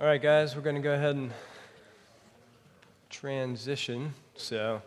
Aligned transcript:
All 0.00 0.08
right, 0.08 0.20
guys, 0.20 0.56
we're 0.56 0.62
going 0.62 0.74
to 0.74 0.82
go 0.82 0.92
ahead 0.92 1.14
and 1.14 1.30
transition. 3.10 4.12
So, 4.34 4.82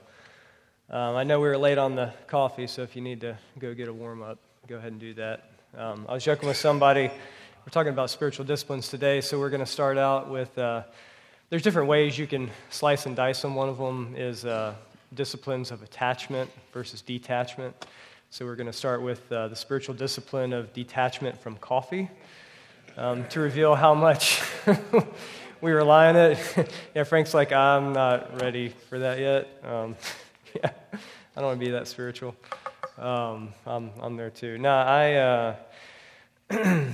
um, 0.89 1.15
I 1.15 1.23
know 1.23 1.39
we 1.39 1.47
were 1.47 1.57
late 1.57 1.77
on 1.77 1.95
the 1.95 2.13
coffee, 2.27 2.67
so 2.67 2.81
if 2.81 2.93
you 2.93 3.01
need 3.01 3.21
to 3.21 3.37
go 3.57 3.73
get 3.73 3.87
a 3.87 3.93
warm 3.93 4.21
up, 4.21 4.37
go 4.67 4.75
ahead 4.75 4.91
and 4.91 4.99
do 4.99 5.13
that. 5.13 5.49
Um, 5.77 6.05
I 6.09 6.13
was 6.13 6.25
joking 6.25 6.49
with 6.49 6.57
somebody. 6.57 7.03
We're 7.07 7.71
talking 7.71 7.93
about 7.93 8.09
spiritual 8.09 8.43
disciplines 8.43 8.89
today, 8.89 9.21
so 9.21 9.39
we're 9.39 9.49
going 9.49 9.61
to 9.61 9.65
start 9.65 9.97
out 9.97 10.29
with 10.29 10.57
uh, 10.59 10.83
there's 11.49 11.63
different 11.63 11.87
ways 11.87 12.17
you 12.17 12.27
can 12.27 12.51
slice 12.69 13.05
and 13.05 13.15
dice 13.15 13.41
them. 13.41 13.55
One 13.55 13.69
of 13.69 13.77
them 13.77 14.13
is 14.17 14.43
uh, 14.43 14.75
disciplines 15.13 15.71
of 15.71 15.83
attachment 15.83 16.51
versus 16.73 17.01
detachment. 17.01 17.87
So, 18.29 18.45
we're 18.45 18.57
going 18.57 18.67
to 18.67 18.73
start 18.73 19.01
with 19.01 19.31
uh, 19.31 19.47
the 19.47 19.55
spiritual 19.55 19.95
discipline 19.95 20.51
of 20.51 20.73
detachment 20.73 21.39
from 21.39 21.55
coffee 21.55 22.09
um, 22.97 23.27
to 23.27 23.39
reveal 23.39 23.75
how 23.75 23.93
much 23.93 24.41
we 25.61 25.71
rely 25.71 26.07
on 26.07 26.15
it. 26.15 26.73
yeah, 26.95 27.03
Frank's 27.03 27.33
like, 27.33 27.53
I'm 27.53 27.93
not 27.93 28.41
ready 28.41 28.73
for 28.89 28.99
that 28.99 29.19
yet. 29.19 29.47
Um, 29.63 29.95
yeah, 30.55 30.71
I 30.91 30.99
don't 31.35 31.45
want 31.45 31.59
to 31.59 31.65
be 31.65 31.71
that 31.71 31.87
spiritual. 31.87 32.35
Um, 32.97 33.53
I'm, 33.67 33.91
I'm 34.01 34.17
there 34.17 34.31
too. 34.31 34.57
No, 34.57 34.71
I, 34.71 35.13
uh, 35.13 35.55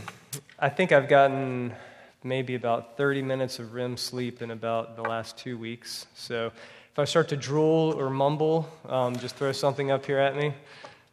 I 0.60 0.70
think 0.70 0.92
I've 0.92 1.08
gotten 1.08 1.74
maybe 2.22 2.56
about 2.56 2.98
30 2.98 3.22
minutes 3.22 3.60
of 3.60 3.74
REM 3.74 3.96
sleep 3.96 4.42
in 4.42 4.52
about 4.52 4.98
the 4.98 5.04
last 5.04 5.38
two 5.38 5.58
weeks. 5.58 6.06
So 6.16 6.48
if 6.92 7.00
I 7.00 7.06
start 7.06 7.30
to 7.30 7.38
drool 7.38 7.94
or 7.98 8.10
mumble, 8.10 8.70
um, 8.90 9.16
just 9.16 9.38
throw 9.38 9.54
something 9.54 9.90
up 9.90 10.06
here 10.06 10.20
at 10.20 10.36
me. 10.36 10.54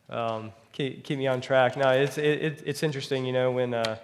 Um, 0.09 0.51
keep, 0.73 1.05
keep 1.05 1.19
me 1.19 1.29
on 1.29 1.41
track. 1.41 1.77
Now, 1.77 1.93
it's, 1.93 2.19
it, 2.19 2.65
it's 2.67 2.83
interesting, 2.83 3.25
you 3.25 3.33
know, 3.33 3.53
when. 3.53 3.75
Uh, 3.75 3.97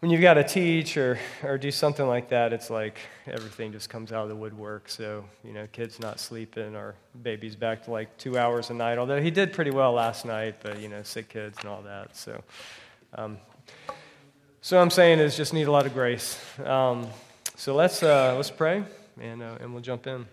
when 0.00 0.10
you've 0.10 0.20
got 0.20 0.34
to 0.34 0.44
teach 0.44 0.96
or, 0.98 1.18
or 1.42 1.56
do 1.56 1.70
something 1.70 2.06
like 2.06 2.28
that, 2.28 2.52
it's 2.52 2.68
like 2.68 2.98
everything 3.26 3.72
just 3.72 3.88
comes 3.88 4.12
out 4.12 4.24
of 4.24 4.28
the 4.28 4.36
woodwork. 4.36 4.90
So, 4.90 5.24
you 5.42 5.52
know, 5.52 5.66
kids 5.72 5.98
not 5.98 6.20
sleeping 6.20 6.76
or 6.76 6.94
baby's 7.22 7.56
back 7.56 7.84
to 7.84 7.90
like 7.90 8.16
two 8.18 8.36
hours 8.36 8.68
a 8.68 8.74
night, 8.74 8.98
although 8.98 9.20
he 9.20 9.30
did 9.30 9.54
pretty 9.54 9.70
well 9.70 9.92
last 9.92 10.26
night, 10.26 10.56
but, 10.62 10.80
you 10.80 10.88
know, 10.88 11.02
sick 11.02 11.30
kids 11.30 11.56
and 11.60 11.68
all 11.68 11.80
that. 11.82 12.14
So, 12.14 12.42
um, 13.14 13.38
so 14.60 14.78
I'm 14.78 14.90
saying 14.90 15.18
is 15.18 15.34
just 15.36 15.54
need 15.54 15.66
a 15.66 15.72
lot 15.72 15.86
of 15.86 15.94
grace. 15.94 16.38
Um, 16.62 17.06
so 17.54 17.74
let's, 17.74 18.02
uh, 18.02 18.34
let's 18.36 18.50
pray 18.50 18.84
and, 19.18 19.42
uh, 19.42 19.56
and 19.60 19.72
we'll 19.72 19.82
jump 19.82 20.06
in. 20.06 20.26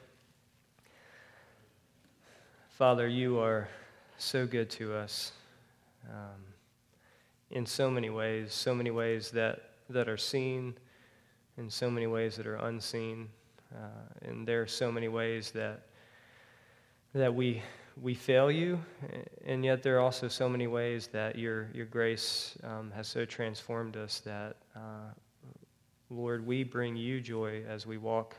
Father, 2.71 3.07
you 3.07 3.39
are 3.39 3.69
so 4.17 4.45
good 4.45 4.69
to 4.71 4.93
us. 4.93 5.31
Um, 6.09 6.52
in 7.53 7.67
so 7.67 7.89
many 7.89 8.09
ways, 8.09 8.51
so 8.51 8.73
many 8.73 8.89
ways 8.89 9.29
that, 9.31 9.61
that 9.89 10.09
are 10.09 10.17
seen, 10.17 10.73
in 11.57 11.69
so 11.69 11.89
many 11.89 12.07
ways 12.07 12.35
that 12.35 12.47
are 12.47 12.55
unseen. 12.55 13.29
Uh, 13.73 14.27
and 14.27 14.47
there 14.47 14.61
are 14.61 14.67
so 14.67 14.91
many 14.91 15.07
ways 15.07 15.51
that, 15.51 15.83
that 17.13 17.33
we, 17.33 17.61
we 18.01 18.15
fail 18.15 18.49
you, 18.49 18.79
and 19.45 19.63
yet 19.63 19.83
there 19.83 19.97
are 19.97 19.99
also 19.99 20.27
so 20.27 20.49
many 20.49 20.65
ways 20.65 21.07
that 21.07 21.37
your, 21.37 21.69
your 21.73 21.85
grace 21.85 22.57
um, 22.63 22.91
has 22.95 23.07
so 23.07 23.23
transformed 23.23 23.97
us 23.97 24.19
that, 24.21 24.55
uh, 24.75 25.13
Lord, 26.09 26.45
we 26.45 26.63
bring 26.63 26.95
you 26.95 27.21
joy 27.21 27.63
as 27.69 27.85
we 27.85 27.97
walk 27.99 28.35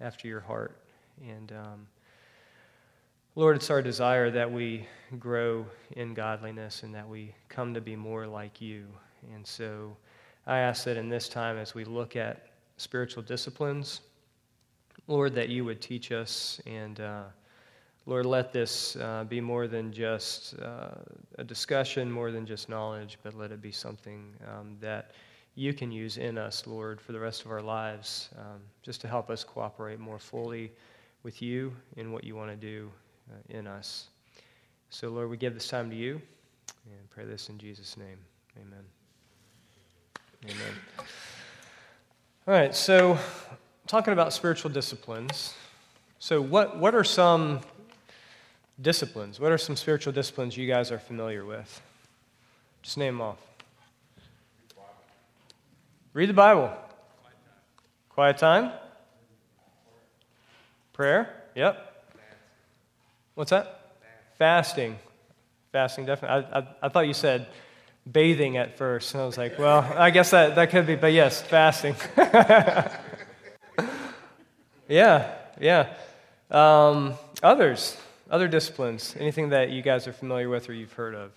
after 0.00 0.28
your 0.28 0.40
heart. 0.40 0.80
And 1.20 1.52
um, 1.52 1.86
Lord, 3.38 3.56
it's 3.56 3.68
our 3.68 3.82
desire 3.82 4.30
that 4.30 4.50
we 4.50 4.88
grow 5.18 5.66
in 5.90 6.14
godliness 6.14 6.84
and 6.84 6.94
that 6.94 7.06
we 7.06 7.34
come 7.50 7.74
to 7.74 7.82
be 7.82 7.94
more 7.94 8.26
like 8.26 8.62
you. 8.62 8.86
And 9.34 9.46
so 9.46 9.94
I 10.46 10.60
ask 10.60 10.84
that 10.84 10.96
in 10.96 11.10
this 11.10 11.28
time, 11.28 11.58
as 11.58 11.74
we 11.74 11.84
look 11.84 12.16
at 12.16 12.46
spiritual 12.78 13.22
disciplines, 13.22 14.00
Lord, 15.06 15.34
that 15.34 15.50
you 15.50 15.66
would 15.66 15.82
teach 15.82 16.12
us. 16.12 16.62
And 16.64 16.98
uh, 16.98 17.24
Lord, 18.06 18.24
let 18.24 18.54
this 18.54 18.96
uh, 18.96 19.24
be 19.24 19.42
more 19.42 19.68
than 19.68 19.92
just 19.92 20.58
uh, 20.58 20.92
a 21.36 21.44
discussion, 21.44 22.10
more 22.10 22.32
than 22.32 22.46
just 22.46 22.70
knowledge, 22.70 23.18
but 23.22 23.34
let 23.34 23.52
it 23.52 23.60
be 23.60 23.70
something 23.70 24.32
um, 24.50 24.78
that 24.80 25.10
you 25.56 25.74
can 25.74 25.92
use 25.92 26.16
in 26.16 26.38
us, 26.38 26.66
Lord, 26.66 27.02
for 27.02 27.12
the 27.12 27.20
rest 27.20 27.44
of 27.44 27.50
our 27.50 27.60
lives, 27.60 28.30
um, 28.38 28.62
just 28.82 29.02
to 29.02 29.08
help 29.08 29.28
us 29.28 29.44
cooperate 29.44 30.00
more 30.00 30.18
fully 30.18 30.72
with 31.22 31.42
you 31.42 31.76
in 31.98 32.12
what 32.12 32.24
you 32.24 32.34
want 32.34 32.48
to 32.50 32.56
do 32.56 32.90
Uh, 33.28 33.58
in 33.58 33.66
us. 33.66 34.06
So, 34.88 35.08
Lord, 35.08 35.28
we 35.28 35.36
give 35.36 35.52
this 35.52 35.66
time 35.66 35.90
to 35.90 35.96
you 35.96 36.22
and 36.84 37.10
pray 37.10 37.24
this 37.24 37.48
in 37.48 37.58
Jesus' 37.58 37.96
name. 37.96 38.18
Amen. 38.56 38.84
Amen. 40.44 41.06
All 42.46 42.54
right, 42.54 42.72
so 42.72 43.18
talking 43.88 44.12
about 44.12 44.32
spiritual 44.32 44.70
disciplines. 44.70 45.54
So, 46.20 46.40
what, 46.40 46.78
what 46.78 46.94
are 46.94 47.02
some 47.02 47.62
disciplines? 48.80 49.40
What 49.40 49.50
are 49.50 49.58
some 49.58 49.74
spiritual 49.74 50.12
disciplines 50.12 50.56
you 50.56 50.68
guys 50.68 50.92
are 50.92 50.98
familiar 51.00 51.44
with? 51.44 51.80
Just 52.82 52.96
name 52.96 53.14
them 53.14 53.22
off. 53.22 53.38
Read 56.12 56.28
the 56.28 56.32
Bible. 56.32 56.70
Quiet 58.10 58.38
time. 58.38 58.70
Prayer. 60.92 61.42
Yep. 61.56 61.95
What's 63.36 63.50
that? 63.50 63.98
Fasting. 64.38 64.96
Fasting, 65.70 66.06
definitely. 66.06 66.48
I, 66.50 66.58
I, 66.58 66.66
I, 66.84 66.88
thought 66.88 67.06
you 67.06 67.12
said 67.12 67.46
bathing 68.10 68.56
at 68.56 68.78
first. 68.78 69.12
And 69.12 69.22
I 69.22 69.26
was 69.26 69.36
like, 69.36 69.58
well, 69.58 69.86
I 69.94 70.08
guess 70.08 70.30
that, 70.30 70.54
that 70.54 70.70
could 70.70 70.86
be, 70.86 70.96
but 70.96 71.12
yes, 71.12 71.42
fasting. 71.42 71.94
yeah, 74.88 75.34
yeah. 75.60 75.92
Um, 76.50 77.12
others, 77.42 77.98
other 78.30 78.48
disciplines, 78.48 79.14
anything 79.20 79.50
that 79.50 79.68
you 79.68 79.82
guys 79.82 80.08
are 80.08 80.14
familiar 80.14 80.48
with 80.48 80.70
or 80.70 80.72
you've 80.72 80.94
heard 80.94 81.14
of? 81.14 81.30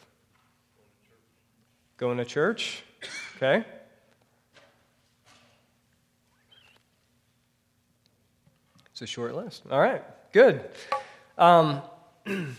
Going 1.97 2.17
to 2.17 2.23
church? 2.23 2.81
Okay. 3.35 3.65
It's 8.91 9.01
a 9.01 9.05
short 9.05 9.35
list. 9.35 9.63
All 9.69 9.81
right, 9.81 10.03
good. 10.31 10.63
Um, 11.39 11.81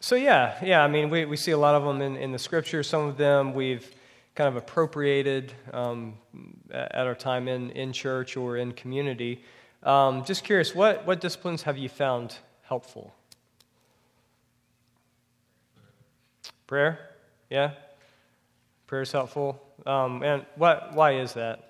so, 0.00 0.16
yeah, 0.16 0.58
yeah, 0.62 0.82
I 0.82 0.88
mean, 0.88 1.10
we, 1.10 1.24
we 1.24 1.36
see 1.36 1.52
a 1.52 1.58
lot 1.58 1.76
of 1.76 1.84
them 1.84 2.02
in, 2.02 2.16
in 2.16 2.32
the 2.32 2.38
scripture. 2.40 2.82
Some 2.82 3.06
of 3.06 3.16
them 3.16 3.54
we've 3.54 3.88
kind 4.34 4.48
of 4.48 4.56
appropriated 4.56 5.52
um, 5.72 6.14
at 6.72 7.06
our 7.06 7.14
time 7.14 7.46
in, 7.46 7.70
in 7.70 7.92
church 7.92 8.36
or 8.36 8.56
in 8.56 8.72
community. 8.72 9.44
Um, 9.84 10.24
just 10.24 10.42
curious, 10.42 10.74
what, 10.74 11.06
what 11.06 11.20
disciplines 11.20 11.62
have 11.62 11.78
you 11.78 11.88
found 11.88 12.36
helpful? 12.62 13.14
Prayer? 16.66 16.98
Yeah? 17.48 17.74
Prayer 18.88 19.02
is 19.02 19.12
helpful. 19.12 19.62
Um, 19.86 20.24
and 20.24 20.44
what, 20.56 20.94
why 20.94 21.20
is 21.20 21.34
that? 21.34 21.66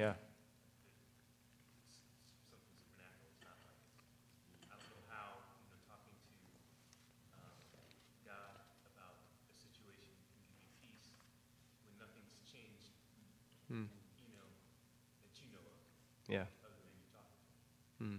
Yeah. 0.00 0.12
Hmm. 13.68 13.84
Yeah. 16.28 16.44
Hmm. 17.98 18.16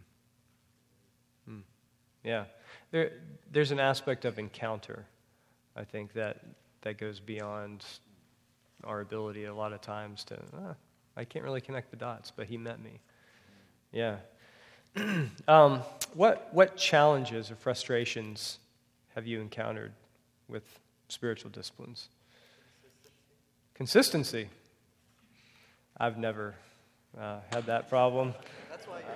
Hmm. 1.46 1.60
Yeah. 2.24 2.46
There, 2.92 3.12
there's 3.52 3.72
an 3.72 3.80
aspect 3.80 4.26
of 4.26 4.38
encounter, 4.38 5.06
I 5.76 5.84
think, 5.84 6.14
that, 6.14 6.46
that 6.82 6.98
goes 6.98 7.20
beyond 7.20 7.86
our 8.84 9.02
ability 9.02 9.46
a 9.46 9.54
lot 9.54 9.74
of 9.74 9.82
times 9.82 10.24
to, 10.26 10.40
ah, 10.58 10.76
I 11.16 11.26
can't 11.26 11.46
really 11.46 11.62
connect 11.62 11.92
the 11.92 11.98
dots, 11.98 12.32
but 12.36 12.48
he 12.48 12.58
met 12.58 12.82
me. 12.82 13.00
Yeah. 13.92 14.18
um, 15.48 15.82
what, 16.14 16.50
what 16.52 16.78
challenges 16.78 17.52
or 17.52 17.56
frustrations 17.56 18.60
have 19.16 19.28
you 19.28 19.40
encountered 19.42 19.94
with 20.48 20.64
spiritual 21.08 21.50
disciplines? 21.50 22.10
Consistency. 23.74 24.48
I've 25.98 26.18
never 26.18 26.56
uh, 27.20 27.40
had 27.52 27.66
that 27.66 27.90
problem. 27.90 28.34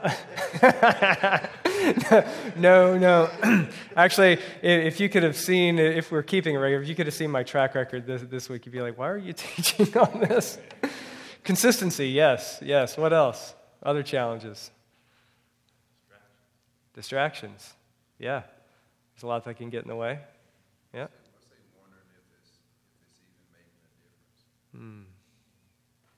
no, 2.55 2.97
no. 2.97 3.67
Actually, 3.95 4.39
if 4.61 4.99
you 4.99 5.09
could 5.09 5.23
have 5.23 5.37
seen, 5.37 5.79
if 5.79 6.11
we're 6.11 6.23
keeping 6.23 6.55
a 6.55 6.59
record, 6.59 6.83
if 6.83 6.89
you 6.89 6.95
could 6.95 7.05
have 7.05 7.15
seen 7.15 7.31
my 7.31 7.43
track 7.43 7.75
record 7.75 8.05
this, 8.05 8.21
this 8.23 8.49
week, 8.49 8.65
you'd 8.65 8.71
be 8.71 8.81
like, 8.81 8.97
why 8.97 9.09
are 9.09 9.17
you 9.17 9.33
teaching 9.37 9.95
on 9.97 10.19
this? 10.21 10.57
Consistency, 11.43 12.09
yes, 12.09 12.59
yes. 12.63 12.97
What 12.97 13.13
else? 13.13 13.53
Other 13.83 14.03
challenges? 14.03 14.71
Distractions. 16.93 17.73
Yeah. 18.17 18.43
There's 19.13 19.23
a 19.23 19.27
lot 19.27 19.43
that 19.45 19.55
can 19.55 19.69
get 19.69 19.83
in 19.83 19.89
the 19.89 19.95
way. 19.95 20.19
Yeah. 20.93 21.07
Hmm. 24.75 25.03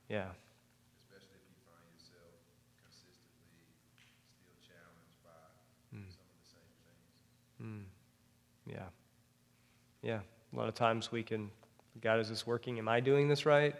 Yeah. 0.10 0.32
Especially 1.04 1.38
if 1.38 1.46
you 1.46 1.60
find 1.68 1.86
yourself 1.94 2.32
consistently 2.80 3.70
still 4.34 4.58
challenged 4.64 5.20
by 5.22 5.46
mm. 5.94 6.10
some 6.10 6.26
of 6.26 6.38
the 6.42 6.50
same 6.50 6.74
things. 6.88 7.14
Mm. 7.62 7.86
Yeah. 8.70 8.86
Yeah. 10.02 10.20
A 10.54 10.56
lot 10.56 10.68
of 10.68 10.76
times 10.76 11.12
we 11.12 11.24
can, 11.24 11.50
God, 12.02 12.20
is 12.20 12.30
this 12.30 12.46
working? 12.46 12.78
Am 12.80 12.88
I 12.88 13.00
doing 13.00 13.28
this 13.28 13.46
right? 13.46 13.76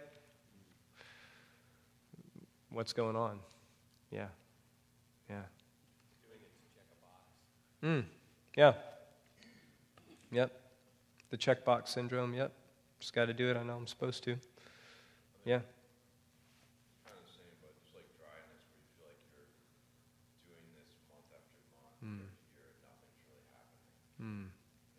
What's 2.70 2.92
going 2.92 3.16
on? 3.16 3.38
Yeah. 4.10 4.26
Yeah. 5.30 5.42
Mm. 7.82 8.04
Yeah. 8.56 8.72
Yep. 10.32 10.52
The 11.30 11.36
checkbox 11.36 11.88
syndrome. 11.88 12.34
Yep. 12.34 12.52
Just 13.00 13.14
got 13.14 13.26
to 13.26 13.34
do 13.34 13.50
it. 13.50 13.56
I 13.56 13.62
know 13.62 13.76
I'm 13.76 13.86
supposed 13.86 14.24
to. 14.24 14.36
Yeah. 15.44 15.60
Kind 17.06 17.14
of 17.14 17.22
the 17.24 17.32
same, 17.32 17.54
but 17.62 17.70
just 17.78 17.94
like 17.94 18.10
dryness, 18.18 18.66
where 18.98 19.14
you 19.14 19.22
feel 19.30 19.46
like 19.46 19.54
you're 20.44 20.58
doing 20.58 20.66
this 20.74 20.90
month 21.06 21.30
after 21.30 21.56
month, 21.70 22.02
mm. 22.02 22.26
year, 22.58 22.68
nothing's 22.82 23.22
really 23.30 23.46
happening. 23.54 23.94
Mm. 24.18 24.50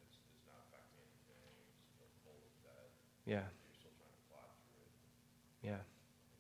It's, 0.08 0.16
it's 0.16 0.48
not 0.48 0.64
affecting 0.72 1.04
anything. 1.04 1.44
It's 1.84 1.92
still 1.92 2.08
cold 2.24 2.40
with 2.40 2.56
that. 2.64 2.88
Yeah. 3.30 3.36
You're 3.36 3.46
still 3.78 3.92
trying 3.96 4.12
to 4.12 4.26
plot 4.32 4.50
through 5.62 5.70
it. 5.70 5.70
Yeah. 5.70 5.78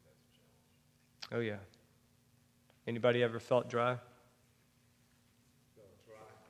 that's 0.03 0.19
a 0.21 1.31
challenge. 1.31 1.37
Oh 1.37 1.39
yeah. 1.39 1.61
Anybody 2.87 3.21
ever 3.21 3.39
felt 3.39 3.69
dry? 3.69 3.97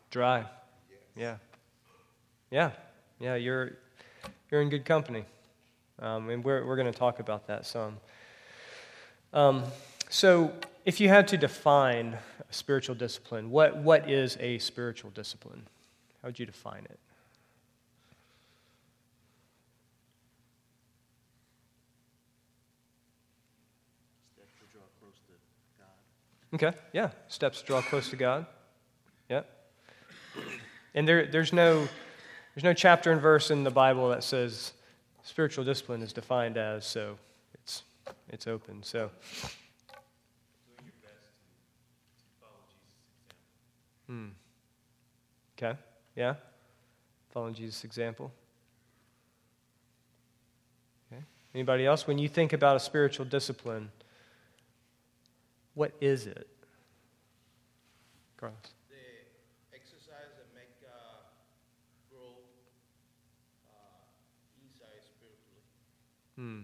Dry. 0.09 0.39
Dry. 0.39 0.45
Yeah. 1.15 1.35
Yeah. 2.49 2.71
Yeah. 3.19 3.35
You're 3.35 3.73
you're 4.49 4.61
in 4.61 4.69
good 4.69 4.85
company. 4.85 5.25
Um, 6.01 6.29
and 6.29 6.43
we're, 6.43 6.65
we're 6.65 6.77
going 6.77 6.91
to 6.91 6.97
talk 6.97 7.19
about 7.19 7.47
that 7.47 7.65
some. 7.65 7.97
Um, 9.33 9.63
so, 10.09 10.53
if 10.85 10.99
you 10.99 11.09
had 11.09 11.27
to 11.27 11.37
define 11.37 12.17
a 12.49 12.53
spiritual 12.53 12.95
discipline, 12.95 13.51
what, 13.51 13.77
what 13.77 14.09
is 14.09 14.37
a 14.39 14.57
spiritual 14.59 15.11
discipline? 15.11 15.67
How 16.21 16.29
would 16.29 16.39
you 16.39 16.45
define 16.45 16.85
it? 16.85 16.99
Steps 24.33 24.53
to 24.59 24.65
draw 24.71 24.81
close 24.99 25.19
to 25.27 25.33
God. 25.77 25.87
Okay, 26.53 26.73
yeah. 26.93 27.11
Steps 27.27 27.61
to 27.61 27.67
draw 27.67 27.81
close 27.81 28.09
to 28.09 28.15
God. 28.15 28.45
Yeah. 29.29 29.41
And 30.95 31.07
there, 31.07 31.27
there's, 31.27 31.53
no, 31.53 31.87
there's 32.55 32.63
no 32.63 32.73
chapter 32.73 33.11
and 33.11 33.21
verse 33.21 33.51
in 33.51 33.63
the 33.63 33.71
Bible 33.71 34.09
that 34.09 34.23
says 34.23 34.73
spiritual 35.21 35.63
discipline 35.63 36.01
is 36.01 36.11
defined 36.11 36.57
as, 36.57 36.85
so 36.85 37.17
it's, 37.53 37.83
it's 38.29 38.47
open. 38.47 38.81
So. 38.81 39.11
Hmm. 44.07 44.29
Okay. 45.55 45.77
Yeah. 46.15 46.33
Following 47.31 47.53
Jesus' 47.53 47.83
example. 47.83 48.31
Okay. 51.13 51.21
Anybody 51.53 51.85
else? 51.85 52.07
When 52.07 52.17
you 52.17 52.27
think 52.27 52.53
about 52.53 52.75
a 52.75 52.79
spiritual 52.79 53.25
discipline, 53.25 53.91
what 55.79 55.93
is 56.01 56.27
it? 56.27 56.45
Carlos. 58.35 58.57
The 58.89 58.97
exercise 59.73 60.27
that 60.35 60.53
make 60.53 60.75
uh, 60.85 61.23
grow 62.11 62.35
uh, 63.69 64.03
inside 64.61 64.99
spiritually. 65.07 65.63
Hmm. 66.35 66.63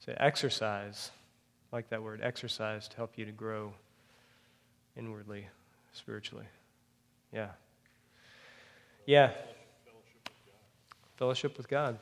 So, 0.00 0.14
exercise, 0.16 1.10
like 1.72 1.90
that 1.90 2.02
word, 2.02 2.20
exercise 2.22 2.88
to 2.88 2.96
help 2.96 3.18
you 3.18 3.26
to 3.26 3.32
grow 3.32 3.74
inwardly, 4.96 5.46
spiritually. 5.92 6.46
Yeah. 7.34 7.48
Yeah. 9.04 9.32
Fellowship 11.18 11.58
with 11.58 11.68
God. 11.68 11.98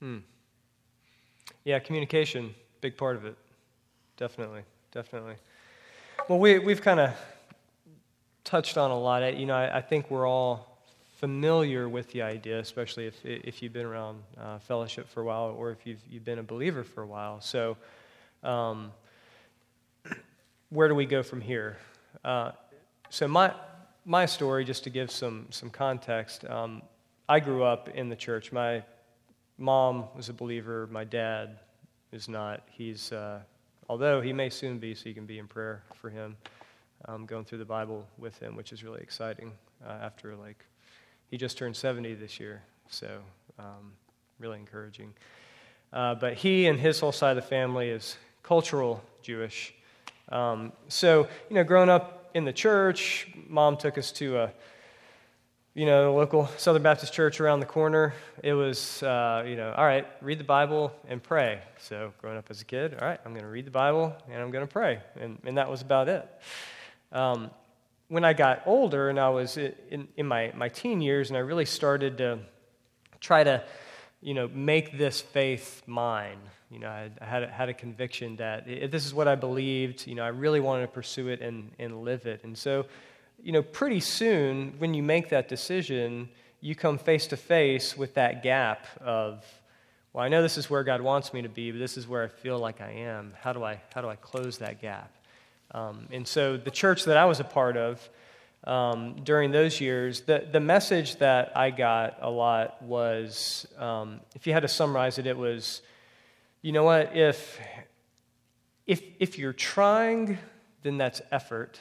Hmm. 0.00 0.18
Yeah, 1.64 1.78
communication, 1.78 2.54
big 2.80 2.96
part 2.96 3.14
of 3.14 3.24
it. 3.24 3.36
Definitely, 4.16 4.62
definitely. 4.90 5.34
Well, 6.28 6.40
we, 6.40 6.58
we've 6.58 6.82
kind 6.82 6.98
of 6.98 7.14
touched 8.42 8.76
on 8.76 8.90
a 8.90 8.98
lot. 8.98 9.36
You 9.36 9.46
know, 9.46 9.54
I, 9.54 9.78
I 9.78 9.80
think 9.80 10.10
we're 10.10 10.28
all 10.28 10.78
familiar 11.18 11.88
with 11.88 12.10
the 12.10 12.20
idea, 12.20 12.58
especially 12.58 13.06
if, 13.06 13.24
if 13.24 13.62
you've 13.62 13.72
been 13.72 13.86
around 13.86 14.20
uh, 14.40 14.58
fellowship 14.58 15.08
for 15.08 15.20
a 15.20 15.24
while 15.24 15.54
or 15.56 15.70
if 15.70 15.86
you've, 15.86 16.00
you've 16.10 16.24
been 16.24 16.40
a 16.40 16.42
believer 16.42 16.82
for 16.82 17.02
a 17.02 17.06
while. 17.06 17.40
So, 17.40 17.76
um, 18.42 18.90
where 20.70 20.88
do 20.88 20.96
we 20.96 21.06
go 21.06 21.22
from 21.22 21.40
here? 21.40 21.76
Uh, 22.24 22.50
so, 23.08 23.28
my, 23.28 23.54
my 24.04 24.26
story, 24.26 24.64
just 24.64 24.82
to 24.82 24.90
give 24.90 25.12
some, 25.12 25.46
some 25.50 25.70
context, 25.70 26.44
um, 26.46 26.82
I 27.28 27.38
grew 27.38 27.62
up 27.62 27.88
in 27.90 28.08
the 28.08 28.16
church. 28.16 28.50
My 28.50 28.82
mom 29.58 30.06
was 30.16 30.28
a 30.28 30.32
believer, 30.32 30.88
my 30.90 31.04
dad 31.04 31.58
is 32.12 32.28
not. 32.28 32.62
He's, 32.70 33.12
uh, 33.12 33.40
although 33.88 34.20
he 34.20 34.32
may 34.32 34.50
soon 34.50 34.78
be, 34.78 34.94
so 34.94 35.08
you 35.08 35.14
can 35.14 35.26
be 35.26 35.38
in 35.38 35.46
prayer 35.46 35.82
for 35.94 36.10
him. 36.10 36.36
Um, 37.06 37.26
going 37.26 37.44
through 37.44 37.58
the 37.58 37.64
Bible 37.64 38.06
with 38.16 38.38
him, 38.38 38.54
which 38.54 38.72
is 38.72 38.84
really 38.84 39.00
exciting 39.00 39.50
uh, 39.84 39.90
after 39.90 40.36
like 40.36 40.64
he 41.28 41.36
just 41.36 41.58
turned 41.58 41.74
70 41.74 42.14
this 42.14 42.38
year, 42.38 42.62
so 42.88 43.08
um, 43.58 43.92
really 44.38 44.58
encouraging. 44.58 45.14
Uh, 45.92 46.14
but 46.14 46.34
he 46.34 46.66
and 46.66 46.78
his 46.78 47.00
whole 47.00 47.10
side 47.10 47.36
of 47.36 47.42
the 47.42 47.48
family 47.48 47.88
is 47.88 48.16
cultural 48.42 49.02
Jewish. 49.22 49.74
Um, 50.28 50.72
so, 50.88 51.26
you 51.48 51.56
know, 51.56 51.64
growing 51.64 51.88
up 51.88 52.30
in 52.34 52.44
the 52.44 52.52
church, 52.52 53.28
mom 53.48 53.76
took 53.76 53.98
us 53.98 54.12
to 54.12 54.38
a, 54.38 54.52
you 55.74 55.86
know, 55.86 56.14
local 56.14 56.48
Southern 56.58 56.82
Baptist 56.82 57.14
church 57.14 57.40
around 57.40 57.60
the 57.60 57.66
corner. 57.66 58.12
It 58.42 58.52
was, 58.52 59.02
uh, 59.02 59.42
you 59.46 59.56
know, 59.56 59.72
all 59.74 59.84
right, 59.84 60.06
read 60.20 60.38
the 60.38 60.44
Bible 60.44 60.92
and 61.08 61.22
pray. 61.22 61.62
So, 61.78 62.12
growing 62.20 62.36
up 62.36 62.50
as 62.50 62.60
a 62.60 62.64
kid, 62.66 62.94
all 63.00 63.08
right, 63.08 63.18
I'm 63.24 63.32
going 63.32 63.44
to 63.44 63.50
read 63.50 63.64
the 63.64 63.70
Bible 63.70 64.14
and 64.30 64.42
I'm 64.42 64.50
going 64.50 64.66
to 64.66 64.72
pray. 64.72 65.00
And, 65.18 65.38
and 65.44 65.56
that 65.56 65.70
was 65.70 65.80
about 65.80 66.10
it. 66.10 66.28
Um, 67.10 67.50
when 68.08 68.22
I 68.22 68.34
got 68.34 68.62
older 68.66 69.08
and 69.08 69.18
I 69.18 69.30
was 69.30 69.56
in, 69.56 70.08
in 70.18 70.26
my, 70.26 70.52
my 70.54 70.68
teen 70.68 71.00
years 71.00 71.30
and 71.30 71.38
I 71.38 71.40
really 71.40 71.64
started 71.64 72.18
to 72.18 72.40
try 73.20 73.42
to, 73.42 73.64
you 74.20 74.34
know, 74.34 74.48
make 74.48 74.98
this 74.98 75.22
faith 75.22 75.82
mine. 75.86 76.38
You 76.70 76.80
know, 76.80 76.88
I, 76.88 77.10
I 77.18 77.24
had, 77.24 77.48
had 77.48 77.68
a 77.70 77.74
conviction 77.74 78.36
that 78.36 78.66
this 78.66 79.06
is 79.06 79.14
what 79.14 79.26
I 79.26 79.36
believed. 79.36 80.06
You 80.06 80.16
know, 80.16 80.24
I 80.24 80.28
really 80.28 80.60
wanted 80.60 80.82
to 80.82 80.92
pursue 80.92 81.28
it 81.28 81.40
and, 81.40 81.70
and 81.78 82.02
live 82.02 82.26
it. 82.26 82.44
And 82.44 82.56
so, 82.58 82.84
you 83.42 83.52
know, 83.52 83.62
pretty 83.62 84.00
soon 84.00 84.74
when 84.78 84.94
you 84.94 85.02
make 85.02 85.30
that 85.30 85.48
decision, 85.48 86.28
you 86.60 86.76
come 86.76 86.96
face 86.96 87.26
to 87.28 87.36
face 87.36 87.96
with 87.96 88.14
that 88.14 88.42
gap 88.42 88.86
of, 89.00 89.44
well, 90.12 90.24
I 90.24 90.28
know 90.28 90.42
this 90.42 90.56
is 90.56 90.70
where 90.70 90.84
God 90.84 91.00
wants 91.00 91.32
me 91.32 91.42
to 91.42 91.48
be, 91.48 91.72
but 91.72 91.78
this 91.78 91.96
is 91.96 92.06
where 92.06 92.22
I 92.22 92.28
feel 92.28 92.58
like 92.58 92.80
I 92.80 92.90
am. 92.90 93.34
How 93.40 93.52
do 93.52 93.64
I, 93.64 93.80
how 93.94 94.00
do 94.00 94.08
I 94.08 94.14
close 94.16 94.58
that 94.58 94.80
gap? 94.80 95.10
Um, 95.72 96.06
and 96.12 96.26
so 96.26 96.56
the 96.56 96.70
church 96.70 97.04
that 97.06 97.16
I 97.16 97.24
was 97.24 97.40
a 97.40 97.44
part 97.44 97.76
of 97.76 98.08
um, 98.64 99.16
during 99.24 99.50
those 99.50 99.80
years, 99.80 100.20
the, 100.20 100.46
the 100.50 100.60
message 100.60 101.16
that 101.16 101.56
I 101.56 101.70
got 101.70 102.18
a 102.20 102.30
lot 102.30 102.80
was 102.82 103.66
um, 103.76 104.20
if 104.36 104.46
you 104.46 104.52
had 104.52 104.60
to 104.60 104.68
summarize 104.68 105.18
it, 105.18 105.26
it 105.26 105.36
was, 105.36 105.82
you 106.60 106.70
know 106.70 106.84
what, 106.84 107.16
if, 107.16 107.58
if, 108.86 109.02
if 109.18 109.36
you're 109.36 109.52
trying, 109.52 110.38
then 110.82 110.96
that's 110.96 111.20
effort. 111.32 111.80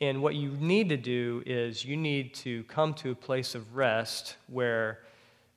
And 0.00 0.22
what 0.22 0.34
you 0.34 0.50
need 0.60 0.88
to 0.88 0.96
do 0.96 1.42
is 1.46 1.84
you 1.84 1.96
need 1.96 2.34
to 2.34 2.64
come 2.64 2.94
to 2.94 3.12
a 3.12 3.14
place 3.14 3.54
of 3.54 3.76
rest 3.76 4.36
where 4.48 5.00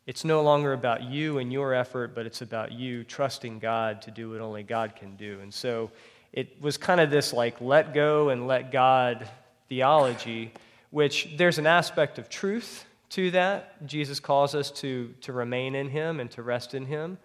it's 0.06 0.24
no 0.24 0.42
longer 0.42 0.74
about 0.74 1.04
you 1.04 1.40
and 1.40 1.52
your 1.52 1.74
effort, 1.74 2.16
but 2.16 2.26
it's 2.26 2.42
about 2.42 2.72
you 2.72 3.04
trusting 3.04 3.60
God 3.60 4.02
to 4.04 4.12
do 4.12 4.30
what 4.32 4.42
only 4.42 4.64
God 4.64 4.96
can 4.96 5.16
do. 5.16 5.40
And 5.42 5.54
so 5.54 5.92
it 6.32 6.62
was 6.62 6.78
kind 6.78 7.02
of 7.02 7.10
this 7.10 7.34
like 7.34 7.60
let 7.60 7.94
go 7.94 8.30
and 8.30 8.48
let 8.48 8.72
God 8.72 9.28
theology, 9.68 10.54
which 10.92 11.36
there's 11.36 11.58
an 11.58 11.68
aspect 11.68 12.20
of 12.20 12.30
truth 12.30 12.86
to 13.10 13.32
that. 13.32 13.86
Jesus 13.86 14.20
calls 14.20 14.56
us 14.56 14.72
to, 14.72 15.14
to 15.22 15.34
remain 15.34 15.76
in 15.76 15.90
Him 15.90 16.20
and 16.20 16.30
to 16.32 16.44
rest 16.44 16.74
in 16.74 16.86
Him. 16.86 17.18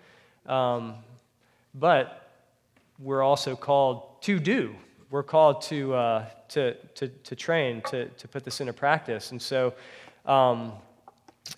Um, 0.47 0.95
but 1.75 2.31
we're 2.99 3.23
also 3.23 3.54
called 3.54 4.23
to 4.23 4.40
do. 4.40 4.75
We're 5.12 5.23
called 5.23 5.61
to, 5.64 5.92
uh, 5.92 6.25
to, 6.49 6.73
to, 6.73 7.09
to, 7.09 7.37
train, 7.37 7.83
to, 7.90 8.09
to 8.09 8.28
put 8.28 8.45
this 8.45 8.62
into 8.62 8.73
practice. 8.73 9.31
And 9.31 9.42
so, 9.42 9.75
um, 10.25 10.73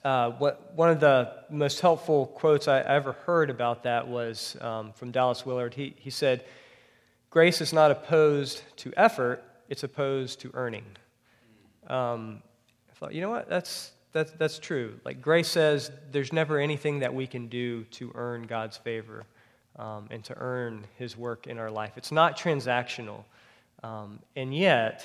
uh, 0.05 0.31
what, 0.33 0.75
one 0.75 0.91
of 0.91 0.99
the 0.99 1.33
most 1.51 1.79
helpful 1.79 2.27
quotes 2.27 2.67
I 2.67 2.81
ever 2.81 3.13
heard 3.13 3.51
about 3.51 3.85
that 3.85 4.09
was 4.09 4.57
um, 4.61 4.93
from 4.95 5.13
Dallas 5.13 5.47
Willard. 5.47 5.73
He, 5.73 5.95
he 5.97 6.11
said, 6.11 6.45
grace 7.31 7.61
is 7.61 7.73
not 7.73 7.93
opposed 7.93 8.63
to 8.79 8.93
effort, 8.97 9.45
it's 9.69 9.85
opposed 9.85 10.41
to 10.41 10.51
earning. 10.55 10.87
Um, 11.87 12.43
I 12.91 12.95
thought, 12.97 13.15
you 13.15 13.21
know 13.21 13.31
what? 13.31 13.49
That's, 13.49 13.93
that's, 14.13 14.33
that's 14.33 14.59
true. 14.59 14.99
Like, 15.05 15.23
grace 15.23 15.47
says 15.47 15.93
there's 16.11 16.33
never 16.33 16.59
anything 16.59 16.99
that 16.99 17.15
we 17.15 17.29
can 17.29 17.47
do 17.47 17.85
to 17.85 18.11
earn 18.17 18.49
God's 18.49 18.79
favor 18.79 19.27
um, 19.77 20.09
and 20.11 20.25
to 20.25 20.37
earn 20.39 20.89
His 20.99 21.17
work 21.17 21.47
in 21.47 21.59
our 21.59 21.71
life. 21.71 21.93
It's 21.97 22.11
not 22.11 22.37
transactional. 22.37 23.23
Um, 23.85 24.21
and 24.35 24.57
yet, 24.57 25.05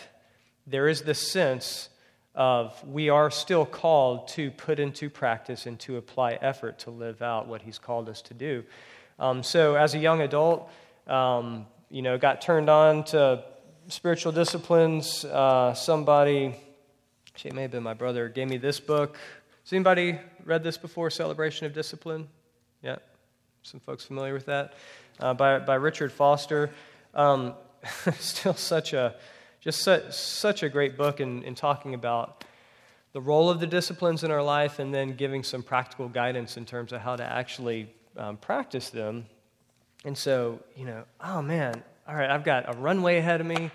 there 0.65 0.87
is 0.87 1.01
this 1.01 1.19
sense 1.19 1.89
of 2.33 2.81
we 2.87 3.09
are 3.09 3.29
still 3.29 3.65
called 3.65 4.29
to 4.29 4.51
put 4.51 4.79
into 4.79 5.09
practice 5.09 5.65
and 5.65 5.77
to 5.81 5.97
apply 5.97 6.39
effort 6.41 6.79
to 6.79 6.89
live 6.89 7.21
out 7.21 7.45
what 7.45 7.61
He's 7.61 7.77
called 7.77 8.07
us 8.07 8.21
to 8.23 8.33
do. 8.33 8.63
Um, 9.19 9.43
so, 9.43 9.75
as 9.75 9.95
a 9.95 9.97
young 9.97 10.21
adult, 10.21 10.71
um, 11.07 11.65
you 11.89 12.01
know, 12.01 12.17
got 12.17 12.41
turned 12.41 12.69
on 12.69 13.03
to 13.05 13.43
spiritual 13.89 14.31
disciplines. 14.31 15.25
Uh, 15.25 15.73
somebody, 15.73 16.55
it 17.43 17.53
may 17.53 17.63
have 17.63 17.71
been 17.71 17.83
my 17.83 17.93
brother, 17.93 18.29
gave 18.29 18.47
me 18.47 18.55
this 18.55 18.79
book. 18.79 19.17
Has 19.65 19.73
anybody 19.73 20.17
read 20.45 20.63
this 20.63 20.77
before, 20.77 21.09
Celebration 21.09 21.65
of 21.65 21.73
Discipline? 21.73 22.29
Yeah, 22.81 22.95
some 23.61 23.81
folks 23.81 24.05
familiar 24.05 24.33
with 24.33 24.45
that? 24.45 24.75
Uh, 25.19 25.33
by, 25.33 25.59
by 25.59 25.75
Richard 25.75 26.13
Foster. 26.13 26.69
Um, 27.13 27.55
still 28.19 28.53
such 28.53 28.93
a, 28.93 29.15
just 29.61 29.81
such, 29.81 30.11
such 30.13 30.63
a 30.63 30.69
great 30.69 30.97
book 30.97 31.19
in, 31.19 31.43
in 31.43 31.55
talking 31.55 31.93
about 31.93 32.43
the 33.13 33.21
role 33.21 33.49
of 33.49 33.59
the 33.59 33.67
disciplines 33.67 34.23
in 34.23 34.31
our 34.31 34.43
life 34.43 34.79
and 34.79 34.93
then 34.93 35.15
giving 35.15 35.43
some 35.43 35.63
practical 35.63 36.07
guidance 36.07 36.57
in 36.57 36.65
terms 36.65 36.93
of 36.93 37.01
how 37.01 37.15
to 37.15 37.23
actually 37.23 37.89
um, 38.17 38.37
practice 38.37 38.89
them. 38.89 39.25
And 40.05 40.17
so, 40.17 40.59
you 40.75 40.85
know, 40.85 41.03
oh 41.19 41.41
man, 41.41 41.83
all 42.07 42.15
right, 42.15 42.29
I've 42.29 42.43
got 42.43 42.73
a 42.73 42.77
runway 42.77 43.17
ahead 43.17 43.41
of 43.41 43.47
me. 43.47 43.71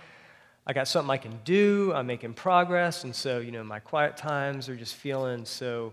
I 0.66 0.72
got 0.72 0.88
something 0.88 1.10
I 1.10 1.18
can 1.18 1.38
do. 1.44 1.92
I'm 1.94 2.06
making 2.06 2.34
progress. 2.34 3.04
And 3.04 3.14
so, 3.14 3.38
you 3.38 3.50
know, 3.50 3.62
my 3.62 3.80
quiet 3.80 4.16
times 4.16 4.68
are 4.68 4.76
just 4.76 4.94
feeling 4.94 5.44
so 5.44 5.92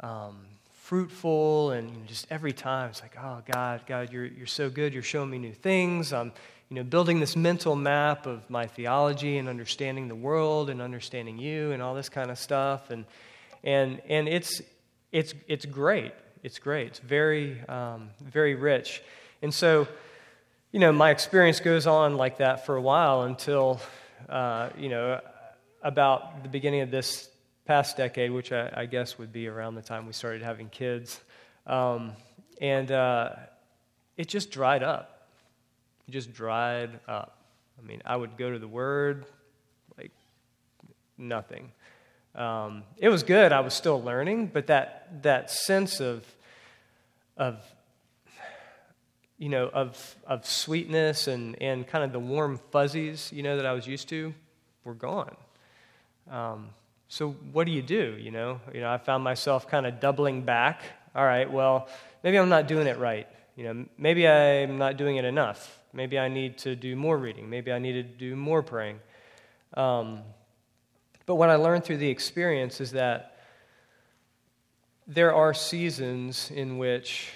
um, 0.00 0.46
fruitful. 0.72 1.72
And 1.72 1.90
you 1.90 1.96
know, 1.96 2.06
just 2.06 2.26
every 2.30 2.52
time 2.52 2.90
it's 2.90 3.02
like, 3.02 3.16
oh, 3.20 3.42
God, 3.52 3.82
God, 3.86 4.12
you're, 4.12 4.24
you're 4.24 4.46
so 4.46 4.70
good. 4.70 4.94
You're 4.94 5.02
showing 5.02 5.28
me 5.28 5.38
new 5.38 5.52
things. 5.52 6.12
I'm, 6.14 6.32
you 6.68 6.76
know, 6.76 6.82
building 6.82 7.20
this 7.20 7.36
mental 7.36 7.76
map 7.76 8.26
of 8.26 8.48
my 8.50 8.66
theology 8.66 9.38
and 9.38 9.48
understanding 9.48 10.08
the 10.08 10.16
world 10.16 10.68
and 10.68 10.82
understanding 10.82 11.38
you 11.38 11.70
and 11.70 11.80
all 11.80 11.94
this 11.94 12.08
kind 12.08 12.30
of 12.30 12.38
stuff. 12.38 12.90
And, 12.90 13.04
and, 13.62 14.00
and 14.08 14.28
it's, 14.28 14.62
it's, 15.12 15.32
it's 15.46 15.64
great. 15.64 16.12
It's 16.42 16.58
great. 16.58 16.88
It's 16.88 16.98
very, 16.98 17.60
um, 17.68 18.10
very 18.20 18.54
rich. 18.56 19.02
And 19.42 19.54
so, 19.54 19.86
you 20.72 20.80
know, 20.80 20.92
my 20.92 21.10
experience 21.10 21.60
goes 21.60 21.86
on 21.86 22.16
like 22.16 22.38
that 22.38 22.66
for 22.66 22.76
a 22.76 22.82
while 22.82 23.22
until, 23.22 23.80
uh, 24.28 24.70
you 24.76 24.88
know, 24.88 25.20
about 25.82 26.42
the 26.42 26.48
beginning 26.48 26.80
of 26.80 26.90
this 26.90 27.28
past 27.64 27.96
decade, 27.96 28.32
which 28.32 28.50
I, 28.50 28.72
I, 28.76 28.86
guess 28.86 29.18
would 29.18 29.32
be 29.32 29.46
around 29.48 29.74
the 29.74 29.82
time 29.82 30.06
we 30.06 30.12
started 30.12 30.42
having 30.42 30.68
kids. 30.68 31.20
Um, 31.66 32.12
and 32.60 32.90
uh, 32.90 33.30
it 34.16 34.28
just 34.28 34.50
dried 34.50 34.82
up. 34.82 35.15
Just 36.08 36.32
dried 36.32 37.00
up. 37.08 37.38
I 37.78 37.86
mean, 37.86 38.00
I 38.04 38.16
would 38.16 38.36
go 38.36 38.52
to 38.52 38.58
the 38.58 38.68
Word, 38.68 39.26
like 39.98 40.12
nothing. 41.18 41.72
Um, 42.34 42.84
it 42.98 43.08
was 43.08 43.22
good. 43.22 43.52
I 43.52 43.60
was 43.60 43.74
still 43.74 44.02
learning, 44.02 44.50
but 44.52 44.66
that, 44.68 45.22
that 45.22 45.50
sense 45.50 46.00
of, 46.00 46.24
of 47.36 47.58
you 49.38 49.48
know, 49.48 49.68
of, 49.68 50.16
of 50.26 50.46
sweetness 50.46 51.28
and, 51.28 51.60
and 51.60 51.86
kind 51.86 52.04
of 52.04 52.12
the 52.12 52.18
warm 52.18 52.60
fuzzies, 52.70 53.30
you 53.32 53.42
know, 53.42 53.56
that 53.56 53.66
I 53.66 53.72
was 53.72 53.86
used 53.86 54.08
to 54.10 54.32
were 54.84 54.94
gone. 54.94 55.36
Um, 56.30 56.68
so 57.08 57.30
what 57.52 57.64
do 57.64 57.72
you 57.72 57.82
do, 57.82 58.16
you 58.18 58.30
know? 58.30 58.60
You 58.72 58.80
know, 58.80 58.90
I 58.90 58.98
found 58.98 59.22
myself 59.22 59.68
kind 59.68 59.86
of 59.86 60.00
doubling 60.00 60.42
back. 60.42 60.82
All 61.14 61.24
right, 61.24 61.50
well, 61.50 61.88
maybe 62.22 62.38
I'm 62.38 62.48
not 62.48 62.68
doing 62.68 62.86
it 62.86 62.98
right. 62.98 63.26
You 63.56 63.64
know, 63.64 63.86
maybe 63.96 64.28
I'm 64.28 64.78
not 64.78 64.96
doing 64.96 65.16
it 65.16 65.24
enough. 65.24 65.80
Maybe 65.96 66.18
I 66.18 66.28
need 66.28 66.58
to 66.58 66.76
do 66.76 66.94
more 66.94 67.16
reading. 67.16 67.48
Maybe 67.48 67.72
I 67.72 67.78
need 67.78 67.94
to 67.94 68.02
do 68.02 68.36
more 68.36 68.62
praying. 68.62 69.00
Um, 69.74 70.20
but 71.24 71.36
what 71.36 71.48
I 71.48 71.56
learned 71.56 71.84
through 71.84 71.96
the 71.96 72.10
experience 72.10 72.82
is 72.82 72.92
that 72.92 73.38
there 75.06 75.34
are 75.34 75.54
seasons 75.54 76.50
in 76.50 76.76
which 76.76 77.30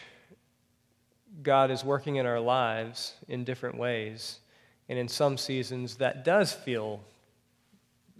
God 1.42 1.70
is 1.70 1.82
working 1.82 2.16
in 2.16 2.26
our 2.26 2.38
lives 2.38 3.14
in 3.28 3.44
different 3.44 3.78
ways. 3.78 4.40
And 4.90 4.98
in 4.98 5.08
some 5.08 5.38
seasons, 5.38 5.96
that 5.96 6.22
does 6.24 6.52
feel, 6.52 7.00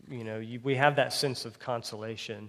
you 0.09 0.25
know, 0.25 0.39
you, 0.39 0.59
we 0.63 0.75
have 0.77 0.97
that 0.97 1.13
sense 1.13 1.45
of 1.45 1.59
consolation 1.59 2.49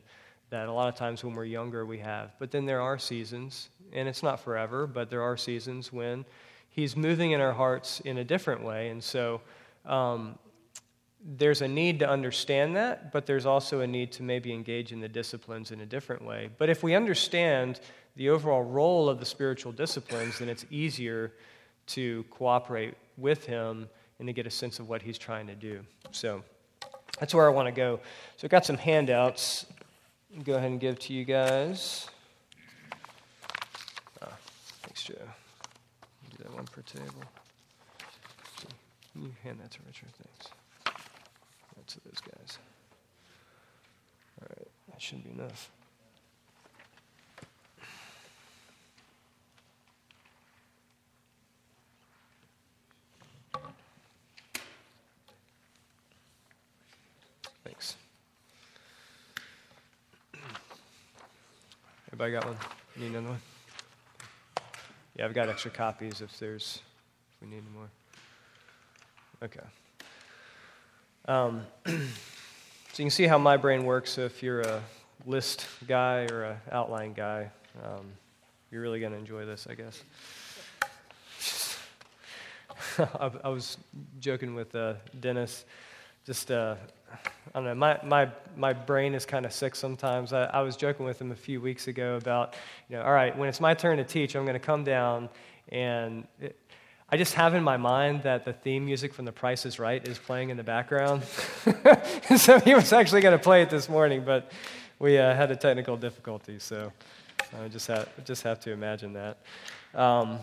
that 0.49 0.69
a 0.69 0.71
lot 0.71 0.87
of 0.87 0.95
times 0.95 1.25
when 1.25 1.33
we're 1.33 1.43
younger 1.43 1.85
we 1.85 1.99
have. 1.99 2.31
But 2.39 2.51
then 2.51 2.65
there 2.65 2.79
are 2.79 2.97
seasons, 2.97 3.67
and 3.91 4.07
it's 4.07 4.23
not 4.23 4.39
forever, 4.39 4.87
but 4.87 5.09
there 5.09 5.23
are 5.23 5.35
seasons 5.35 5.91
when 5.91 6.23
He's 6.71 6.95
moving 6.95 7.31
in 7.31 7.41
our 7.41 7.51
hearts 7.51 7.99
in 7.99 8.17
a 8.17 8.23
different 8.23 8.63
way. 8.63 8.89
And 8.89 9.03
so 9.03 9.41
um, 9.85 10.39
there's 11.23 11.61
a 11.61 11.67
need 11.67 11.99
to 11.99 12.09
understand 12.09 12.75
that, 12.77 13.11
but 13.11 13.25
there's 13.25 13.45
also 13.45 13.81
a 13.81 13.87
need 13.87 14.11
to 14.13 14.23
maybe 14.23 14.53
engage 14.53 14.91
in 14.91 15.01
the 15.01 15.09
disciplines 15.09 15.71
in 15.71 15.81
a 15.81 15.85
different 15.85 16.23
way. 16.23 16.49
But 16.57 16.69
if 16.69 16.81
we 16.81 16.95
understand 16.95 17.81
the 18.15 18.29
overall 18.29 18.63
role 18.63 19.09
of 19.09 19.19
the 19.19 19.25
spiritual 19.25 19.73
disciplines, 19.73 20.39
then 20.39 20.49
it's 20.49 20.65
easier 20.71 21.33
to 21.87 22.23
cooperate 22.29 22.95
with 23.17 23.45
him 23.45 23.89
and 24.19 24.27
to 24.27 24.33
get 24.33 24.47
a 24.47 24.51
sense 24.51 24.79
of 24.79 24.87
what 24.87 25.01
he's 25.01 25.17
trying 25.17 25.47
to 25.47 25.55
do. 25.55 25.81
So 26.11 26.41
that's 27.19 27.33
where 27.33 27.45
I 27.45 27.49
want 27.49 27.67
to 27.67 27.71
go. 27.71 27.99
So 28.37 28.45
I've 28.45 28.51
got 28.51 28.65
some 28.65 28.77
handouts. 28.77 29.65
Go 30.43 30.53
ahead 30.53 30.71
and 30.71 30.79
give 30.79 30.97
to 30.99 31.13
you 31.13 31.25
guys. 31.25 32.07
Oh, 34.21 34.27
thanks, 34.83 35.03
Joe. 35.03 35.15
That 36.51 36.57
one 36.57 36.65
per 36.65 36.81
table. 36.81 37.23
You 39.15 39.31
hand 39.41 39.59
that 39.61 39.71
to 39.71 39.79
Richard. 39.87 40.09
Thanks. 40.21 40.49
That's 41.77 41.93
to 41.93 41.99
those 42.03 42.19
guys. 42.19 42.57
All 44.41 44.47
right, 44.49 44.67
that 44.89 45.01
should 45.01 45.23
be 45.23 45.31
enough. 45.31 45.71
Thanks. 57.63 57.95
Everybody 62.07 62.31
got 62.33 62.45
one? 62.45 62.57
Need 62.97 63.07
another 63.07 63.27
one? 63.29 63.50
Yeah, 65.15 65.25
I've 65.25 65.33
got 65.33 65.49
extra 65.49 65.71
copies 65.71 66.21
if 66.21 66.37
there's, 66.39 66.81
if 67.33 67.41
we 67.41 67.53
need 67.53 67.63
more. 67.73 67.89
Okay. 69.43 69.59
Um, 71.25 71.65
so 71.85 71.93
you 71.93 73.05
can 73.05 73.09
see 73.09 73.27
how 73.27 73.37
my 73.37 73.57
brain 73.57 73.83
works. 73.83 74.17
If 74.17 74.41
you're 74.41 74.61
a 74.61 74.81
list 75.25 75.67
guy 75.87 76.27
or 76.31 76.43
an 76.43 76.57
outline 76.71 77.13
guy, 77.13 77.51
um, 77.83 78.05
you're 78.71 78.81
really 78.81 78.99
going 78.99 79.11
to 79.11 79.17
enjoy 79.17 79.45
this, 79.45 79.67
I 79.69 79.75
guess. 79.75 80.01
I, 83.19 83.31
I, 83.43 83.49
was 83.49 83.77
joking 84.19 84.55
with 84.55 84.73
uh, 84.75 84.93
Dennis, 85.19 85.65
just 86.25 86.51
uh, 86.51 86.75
I 87.53 87.59
don't 87.59 87.65
know, 87.65 87.75
my, 87.75 87.99
my, 88.03 88.29
my 88.55 88.73
brain 88.73 89.13
is 89.13 89.25
kind 89.25 89.45
of 89.45 89.53
sick 89.53 89.75
sometimes. 89.75 90.31
I, 90.31 90.43
I 90.45 90.61
was 90.61 90.75
joking 90.75 91.05
with 91.05 91.19
him 91.19 91.31
a 91.31 91.35
few 91.35 91.59
weeks 91.59 91.87
ago 91.87 92.15
about, 92.15 92.55
you 92.89 92.97
know, 92.97 93.03
all 93.03 93.13
right, 93.13 93.35
when 93.37 93.49
it's 93.49 93.59
my 93.59 93.73
turn 93.73 93.97
to 93.97 94.03
teach, 94.03 94.35
I'm 94.35 94.43
going 94.43 94.53
to 94.53 94.59
come 94.59 94.83
down 94.83 95.29
and 95.69 96.27
it, 96.39 96.57
I 97.13 97.17
just 97.17 97.33
have 97.33 97.55
in 97.55 97.63
my 97.63 97.75
mind 97.75 98.23
that 98.23 98.45
the 98.45 98.53
theme 98.53 98.85
music 98.85 99.13
from 99.13 99.25
The 99.25 99.33
Price 99.33 99.65
is 99.65 99.79
Right 99.79 100.07
is 100.07 100.17
playing 100.17 100.49
in 100.49 100.55
the 100.55 100.63
background. 100.63 101.23
so 102.37 102.57
he 102.61 102.73
was 102.73 102.93
actually 102.93 103.19
going 103.19 103.37
to 103.37 103.43
play 103.43 103.61
it 103.61 103.69
this 103.69 103.89
morning, 103.89 104.23
but 104.23 104.49
we 104.97 105.17
uh, 105.17 105.35
had 105.35 105.51
a 105.51 105.57
technical 105.57 105.97
difficulty, 105.97 106.57
so 106.57 106.93
I 107.61 107.67
just 107.67 107.87
have, 107.87 108.07
just 108.23 108.43
have 108.43 108.61
to 108.61 108.71
imagine 108.71 109.11
that. 109.13 109.39
Um, 109.93 110.39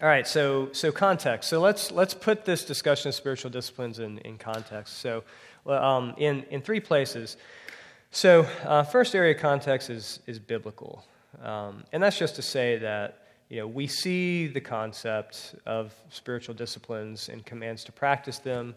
all 0.00 0.08
right, 0.08 0.26
so, 0.26 0.70
so 0.72 0.90
context. 0.90 1.50
So 1.50 1.60
let's, 1.60 1.90
let's 1.90 2.14
put 2.14 2.46
this 2.46 2.64
discussion 2.64 3.10
of 3.10 3.14
spiritual 3.14 3.50
disciplines 3.50 3.98
in, 3.98 4.18
in 4.18 4.38
context. 4.38 4.98
So 4.98 5.22
um, 5.68 6.14
in, 6.16 6.44
in 6.50 6.60
three 6.60 6.80
places. 6.80 7.36
So, 8.10 8.46
uh, 8.64 8.82
first 8.84 9.14
area 9.14 9.34
of 9.34 9.40
context 9.40 9.90
is, 9.90 10.20
is 10.26 10.38
biblical. 10.38 11.04
Um, 11.42 11.84
and 11.92 12.02
that's 12.02 12.18
just 12.18 12.36
to 12.36 12.42
say 12.42 12.78
that 12.78 13.28
you 13.48 13.58
know, 13.58 13.66
we 13.66 13.86
see 13.86 14.46
the 14.46 14.60
concept 14.60 15.54
of 15.64 15.94
spiritual 16.10 16.54
disciplines 16.54 17.30
and 17.30 17.44
commands 17.46 17.82
to 17.84 17.92
practice 17.92 18.38
them, 18.38 18.74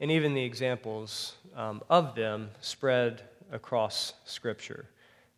and 0.00 0.10
even 0.10 0.34
the 0.34 0.42
examples 0.42 1.36
um, 1.54 1.82
of 1.88 2.16
them 2.16 2.50
spread 2.60 3.22
across 3.52 4.14
Scripture. 4.24 4.86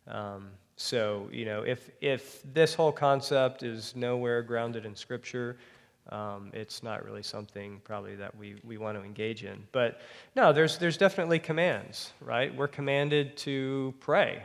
Um, 0.07 0.49
so, 0.77 1.29
you 1.31 1.45
know, 1.45 1.61
if, 1.61 1.91
if 2.01 2.41
this 2.53 2.73
whole 2.73 2.91
concept 2.91 3.61
is 3.61 3.95
nowhere 3.95 4.41
grounded 4.41 4.85
in 4.85 4.95
Scripture, 4.95 5.57
Um, 6.09 6.51
it's 6.53 6.83
not 6.83 7.03
really 7.03 7.23
something 7.23 7.81
probably 7.83 8.15
that 8.15 8.35
we, 8.35 8.55
we 8.63 8.77
want 8.77 8.97
to 8.97 9.03
engage 9.03 9.43
in. 9.43 9.63
But 9.71 10.01
no, 10.35 10.53
there's, 10.53 10.77
there's 10.77 10.97
definitely 10.97 11.39
commands, 11.39 12.13
right? 12.21 12.55
We're 12.55 12.67
commanded 12.67 13.35
to 13.37 13.93
pray. 13.99 14.43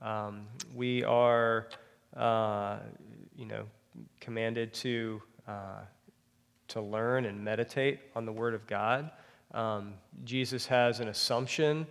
Um, 0.00 0.46
we 0.74 1.02
are, 1.04 1.68
uh, 2.16 2.78
you 3.36 3.46
know, 3.46 3.64
commanded 4.20 4.72
to, 4.74 5.20
uh, 5.48 5.80
to 6.68 6.80
learn 6.80 7.24
and 7.24 7.42
meditate 7.42 8.00
on 8.14 8.24
the 8.24 8.32
Word 8.32 8.54
of 8.54 8.66
God. 8.66 9.10
Um, 9.54 9.94
Jesus 10.24 10.66
has 10.66 11.00
an 11.00 11.08
assumption 11.08 11.86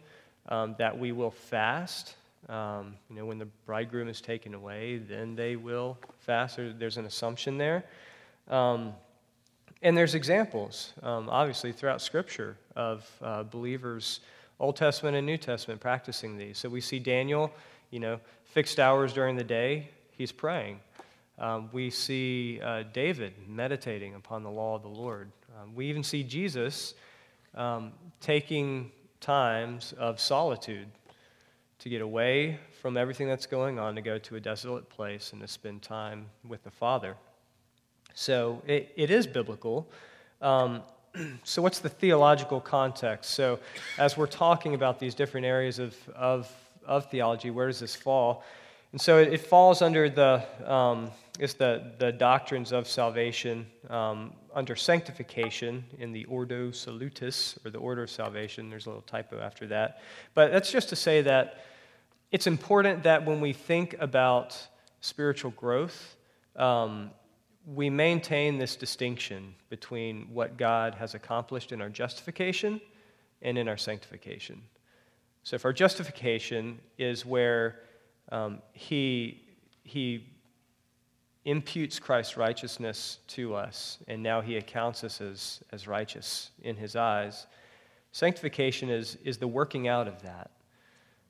um, 0.49 0.75
that 0.77 0.97
we 0.97 1.11
will 1.11 1.31
fast. 1.31 2.15
Um, 2.47 2.95
you 3.09 3.15
know, 3.15 3.25
when 3.25 3.39
the 3.39 3.47
bridegroom 3.65 4.07
is 4.07 4.21
taken 4.21 4.53
away, 4.53 4.97
then 4.97 5.35
they 5.35 5.55
will 5.55 5.97
fast. 6.19 6.59
there's 6.77 6.97
an 6.97 7.05
assumption 7.05 7.57
there. 7.57 7.83
Um, 8.49 8.93
and 9.81 9.97
there's 9.97 10.15
examples, 10.15 10.93
um, 11.03 11.29
obviously, 11.29 11.71
throughout 11.71 12.01
Scripture 12.01 12.57
of 12.75 13.09
uh, 13.21 13.43
believers, 13.43 14.21
Old 14.59 14.75
Testament 14.75 15.15
and 15.15 15.25
New 15.25 15.37
Testament, 15.37 15.79
practicing 15.81 16.37
these. 16.37 16.57
So 16.57 16.69
we 16.69 16.81
see 16.81 16.99
Daniel, 16.99 17.51
you 17.91 17.99
know, 17.99 18.19
fixed 18.45 18.79
hours 18.79 19.13
during 19.13 19.35
the 19.35 19.43
day, 19.43 19.89
he's 20.11 20.31
praying. 20.31 20.79
Um, 21.37 21.69
we 21.73 21.89
see 21.89 22.61
uh, 22.63 22.83
David 22.93 23.33
meditating 23.47 24.15
upon 24.15 24.43
the 24.43 24.49
law 24.49 24.75
of 24.75 24.81
the 24.81 24.87
Lord. 24.87 25.29
Um, 25.61 25.75
we 25.75 25.87
even 25.87 26.03
see 26.03 26.23
Jesus 26.23 26.93
um, 27.53 27.91
taking 28.21 28.91
times 29.19 29.93
of 29.97 30.19
solitude 30.19 30.87
to 31.79 31.89
get 31.89 32.01
away 32.01 32.57
from 32.81 32.95
everything 32.95 33.27
that's 33.27 33.45
going 33.45 33.79
on, 33.79 33.95
to 33.95 34.01
go 34.01 34.17
to 34.17 34.35
a 34.37 34.39
desolate 34.39 34.89
place 34.89 35.33
and 35.33 35.41
to 35.41 35.47
spend 35.47 35.81
time 35.81 36.27
with 36.47 36.63
the 36.63 36.71
Father. 36.71 37.15
So 38.15 38.61
it, 38.65 38.91
it 38.95 39.11
is 39.11 39.27
biblical. 39.27 39.87
Um, 40.41 40.81
so, 41.43 41.61
what's 41.61 41.79
the 41.79 41.89
theological 41.89 42.59
context? 42.59 43.31
So, 43.31 43.59
as 43.97 44.17
we're 44.17 44.25
talking 44.25 44.73
about 44.73 44.99
these 44.99 45.13
different 45.13 45.45
areas 45.45 45.79
of, 45.79 45.95
of, 46.15 46.51
of 46.85 47.09
theology, 47.11 47.51
where 47.51 47.67
does 47.67 47.79
this 47.79 47.95
fall? 47.95 48.43
And 48.95 49.01
so 49.01 49.17
it, 49.17 49.33
it 49.33 49.41
falls 49.41 49.81
under 49.81 50.09
the, 50.09 50.41
um, 50.65 51.11
it's 51.37 51.53
the, 51.53 51.91
the 51.99 52.13
doctrines 52.13 52.71
of 52.71 52.87
salvation 52.87 53.67
um, 53.89 54.31
under 54.53 54.73
sanctification 54.77 55.83
in 55.99 56.13
the 56.13 56.23
Ordo 56.25 56.71
Salutis, 56.71 57.59
or 57.65 57.71
the 57.71 57.77
order 57.77 58.03
of 58.03 58.09
salvation. 58.09 58.69
There's 58.69 58.85
a 58.85 58.89
little 58.89 59.01
typo 59.01 59.41
after 59.41 59.67
that. 59.67 60.01
But 60.33 60.53
that's 60.53 60.71
just 60.71 60.87
to 60.89 60.95
say 60.95 61.21
that 61.23 61.65
it's 62.31 62.47
important 62.47 63.03
that 63.03 63.25
when 63.25 63.41
we 63.41 63.51
think 63.51 63.97
about 63.99 64.57
spiritual 65.01 65.51
growth, 65.51 66.15
um, 66.55 67.11
we 67.65 67.89
maintain 67.89 68.57
this 68.57 68.75
distinction 68.75 69.55
between 69.69 70.27
what 70.31 70.57
God 70.57 70.93
has 70.95 71.15
accomplished 71.15 71.71
in 71.71 71.81
our 71.81 71.89
justification 71.89 72.79
and 73.41 73.57
in 73.57 73.67
our 73.67 73.77
sanctification. 73.77 74.61
So, 75.43 75.55
if 75.55 75.65
our 75.65 75.73
justification 75.73 76.79
is 76.97 77.25
where 77.25 77.81
um, 78.31 78.61
he, 78.73 79.43
he 79.83 80.27
imputes 81.45 81.99
Christ's 81.99 82.37
righteousness 82.37 83.19
to 83.27 83.55
us, 83.55 83.99
and 84.07 84.21
now 84.21 84.41
he 84.41 84.57
accounts 84.57 85.03
us 85.03 85.21
as, 85.21 85.61
as 85.71 85.87
righteous 85.87 86.51
in 86.63 86.75
his 86.75 86.95
eyes, 86.95 87.47
sanctification 88.11 88.89
is, 88.89 89.17
is 89.23 89.37
the 89.37 89.47
working 89.47 89.87
out 89.87 90.07
of 90.07 90.21
that. 90.21 90.51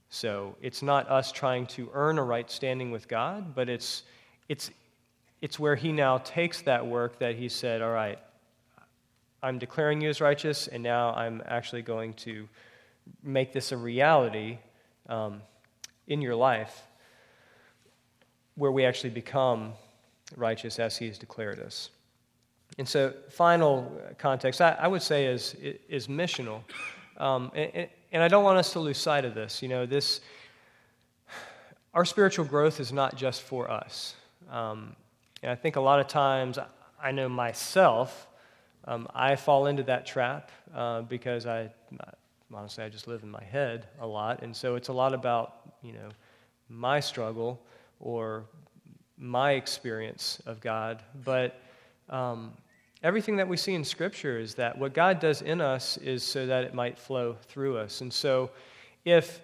So, 0.10 0.56
it's 0.62 0.82
not 0.82 1.10
us 1.10 1.32
trying 1.32 1.66
to 1.68 1.90
earn 1.94 2.18
a 2.18 2.24
right 2.24 2.50
standing 2.50 2.92
with 2.92 3.08
God, 3.08 3.56
but 3.56 3.70
it's, 3.70 4.04
it's 4.48 4.70
it's 5.46 5.60
where 5.60 5.76
he 5.76 5.92
now 5.92 6.18
takes 6.18 6.64
that 6.64 6.88
work 6.88 7.20
that 7.20 7.36
he 7.36 7.50
said, 7.50 7.84
All 7.84 7.92
right, 7.92 8.18
I'm 9.44 9.60
declaring 9.60 10.02
you 10.02 10.10
as 10.10 10.20
righteous, 10.20 10.66
and 10.66 10.82
now 10.82 11.14
I'm 11.14 11.44
actually 11.46 11.84
going 11.84 12.16
to 12.26 12.50
make 13.22 13.54
this 13.54 13.72
a 13.72 13.78
reality 13.78 14.58
um, 15.08 15.44
in 16.08 16.20
your 16.20 16.34
life 16.34 16.82
where 18.56 18.72
we 18.72 18.86
actually 18.86 19.12
become 19.12 19.74
righteous 20.36 20.80
as 20.80 20.98
he 20.98 21.06
has 21.06 21.20
declared 21.20 21.60
us. 21.60 21.92
And 22.80 22.90
so, 22.90 23.14
final 23.30 24.02
context, 24.18 24.62
I, 24.62 24.76
I 24.80 24.88
would 24.88 25.04
say, 25.04 25.28
is, 25.28 25.56
is 25.88 26.08
missional. 26.08 26.62
Um, 27.18 27.52
and, 27.54 27.88
and 28.12 28.24
I 28.24 28.28
don't 28.30 28.44
want 28.44 28.58
us 28.58 28.74
to 28.74 28.80
lose 28.80 28.98
sight 28.98 29.26
of 29.26 29.36
this. 29.36 29.62
You 29.62 29.70
know, 29.70 29.86
this, 29.86 30.22
our 31.94 32.04
spiritual 32.04 32.46
growth 32.46 32.80
is 32.80 32.92
not 32.92 33.16
just 33.16 33.44
for 33.44 33.70
us. 33.70 34.16
Um, 34.50 34.96
and 35.42 35.52
I 35.52 35.56
think 35.56 35.76
a 35.76 35.82
lot 35.82 36.00
of 36.00 36.08
times, 36.08 36.58
I 37.02 37.12
know 37.12 37.30
myself, 37.30 38.28
um, 38.86 39.08
I 39.14 39.36
fall 39.36 39.68
into 39.68 39.84
that 39.84 40.06
trap 40.06 40.52
uh, 40.74 41.02
because 41.02 41.46
I, 41.46 41.70
honestly, 42.54 42.84
I 42.84 42.90
just 42.90 43.08
live 43.08 43.24
in 43.24 43.30
my 43.30 43.44
head 43.44 43.88
a 44.00 44.08
lot. 44.08 44.44
And 44.44 44.56
so 44.56 44.76
it's 44.76 44.90
a 44.90 44.94
lot 44.94 45.14
about, 45.14 45.74
you 45.82 45.94
know, 45.94 46.10
my 46.70 47.00
struggle 47.00 47.62
or 48.00 48.46
my 49.18 49.54
experience 49.54 50.42
of 50.46 50.62
God. 50.62 51.02
But 51.24 51.60
um, 52.10 52.54
everything 53.04 53.38
that 53.38 53.48
we 53.48 53.58
see 53.58 53.74
in 53.74 53.84
Scripture 53.84 54.40
is 54.40 54.56
that 54.56 54.78
what 54.78 54.94
God 54.94 55.20
does 55.20 55.42
in 55.42 55.62
us 55.62 55.98
is 55.98 56.24
so 56.24 56.46
that 56.46 56.64
it 56.64 56.74
might 56.74 56.98
flow 56.98 57.36
through 57.48 57.78
us. 57.78 58.02
And 58.02 58.12
so 58.12 58.52
if 59.04 59.42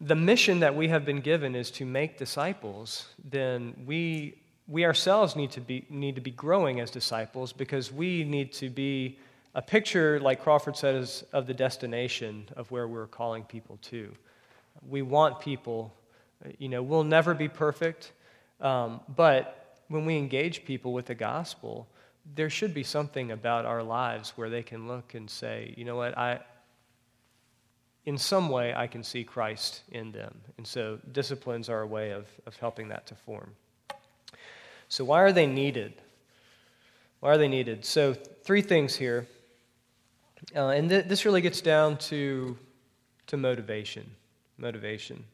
the 0.00 0.16
mission 0.16 0.60
that 0.60 0.74
we 0.74 0.88
have 0.88 1.04
been 1.04 1.20
given 1.20 1.54
is 1.54 1.70
to 1.72 1.84
make 1.84 2.18
disciples, 2.18 3.08
then 3.24 3.74
we 3.86 4.34
we 4.66 4.84
ourselves 4.84 5.36
need 5.36 5.50
to 5.52 5.60
be, 5.60 5.86
need 5.90 6.14
to 6.14 6.20
be 6.20 6.30
growing 6.30 6.80
as 6.80 6.90
disciples 6.90 7.52
because 7.52 7.92
we 7.92 8.24
need 8.24 8.52
to 8.54 8.70
be 8.70 9.18
a 9.54 9.62
picture, 9.62 10.18
like 10.20 10.42
Crawford 10.42 10.76
says, 10.76 11.24
of 11.32 11.46
the 11.46 11.54
destination 11.54 12.48
of 12.56 12.70
where 12.70 12.88
we're 12.88 13.06
calling 13.06 13.44
people 13.44 13.78
to. 13.82 14.12
We 14.88 15.02
want 15.02 15.40
people, 15.40 15.94
you 16.58 16.68
know, 16.68 16.82
we'll 16.82 17.04
never 17.04 17.34
be 17.34 17.48
perfect, 17.48 18.12
um, 18.60 19.00
but 19.14 19.80
when 19.88 20.06
we 20.06 20.16
engage 20.16 20.64
people 20.64 20.92
with 20.92 21.06
the 21.06 21.14
gospel, 21.14 21.86
there 22.34 22.50
should 22.50 22.72
be 22.72 22.82
something 22.82 23.30
about 23.30 23.66
our 23.66 23.82
lives 23.82 24.32
where 24.36 24.48
they 24.48 24.62
can 24.62 24.88
look 24.88 25.14
and 25.14 25.28
say, 25.28 25.74
you 25.76 25.84
know 25.84 25.96
what, 25.96 26.16
I, 26.16 26.40
in 28.06 28.18
some 28.18 28.48
way, 28.48 28.74
I 28.74 28.86
can 28.86 29.02
see 29.02 29.24
Christ 29.24 29.82
in 29.92 30.10
them. 30.10 30.40
And 30.56 30.66
so 30.66 30.98
disciplines 31.12 31.68
are 31.68 31.82
a 31.82 31.86
way 31.86 32.10
of, 32.10 32.26
of 32.46 32.56
helping 32.56 32.88
that 32.88 33.06
to 33.08 33.14
form. 33.14 33.54
So, 34.94 35.04
why 35.04 35.22
are 35.22 35.32
they 35.32 35.48
needed? 35.48 35.92
Why 37.18 37.30
are 37.30 37.36
they 37.36 37.48
needed? 37.48 37.84
So, 37.84 38.14
three 38.14 38.62
things 38.62 38.94
here. 38.94 39.26
Uh, 40.54 40.68
and 40.68 40.88
th- 40.88 41.06
this 41.06 41.24
really 41.24 41.40
gets 41.40 41.60
down 41.60 41.96
to, 41.96 42.56
to 43.26 43.36
motivation. 43.36 44.08
Motivation. 44.56 45.24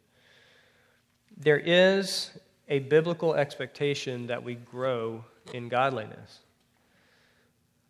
There 1.37 1.59
is 1.59 2.31
a 2.70 2.79
biblical 2.79 3.35
expectation 3.35 4.29
that 4.29 4.42
we 4.42 4.55
grow 4.55 5.27
in 5.53 5.68
godliness. 5.68 6.38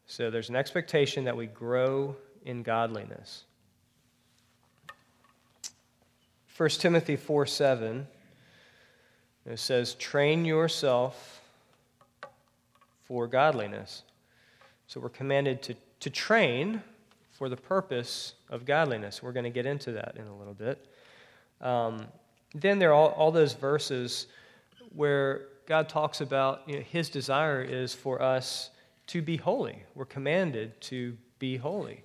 So, 0.08 0.28
there's 0.28 0.48
an 0.48 0.56
expectation 0.56 1.22
that 1.22 1.36
we 1.36 1.46
grow 1.46 2.16
in 2.44 2.64
godliness. 2.64 3.44
1 6.56 6.68
Timothy 6.70 7.14
4 7.14 7.46
7, 7.46 8.08
it 9.46 9.58
says, 9.60 9.94
Train 9.94 10.44
yourself 10.44 11.39
for 13.10 13.26
godliness. 13.26 14.04
So 14.86 15.00
we're 15.00 15.08
commanded 15.08 15.62
to, 15.62 15.74
to 15.98 16.10
train 16.10 16.80
for 17.32 17.48
the 17.48 17.56
purpose 17.56 18.34
of 18.48 18.64
godliness. 18.64 19.20
We're 19.20 19.32
going 19.32 19.42
to 19.42 19.50
get 19.50 19.66
into 19.66 19.90
that 19.90 20.14
in 20.14 20.28
a 20.28 20.36
little 20.36 20.54
bit. 20.54 20.86
Um, 21.60 22.06
then 22.54 22.78
there 22.78 22.90
are 22.90 22.94
all, 22.94 23.08
all, 23.08 23.32
those 23.32 23.54
verses 23.54 24.28
where 24.94 25.46
God 25.66 25.88
talks 25.88 26.20
about 26.20 26.62
you 26.68 26.76
know, 26.76 26.82
his 26.82 27.08
desire 27.08 27.60
is 27.60 27.92
for 27.92 28.22
us 28.22 28.70
to 29.08 29.20
be 29.20 29.36
holy. 29.36 29.82
We're 29.96 30.04
commanded 30.04 30.80
to 30.82 31.16
be 31.40 31.56
holy. 31.56 32.04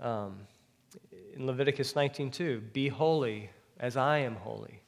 Um, 0.00 0.36
in 1.34 1.48
Leviticus 1.48 1.94
19:2, 1.94 2.72
be 2.72 2.86
holy 2.86 3.50
as 3.80 3.96
I 3.96 4.18
am 4.18 4.36
holy 4.36 4.80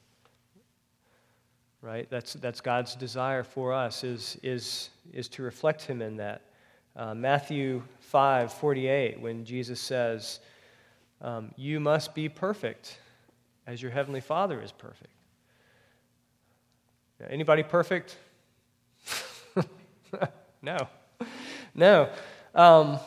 right? 1.83 2.09
That's, 2.09 2.33
that's 2.33 2.61
God's 2.61 2.95
desire 2.95 3.43
for 3.43 3.73
us 3.73 4.03
is, 4.03 4.39
is, 4.41 4.89
is 5.11 5.27
to 5.29 5.43
reflect 5.43 5.83
him 5.83 6.01
in 6.01 6.17
that. 6.17 6.41
Uh, 6.95 7.13
Matthew 7.13 7.81
5 7.99 8.53
48, 8.53 9.19
when 9.19 9.45
Jesus 9.45 9.79
says, 9.79 10.39
um, 11.21 11.51
You 11.57 11.79
must 11.79 12.13
be 12.13 12.29
perfect 12.29 12.99
as 13.65 13.81
your 13.81 13.91
heavenly 13.91 14.21
Father 14.21 14.61
is 14.61 14.71
perfect. 14.71 15.09
Anybody 17.29 17.63
perfect? 17.63 18.17
no. 20.61 20.77
No. 21.73 22.09
Um, 22.53 22.99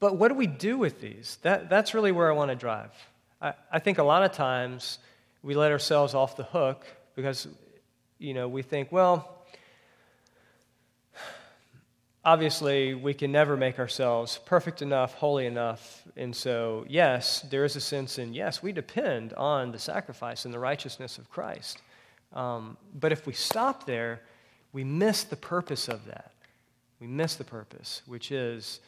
but 0.00 0.16
what 0.16 0.28
do 0.28 0.34
we 0.34 0.46
do 0.46 0.78
with 0.78 1.00
these? 1.00 1.38
That, 1.42 1.68
that's 1.68 1.94
really 1.94 2.12
where 2.12 2.30
I 2.30 2.34
want 2.34 2.50
to 2.50 2.56
drive. 2.56 2.92
I, 3.40 3.54
I 3.72 3.78
think 3.78 3.98
a 3.98 4.02
lot 4.02 4.22
of 4.22 4.32
times 4.32 4.98
we 5.42 5.54
let 5.54 5.72
ourselves 5.72 6.14
off 6.14 6.36
the 6.36 6.44
hook 6.44 6.86
because, 7.14 7.48
you 8.18 8.34
know, 8.34 8.48
we 8.48 8.62
think, 8.62 8.92
well, 8.92 9.33
obviously, 12.24 12.94
we 12.94 13.14
can 13.14 13.30
never 13.30 13.56
make 13.56 13.78
ourselves 13.78 14.38
perfect 14.44 14.82
enough, 14.82 15.14
holy 15.14 15.46
enough. 15.46 16.02
And 16.16 16.34
so, 16.34 16.84
yes, 16.88 17.42
there 17.42 17.64
is 17.64 17.76
a 17.76 17.80
sense 17.80 18.18
in, 18.18 18.34
yes, 18.34 18.62
we 18.62 18.72
depend 18.72 19.32
on 19.34 19.72
the 19.72 19.78
sacrifice 19.78 20.44
and 20.44 20.54
the 20.54 20.58
righteousness 20.58 21.18
of 21.18 21.30
Christ. 21.30 21.82
Um, 22.32 22.76
but 22.98 23.12
if 23.12 23.26
we 23.26 23.32
stop 23.32 23.86
there, 23.86 24.22
we 24.72 24.84
miss 24.84 25.24
the 25.24 25.36
purpose 25.36 25.88
of 25.88 26.06
that. 26.06 26.32
We 27.00 27.06
miss 27.06 27.36
the 27.36 27.44
purpose, 27.44 28.02
which 28.06 28.32
is 28.32 28.80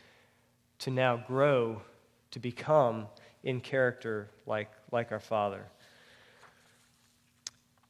to 0.80 0.90
now 0.90 1.16
grow 1.16 1.82
to 2.30 2.38
become 2.38 3.06
in 3.44 3.60
character 3.60 4.28
like, 4.46 4.70
like 4.90 5.12
our 5.12 5.20
Father. 5.20 5.64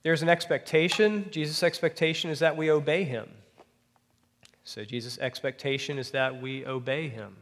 There's 0.03 0.23
an 0.23 0.29
expectation. 0.29 1.27
Jesus' 1.31 1.63
expectation 1.63 2.31
is 2.31 2.39
that 2.41 2.57
we 2.57 2.71
obey 2.71 3.05
him. 3.05 3.29
So, 4.67 4.85
Jesus' 4.85 5.17
expectation 5.19 5.97
is 5.97 6.11
that 6.11 6.43
we 6.43 6.67
obey 6.67 7.09
him. 7.09 7.37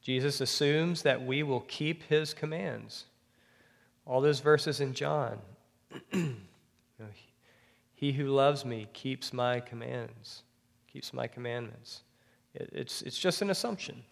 Jesus 0.00 0.40
assumes 0.40 1.02
that 1.02 1.20
we 1.20 1.42
will 1.42 1.62
keep 1.62 2.04
his 2.04 2.32
commands. 2.32 3.06
All 4.06 4.20
those 4.20 4.38
verses 4.38 4.80
in 4.80 4.94
John. 4.94 5.40
he 7.94 8.12
who 8.12 8.28
loves 8.28 8.64
me 8.64 8.86
keeps 8.92 9.32
my 9.32 9.58
commands, 9.58 10.44
keeps 10.86 11.12
my 11.12 11.26
commandments. 11.26 12.02
It's, 12.54 13.02
it's 13.02 13.18
just 13.18 13.42
an 13.42 13.50
assumption. 13.50 14.04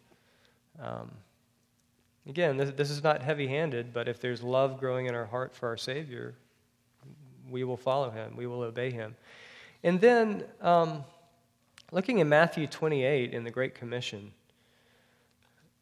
Um, 0.83 1.13
again, 2.27 2.57
this, 2.57 2.71
this 2.71 2.91
is 2.91 3.05
not 3.05 3.23
heavy 3.23 3.47
handed, 3.47 3.93
but 3.93 4.09
if 4.09 4.21
there's 4.21 4.43
love 4.43 4.81
growing 4.81 5.07
in 5.07 5.15
our 5.15 5.27
heart 5.27 5.55
for 5.55 5.69
our 5.69 5.77
Savior, 5.77 6.35
we 7.49 7.63
will 7.63 7.77
follow 7.77 8.11
him, 8.11 8.35
we 8.37 8.49
will 8.49 8.63
obey 8.63 8.91
him. 8.91 9.15
And 9.83 10.01
then, 10.01 10.45
um, 10.61 11.05
looking 11.91 12.19
in 12.19 12.29
Matthew 12.29 12.67
28 12.67 13.33
in 13.33 13.45
the 13.45 13.51
Great 13.51 13.75
Commission, 13.75 14.33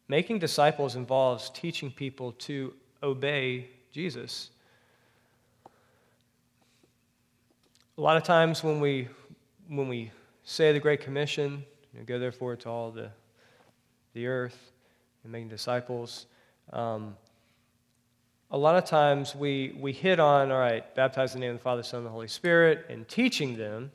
making 0.07 0.39
disciples 0.39 0.97
involves 0.97 1.51
teaching 1.51 1.91
people 1.91 2.33
to 2.33 2.73
obey 3.03 3.69
Jesus. 3.93 4.51
A 7.97 8.01
lot 8.01 8.17
of 8.17 8.23
times 8.23 8.63
when 8.63 8.81
we, 8.81 9.09
when 9.67 9.89
we 9.89 10.13
say 10.45 10.73
the 10.73 10.81
Great 10.81 11.01
Commission, 11.01 11.65
you 11.93 11.99
know, 11.99 12.05
go 12.07 12.19
therefore 12.19 12.57
to 12.57 12.69
all 12.69 12.91
the, 12.91 13.11
the 14.15 14.27
earth 14.27 14.73
and 15.25 15.33
making 15.33 15.49
disciples, 15.49 16.27
um, 16.73 17.17
a 18.51 18.59
lot 18.59 18.77
of 18.77 18.85
times 18.85 19.35
we, 19.35 19.77
we 19.79 19.93
hit 19.93 20.19
on, 20.19 20.51
all 20.51 20.59
right, 20.59 20.95
baptize 20.95 21.35
in 21.35 21.41
the 21.41 21.47
name 21.47 21.55
of 21.55 21.61
the 21.61 21.65
Father, 21.65 21.83
Son, 21.83 21.99
and 21.99 22.07
the 22.07 22.11
Holy 22.11 22.29
Spirit, 22.29 22.87
and 22.89 23.07
teaching 23.07 23.57
them, 23.57 23.91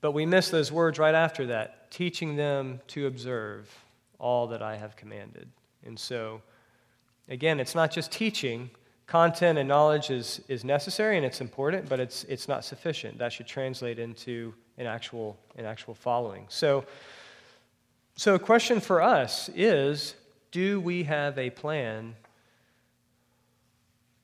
but 0.00 0.12
we 0.12 0.26
miss 0.26 0.50
those 0.50 0.70
words 0.70 0.98
right 0.98 1.14
after 1.14 1.46
that 1.46 1.90
teaching 1.90 2.36
them 2.36 2.80
to 2.88 3.06
observe 3.06 3.70
all 4.18 4.46
that 4.46 4.62
I 4.62 4.76
have 4.76 4.96
commanded. 4.96 5.46
And 5.84 5.98
so, 5.98 6.40
again, 7.28 7.60
it's 7.60 7.74
not 7.74 7.90
just 7.90 8.10
teaching. 8.10 8.70
Content 9.06 9.58
and 9.58 9.68
knowledge 9.68 10.10
is, 10.10 10.40
is 10.48 10.64
necessary 10.64 11.18
and 11.18 11.26
it's 11.26 11.42
important, 11.42 11.88
but 11.88 12.00
it's, 12.00 12.24
it's 12.24 12.48
not 12.48 12.64
sufficient. 12.64 13.18
That 13.18 13.32
should 13.32 13.46
translate 13.46 13.98
into 13.98 14.54
an 14.78 14.86
actual, 14.86 15.36
an 15.56 15.66
actual 15.66 15.94
following. 15.94 16.46
So, 16.48 16.84
so, 18.14 18.34
a 18.34 18.38
question 18.38 18.80
for 18.80 19.02
us 19.02 19.50
is 19.54 20.14
do 20.50 20.80
we 20.80 21.02
have 21.04 21.38
a 21.38 21.50
plan 21.50 22.14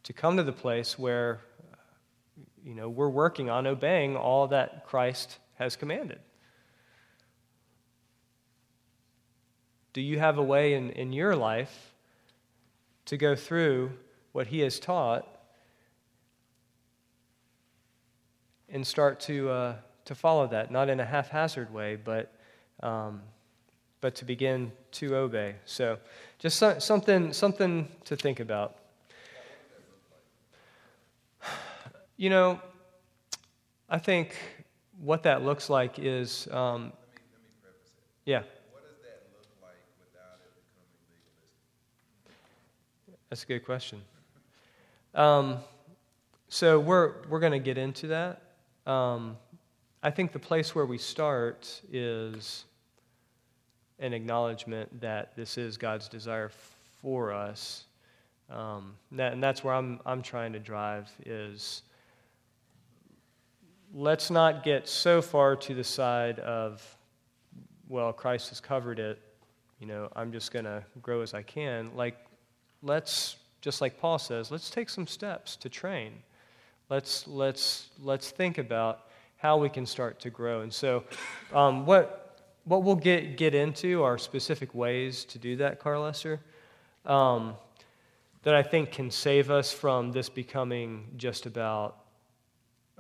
to 0.09 0.15
come 0.15 0.39
to 0.39 0.43
the 0.43 0.53
place 0.53 0.99
where 0.99 1.43
you 2.65 2.75
know, 2.75 2.89
we're 2.89 3.11
working 3.11 3.51
on 3.51 3.67
obeying 3.67 4.17
all 4.17 4.49
that 4.49 4.87
Christ 4.87 5.37
has 5.57 5.77
commanded. 5.77 6.19
Do 9.93 10.01
you 10.01 10.19
have 10.19 10.39
a 10.39 10.43
way 10.43 10.73
in, 10.73 10.93
in 10.93 11.13
your 11.13 11.37
life 11.37 11.93
to 13.05 13.19
go 13.19 13.37
through 13.37 13.91
what 14.33 14.47
he 14.47 14.61
has 14.61 14.81
taught 14.81 15.29
and 18.71 18.87
start 18.87 19.21
to, 19.21 19.51
uh, 19.51 19.75
to 20.07 20.15
follow 20.15 20.47
that, 20.47 20.71
not 20.71 20.89
in 20.89 21.01
a 21.01 21.05
haphazard 21.05 21.71
way, 21.71 21.97
but, 21.97 22.33
um, 22.83 23.21
but 24.01 24.15
to 24.15 24.25
begin 24.25 24.73
to 24.93 25.17
obey? 25.17 25.57
So, 25.67 25.99
just 26.39 26.57
so, 26.57 26.79
something, 26.79 27.35
something 27.35 27.89
to 28.07 28.17
think 28.17 28.41
about. 28.41 28.78
You 32.21 32.31
know, 32.31 32.61
I 33.89 33.99
think 33.99 34.37
what 35.01 35.23
that 35.23 35.45
looks 35.45 35.71
like 35.71 36.01
is. 36.01 36.49
Um, 36.51 36.57
let, 36.57 36.83
me, 36.83 36.91
let 37.33 37.43
me 37.43 37.49
preface 37.63 37.93
it. 37.97 38.31
Yeah. 38.31 38.43
What 38.73 38.83
does 38.83 38.99
that 39.03 39.23
look 39.33 39.47
like 39.63 39.79
without 40.01 40.41
it 40.45 40.51
becoming 40.59 40.99
legalistic? 42.27 43.21
That's 43.31 43.45
a 43.45 43.47
good 43.47 43.65
question. 43.65 44.03
Um, 45.15 45.59
so 46.49 46.81
we're 46.81 47.23
we're 47.29 47.39
going 47.39 47.53
to 47.53 47.61
get 47.61 47.79
into 47.79 48.09
that. 48.09 48.43
Um, 48.85 49.37
I 50.03 50.11
think 50.11 50.33
the 50.33 50.41
place 50.41 50.75
where 50.75 50.87
we 50.87 50.99
start 50.99 51.81
is 51.93 52.65
an 54.01 54.13
acknowledgement 54.13 55.01
that 55.01 55.37
this 55.37 55.57
is 55.57 55.77
God's 55.77 56.09
desire 56.09 56.51
for 57.01 57.33
us, 57.33 57.85
um, 58.51 58.97
that, 59.13 59.35
and 59.35 59.41
that's 59.41 59.63
where 59.63 59.75
I'm 59.75 60.01
I'm 60.05 60.21
trying 60.21 60.53
to 60.55 60.59
drive 60.59 61.09
is 61.25 61.83
let's 63.93 64.31
not 64.31 64.63
get 64.63 64.89
so 64.89 65.23
far 65.23 65.57
to 65.57 65.75
the 65.75 65.85
side 65.85 66.39
of, 66.41 66.97
well, 67.89 68.13
Christ 68.13 68.51
has 68.51 68.61
covered 68.61 68.99
it. 68.99 69.21
You 69.81 69.87
know, 69.87 70.11
I'm 70.15 70.33
just 70.33 70.53
going 70.53 70.65
to 70.65 70.85
grow 71.01 71.21
as 71.23 71.35
I 71.35 71.43
can. 71.43 71.95
Like, 71.95 72.17
let's, 72.83 73.37
just 73.61 73.81
like 73.81 73.99
Paul 73.99 74.19
says, 74.19 74.51
let's 74.51 74.71
take 74.71 74.91
some 74.91 75.07
steps 75.07 75.57
to 75.57 75.69
train. 75.69 76.13
Let's, 76.91 77.27
let's, 77.27 77.89
let's 78.01 78.31
think 78.31 78.59
about 78.59 79.07
how 79.37 79.57
we 79.57 79.69
can 79.69 79.87
start 79.87 80.21
to 80.21 80.31
grow. 80.31 80.63
And 80.63 80.73
so, 80.73 81.05
um, 81.55 81.87
what, 81.87 82.41
what 82.65 82.83
we'll 82.83 82.97
get, 82.97 83.37
get 83.37 83.55
into 83.55 84.03
are 84.03 84.19
specific 84.19 84.75
ways 84.75 85.25
to 85.27 85.39
do 85.39 85.57
that, 85.57 85.79
Carl 85.79 86.03
Lester, 86.03 86.41
um, 87.07 87.55
that 88.43 88.55
I 88.55 88.63
think 88.63 88.93
can 88.93 89.11
save 89.11 89.51
us 89.51 89.73
from 89.73 90.13
this 90.13 90.29
becoming 90.29 91.07
just 91.17 91.47
about 91.47 91.97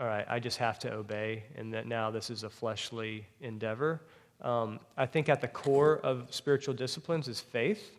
all 0.01 0.07
right, 0.07 0.25
I 0.29 0.39
just 0.39 0.59
have 0.59 0.79
to 0.81 0.93
obey, 0.93 1.43
and 1.57 1.75
that 1.75 1.87
now 1.87 2.11
this 2.11 2.31
is 2.31 2.45
a 2.45 2.51
fleshly 2.51 3.27
endeavor. 3.41 4.01
Um, 4.41 4.79
I 4.97 5.07
think 5.07 5.29
at 5.29 5.41
the 5.41 5.49
core 5.49 5.99
of 6.05 6.27
spiritual 6.31 6.75
disciplines 6.75 7.27
is 7.27 7.41
faith. 7.41 7.97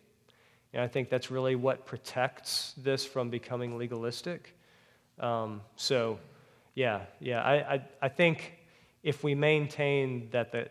And 0.72 0.82
I 0.82 0.88
think 0.88 1.10
that's 1.10 1.30
really 1.30 1.56
what 1.56 1.84
protects 1.84 2.74
this 2.78 3.04
from 3.04 3.28
becoming 3.28 3.76
legalistic. 3.76 4.56
Um, 5.18 5.60
so, 5.76 6.18
yeah, 6.74 7.00
yeah, 7.18 7.42
I, 7.42 7.74
I, 7.74 7.84
I, 8.02 8.08
think 8.08 8.54
if 9.02 9.22
we 9.22 9.34
maintain 9.34 10.28
that 10.30 10.52
the, 10.52 10.68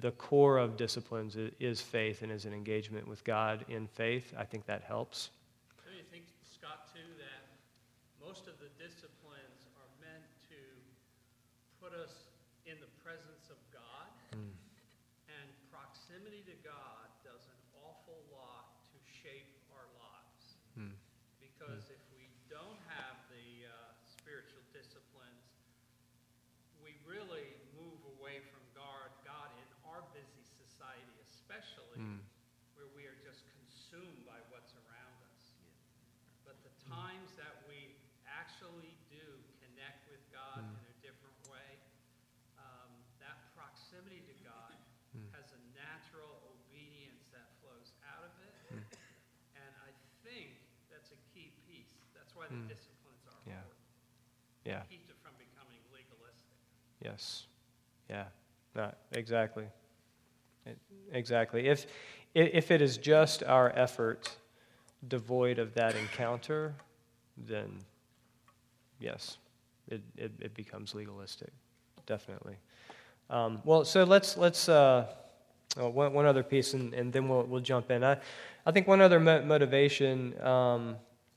the 0.00 0.12
core 0.12 0.56
of 0.56 0.78
disciplines 0.78 1.36
is 1.58 1.82
faith 1.82 2.22
and 2.22 2.32
is 2.32 2.46
an 2.46 2.54
engagement 2.54 3.06
with 3.06 3.22
God 3.24 3.66
in 3.68 3.88
faith, 3.88 4.32
I 4.38 4.44
think 4.44 4.64
that 4.66 4.82
helps. 4.82 5.30
Don't 5.84 5.96
you 5.96 6.04
think, 6.10 6.24
Scott, 6.54 6.88
too, 6.94 7.00
that 7.18 8.24
most 8.26 8.46
of 8.46 8.54
the 8.58 8.70
disciplines 8.82 9.20
put 11.90 11.96
us 11.96 12.30
in 12.68 12.76
the 12.78 12.92
presence 13.02 13.50
of 13.50 13.58
God. 13.74 14.06
Mm. 14.30 14.54
And 15.32 15.46
proximity 15.72 16.46
to 16.46 16.56
God 16.62 17.08
does 17.26 17.48
an 17.50 17.60
awful 17.82 18.20
lot 18.30 18.78
to 18.94 18.98
shape 19.02 19.50
our 19.74 19.88
lives. 19.98 20.60
Mm. 20.78 20.94
Because 21.42 21.88
mm. 21.90 21.96
if 21.96 22.02
we 22.14 22.30
don't 22.46 22.78
have 22.94 23.18
the 23.32 23.66
uh, 23.66 23.96
spiritual 24.06 24.62
disciplines, 24.70 25.50
we 26.78 26.94
really 27.08 27.58
move 27.74 27.98
away 28.20 28.38
from 28.52 28.62
God, 28.76 29.10
God 29.24 29.50
in 29.56 29.68
our 29.88 30.04
busy 30.12 30.44
society, 30.46 31.16
especially 31.26 31.98
hmm. 31.98 32.22
where 32.78 32.88
we 32.94 33.04
are 33.04 33.18
just 33.20 33.42
consumed 33.52 34.22
by 34.24 34.38
what's 34.48 34.72
around 34.86 35.18
us. 35.28 35.52
Yeah. 35.60 36.46
But 36.46 36.56
the 36.62 36.72
times 36.88 37.34
that 37.36 37.66
we 37.68 37.92
actually 38.24 38.96
do 39.12 39.26
connect 39.60 40.08
with 40.08 40.22
God 40.32 40.64
hmm. 40.64 40.72
in 40.72 40.86
a 40.88 40.90
proximity 43.90 44.22
to 44.22 44.34
God 44.46 44.78
mm. 45.18 45.26
has 45.34 45.50
a 45.50 45.60
natural 45.74 46.30
obedience 46.46 47.26
that 47.34 47.50
flows 47.58 47.90
out 48.06 48.22
of 48.22 48.30
it. 48.38 48.54
Mm. 48.70 48.86
And 49.66 49.72
I 49.82 49.90
think 50.22 50.62
that's 50.86 51.10
a 51.10 51.20
key 51.34 51.50
piece. 51.66 51.90
Mm. 52.52 52.68
disciplines 52.68 53.22
are 53.26 53.32
yeah. 53.46 53.52
important. 53.52 54.64
Yeah. 54.64 54.80
It 54.80 54.90
keeps 54.90 55.08
it 55.08 55.16
from 55.22 55.32
becoming 55.38 55.78
legalistic. 55.92 56.56
Yes. 57.02 57.46
Yeah. 58.08 58.24
No, 58.74 58.92
exactly. 59.12 59.66
It, 60.66 60.78
exactly. 61.12 61.68
If, 61.68 61.86
if 62.34 62.70
it 62.70 62.82
is 62.82 62.96
just 62.98 63.42
our 63.42 63.72
effort 63.76 64.36
devoid 65.08 65.58
of 65.58 65.74
that 65.74 65.96
encounter, 65.96 66.74
then 67.36 67.78
yes, 69.00 69.38
it, 69.88 70.02
it, 70.16 70.32
it 70.40 70.54
becomes 70.54 70.94
legalistic. 70.94 71.50
Definitely. 72.06 72.56
Um, 73.28 73.60
well, 73.64 73.84
so 73.84 74.04
let's 74.04 74.36
let's 74.36 74.68
uh, 74.68 75.06
oh, 75.76 75.88
one, 75.88 76.12
one 76.12 76.26
other 76.26 76.42
piece, 76.42 76.74
and, 76.74 76.92
and 76.94 77.12
then 77.12 77.28
we'll 77.28 77.44
we'll 77.44 77.60
jump 77.60 77.90
in. 77.90 78.02
I, 78.04 78.18
I 78.66 78.72
think 78.72 78.86
one 78.86 79.00
other 79.00 79.20
mo- 79.20 79.42
motivation, 79.42 80.40
um, 80.42 80.96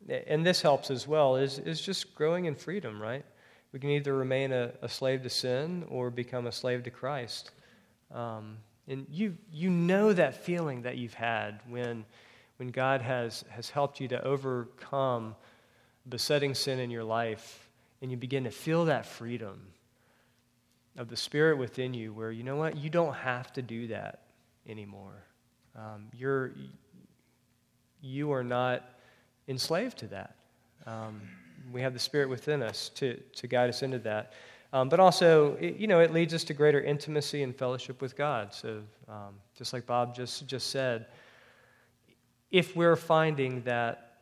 and 0.10 0.46
this 0.46 0.62
helps 0.62 0.92
as 0.92 1.08
well, 1.08 1.36
is 1.36 1.60
is 1.60 1.82
just 1.82 2.16
growing 2.16 2.46
in 2.46 2.56
freedom. 2.56 3.02
Right? 3.02 3.26
We 3.72 3.80
can 3.80 3.90
either 3.90 4.16
remain 4.16 4.52
a, 4.52 4.72
a 4.82 4.90
slave 4.90 5.24
to 5.24 5.30
sin 5.30 5.86
or 5.90 6.10
become 6.12 6.48
a 6.48 6.52
slave 6.52 6.84
to 6.84 6.92
Christ. 6.92 7.52
Um, 8.12 8.58
and 8.88 9.08
you 9.10 9.38
you 9.52 9.70
know 9.70 10.14
that 10.14 10.44
feeling 10.44 10.84
that 10.84 10.98
you've 10.98 11.14
had 11.14 11.60
when 11.68 12.06
when 12.58 12.70
God 12.70 13.02
has 13.02 13.44
has 13.50 13.70
helped 13.70 14.00
you 14.00 14.08
to 14.10 14.24
overcome 14.24 15.36
besetting 16.08 16.54
sin 16.54 16.80
in 16.80 16.92
your 16.92 17.04
life, 17.04 17.70
and 18.02 18.12
you 18.12 18.18
begin 18.18 18.44
to 18.44 18.52
feel 18.52 18.86
that 18.86 19.06
freedom 19.06 19.74
of 20.98 21.10
the 21.10 21.18
Spirit 21.18 21.58
within 21.58 21.94
you 21.94 22.14
where, 22.14 22.32
you 22.32 22.44
know 22.44 22.56
what, 22.56 22.78
you 22.78 22.90
don't 22.90 23.16
have 23.16 23.52
to 23.54 23.62
do 23.62 23.88
that 23.88 24.22
anymore. 24.68 25.24
Um, 25.76 26.08
you're, 26.14 26.52
you 28.02 28.32
are 28.32 28.44
not 28.44 28.84
enslaved 29.48 29.98
to 30.00 30.08
that. 30.08 30.36
Um, 30.86 31.22
we 31.72 31.82
have 31.82 31.94
the 31.94 32.00
Spirit 32.00 32.30
within 32.30 32.62
us 32.62 32.90
to, 32.96 33.16
to 33.36 33.48
guide 33.48 33.70
us 33.70 33.84
into 33.84 34.00
that. 34.00 34.34
Um, 34.74 34.90
but 34.90 35.00
also, 35.00 35.56
it, 35.56 35.76
you 35.76 35.88
know, 35.88 36.00
it 36.00 36.12
leads 36.12 36.34
us 36.34 36.44
to 36.46 36.54
greater 36.54 36.82
intimacy 36.82 37.44
and 37.44 37.56
fellowship 37.56 38.02
with 38.02 38.18
God. 38.18 38.54
So, 38.54 38.82
um, 39.08 39.36
just 39.56 39.72
like 39.72 39.86
Bob 39.86 40.16
just, 40.16 40.48
just 40.48 40.72
said, 40.72 41.06
if 42.50 42.76
we're 42.76 42.96
finding 42.96 43.62
that 43.64 44.14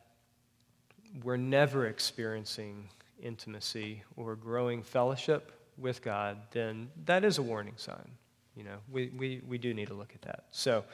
we're 1.22 1.38
never 1.38 1.86
experiencing 1.86 2.88
intimacy 3.22 4.02
or 4.16 4.36
growing 4.36 4.82
fellowship 4.82 5.52
with 5.78 6.02
God, 6.02 6.38
then 6.50 6.90
that 7.06 7.24
is 7.24 7.38
a 7.38 7.42
warning 7.42 7.74
sign. 7.76 8.10
You 8.54 8.64
know, 8.64 8.76
we, 8.90 9.10
we, 9.16 9.40
we 9.48 9.56
do 9.56 9.72
need 9.72 9.88
to 9.88 9.94
look 9.94 10.12
at 10.14 10.22
that. 10.22 10.44
So, 10.50 10.84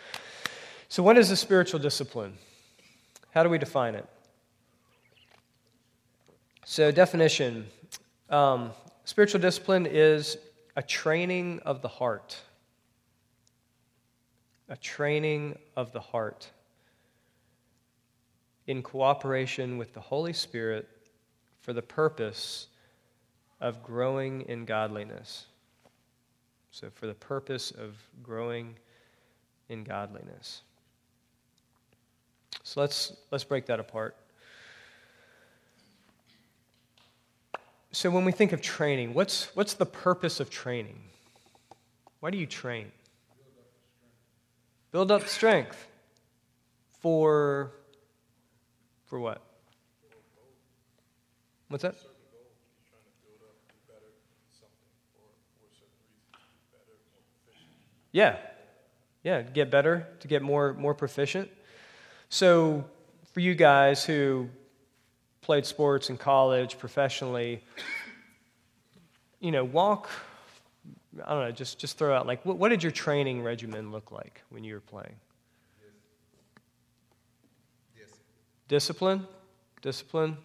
so, 0.88 1.02
what 1.02 1.18
is 1.18 1.30
a 1.30 1.36
spiritual 1.36 1.80
discipline? 1.80 2.34
How 3.32 3.42
do 3.42 3.48
we 3.48 3.58
define 3.58 3.94
it? 3.94 4.08
So, 6.70 6.90
definition 6.90 7.66
um, 8.28 8.72
spiritual 9.04 9.40
discipline 9.40 9.86
is 9.86 10.36
a 10.76 10.82
training 10.82 11.60
of 11.64 11.80
the 11.80 11.88
heart. 11.88 12.36
A 14.68 14.76
training 14.76 15.56
of 15.78 15.92
the 15.92 16.00
heart 16.00 16.50
in 18.66 18.82
cooperation 18.82 19.78
with 19.78 19.94
the 19.94 20.00
Holy 20.00 20.34
Spirit 20.34 20.86
for 21.58 21.72
the 21.72 21.80
purpose 21.80 22.66
of 23.62 23.82
growing 23.82 24.42
in 24.42 24.66
godliness. 24.66 25.46
So, 26.70 26.90
for 26.90 27.06
the 27.06 27.14
purpose 27.14 27.70
of 27.70 27.96
growing 28.22 28.76
in 29.70 29.84
godliness. 29.84 30.60
So, 32.62 32.82
let's, 32.82 33.16
let's 33.30 33.44
break 33.44 33.64
that 33.64 33.80
apart. 33.80 34.16
So, 37.90 38.10
when 38.10 38.24
we 38.24 38.32
think 38.32 38.52
of 38.52 38.60
training, 38.60 39.14
what's, 39.14 39.54
what's 39.56 39.74
the 39.74 39.86
purpose 39.86 40.40
of 40.40 40.50
training? 40.50 41.00
Why 42.20 42.30
do 42.30 42.36
you 42.36 42.46
train? 42.46 42.92
Build 44.92 45.10
up 45.10 45.26
strength. 45.26 45.86
For, 47.00 47.72
for 49.06 49.20
what? 49.20 49.40
What's 51.68 51.82
that? 51.82 51.94
Yeah. 58.12 58.36
Yeah, 59.22 59.42
get 59.42 59.70
better, 59.70 60.08
to 60.20 60.28
get 60.28 60.42
more, 60.42 60.74
more 60.74 60.94
proficient. 60.94 61.50
So, 62.28 62.84
for 63.32 63.40
you 63.40 63.54
guys 63.54 64.04
who 64.04 64.48
played 65.48 65.64
sports 65.64 66.10
in 66.10 66.18
college, 66.18 66.78
professionally, 66.78 67.64
you 69.40 69.50
know, 69.50 69.64
walk, 69.64 70.10
I 71.24 71.30
don't 71.30 71.42
know, 71.44 71.50
just, 71.52 71.78
just 71.78 71.96
throw 71.96 72.14
out, 72.14 72.26
like, 72.26 72.44
what, 72.44 72.58
what 72.58 72.68
did 72.68 72.82
your 72.82 72.92
training 72.92 73.42
regimen 73.42 73.90
look 73.90 74.12
like 74.12 74.42
when 74.50 74.62
you 74.62 74.74
were 74.74 74.80
playing? 74.80 75.14
Discipline? 78.68 79.26
Discipline? 79.80 80.36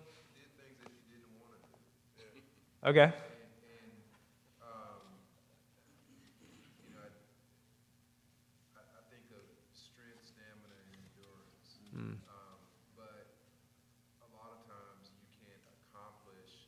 Okay. 2.86 3.12
Um, 11.94 12.58
but 12.98 13.30
a 14.26 14.28
lot 14.34 14.50
of 14.58 14.60
times 14.66 15.14
you 15.14 15.30
can't 15.46 15.62
accomplish 15.86 16.68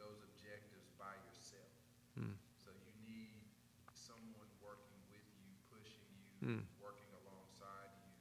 those 0.00 0.24
objectives 0.24 0.88
by 0.96 1.12
yourself. 1.28 1.68
Hmm. 2.16 2.34
So 2.56 2.72
you 2.80 2.96
need 3.04 3.44
someone 3.92 4.48
working 4.64 4.96
with 5.12 5.22
you, 5.36 5.44
pushing 5.68 6.00
you, 6.40 6.40
Hmm. 6.40 6.64
working 6.80 7.12
alongside 7.20 7.92
you, 8.00 8.16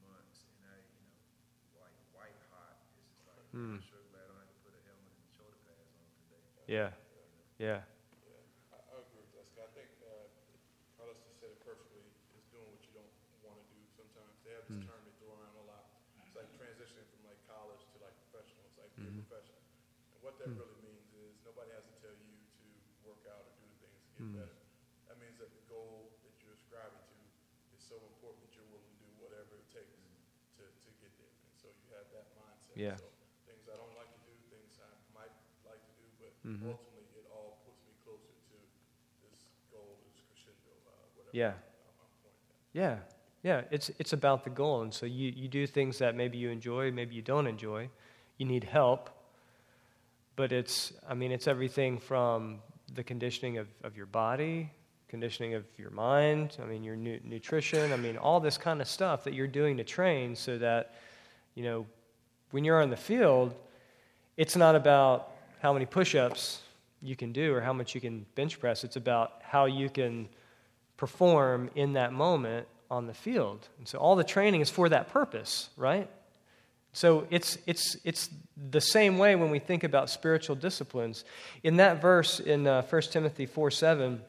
months, 0.00 0.48
and 0.56 0.64
I, 0.64 0.80
you 0.80 1.04
know, 1.04 1.84
like 1.84 1.92
white 2.16 2.40
hot, 2.48 2.80
it's 2.96 3.12
just 3.12 3.28
like, 3.28 3.36
Hmm. 3.52 3.76
I'm 3.76 3.82
sure 3.82 3.98
glad 4.14 4.22
I 4.24 4.28
don't 4.30 4.38
have 4.46 4.52
to 4.54 4.60
put 4.62 4.72
a 4.78 4.82
helmet 4.86 5.10
and 5.10 5.26
shoulder 5.34 5.58
pads 5.66 5.90
on 5.98 6.06
today. 6.22 6.38
Yeah. 6.70 6.94
Yeah. 7.58 7.82
I, 8.70 8.78
I 8.78 8.94
agree 9.02 9.18
with 9.26 9.34
that, 9.34 9.42
Scott. 9.50 9.66
I 9.66 9.74
think, 9.74 9.90
uh, 10.06 10.30
Carlos 10.94 11.18
just 11.26 11.42
said 11.42 11.50
it 11.50 11.58
perfectly, 11.66 11.98
is 11.98 12.46
doing 12.54 12.62
what 12.70 12.78
you 12.86 12.94
don't 12.94 13.10
want 13.42 13.58
to 13.58 13.66
do 13.74 13.82
sometimes. 13.90 14.30
They 14.46 14.54
have 14.54 14.62
this 14.70 14.78
term 14.86 15.02
they 15.02 15.10
throw 15.18 15.34
around 15.34 15.58
a 15.58 15.66
lot. 15.66 15.90
It's 16.22 16.38
like 16.38 16.46
transitioning 16.54 17.10
from 17.10 17.26
like 17.26 17.42
college 17.50 17.82
to 17.90 17.96
like 17.98 18.14
professional. 18.30 18.62
It's 18.70 18.78
like 18.78 18.94
be 18.94 19.02
professional. 19.26 19.58
And 20.14 20.18
what 20.22 20.38
that 20.38 20.54
really 20.54 20.78
means 20.86 21.10
is 21.18 21.42
nobody 21.42 21.74
has 21.74 21.90
to 21.90 21.94
tell 22.06 22.14
you 22.14 22.38
to 22.38 22.62
work 23.02 23.26
out 23.26 23.50
or 23.50 23.52
do 23.58 23.66
the 23.66 23.78
things 23.82 23.98
to 23.98 24.10
get 24.14 24.30
better. 24.38 24.56
That 25.10 25.18
means 25.18 25.42
that 25.42 25.50
the 25.50 25.64
goal 25.66 26.14
that 26.22 26.38
you're 26.38 26.54
ascribing 26.54 27.02
to 27.02 27.18
is 27.74 27.82
so 27.82 27.98
important 27.98 28.46
that 28.46 28.54
you're 28.54 28.70
willing 28.70 28.94
to 28.94 28.98
do 29.02 29.10
whatever 29.18 29.58
it 29.58 29.66
takes 29.74 29.98
to, 30.54 30.70
to 30.70 30.88
get 31.02 31.10
there. 31.18 31.34
And 31.34 31.54
so 31.58 31.66
you 31.82 31.90
have 31.98 32.06
that 32.14 32.30
mindset. 32.38 32.78
Yeah. 32.78 32.94
So 32.94 33.10
things 33.50 33.66
I 33.66 33.74
don't 33.74 33.98
like 33.98 34.14
to 34.14 34.22
do, 34.22 34.38
things 34.54 34.78
I 34.78 34.86
might 35.10 35.34
like 35.66 35.82
but 36.58 36.70
ultimately 36.70 37.20
it 37.22 37.30
all 37.32 37.58
puts 37.64 37.78
me 37.86 37.92
closer 38.04 38.26
to 38.26 38.56
this 39.30 39.44
goal, 39.72 39.98
this 40.04 40.20
crescendo, 40.26 40.72
uh, 40.86 40.90
whatever 41.16 41.30
Yeah. 41.32 41.46
I'm, 41.46 41.54
I'm 41.54 42.08
pointing 42.72 42.94
at. 42.94 43.02
Yeah, 43.42 43.60
yeah. 43.62 43.62
It's 43.70 43.90
it's 43.98 44.12
about 44.12 44.44
the 44.44 44.50
goal, 44.50 44.82
and 44.82 44.92
so 44.92 45.06
you 45.06 45.32
you 45.34 45.48
do 45.48 45.66
things 45.66 45.98
that 45.98 46.14
maybe 46.16 46.38
you 46.38 46.50
enjoy, 46.50 46.90
maybe 46.90 47.14
you 47.14 47.22
don't 47.22 47.46
enjoy. 47.46 47.88
You 48.38 48.46
need 48.46 48.64
help, 48.64 49.10
but 50.36 50.52
it's 50.52 50.92
I 51.08 51.14
mean 51.14 51.30
it's 51.32 51.46
everything 51.46 51.98
from 51.98 52.60
the 52.94 53.04
conditioning 53.04 53.58
of, 53.58 53.68
of 53.84 53.96
your 53.96 54.06
body, 54.06 54.70
conditioning 55.08 55.54
of 55.54 55.64
your 55.78 55.90
mind. 55.90 56.56
I 56.60 56.66
mean 56.66 56.82
your 56.82 56.96
nu- 56.96 57.20
nutrition. 57.24 57.92
I 57.92 57.96
mean 57.96 58.16
all 58.16 58.40
this 58.40 58.58
kind 58.58 58.80
of 58.80 58.88
stuff 58.88 59.24
that 59.24 59.34
you're 59.34 59.46
doing 59.46 59.76
to 59.76 59.84
train, 59.84 60.34
so 60.34 60.58
that 60.58 60.94
you 61.54 61.62
know 61.62 61.86
when 62.50 62.64
you're 62.64 62.82
on 62.82 62.90
the 62.90 62.96
field, 62.96 63.54
it's 64.36 64.56
not 64.56 64.74
about 64.74 65.32
how 65.60 65.72
many 65.72 65.86
push-ups 65.86 66.62
you 67.02 67.16
can 67.16 67.32
do 67.32 67.54
or 67.54 67.60
how 67.60 67.72
much 67.72 67.94
you 67.94 68.00
can 68.00 68.26
bench 68.34 68.60
press. 68.60 68.84
It's 68.84 68.96
about 68.96 69.34
how 69.42 69.66
you 69.66 69.88
can 69.88 70.28
perform 70.96 71.70
in 71.74 71.94
that 71.94 72.12
moment 72.12 72.66
on 72.90 73.06
the 73.06 73.14
field. 73.14 73.68
And 73.78 73.86
so 73.86 73.98
all 73.98 74.16
the 74.16 74.24
training 74.24 74.60
is 74.60 74.68
for 74.68 74.88
that 74.88 75.08
purpose, 75.08 75.70
right? 75.76 76.10
So 76.92 77.26
it's, 77.30 77.56
it's, 77.66 77.96
it's 78.04 78.28
the 78.56 78.80
same 78.80 79.18
way 79.18 79.36
when 79.36 79.50
we 79.50 79.60
think 79.60 79.84
about 79.84 80.10
spiritual 80.10 80.56
disciplines. 80.56 81.24
In 81.62 81.76
that 81.76 82.02
verse 82.02 82.40
in 82.40 82.66
uh, 82.66 82.82
1 82.82 83.02
Timothy 83.02 83.46
4 83.46 83.70
7, 83.70 84.20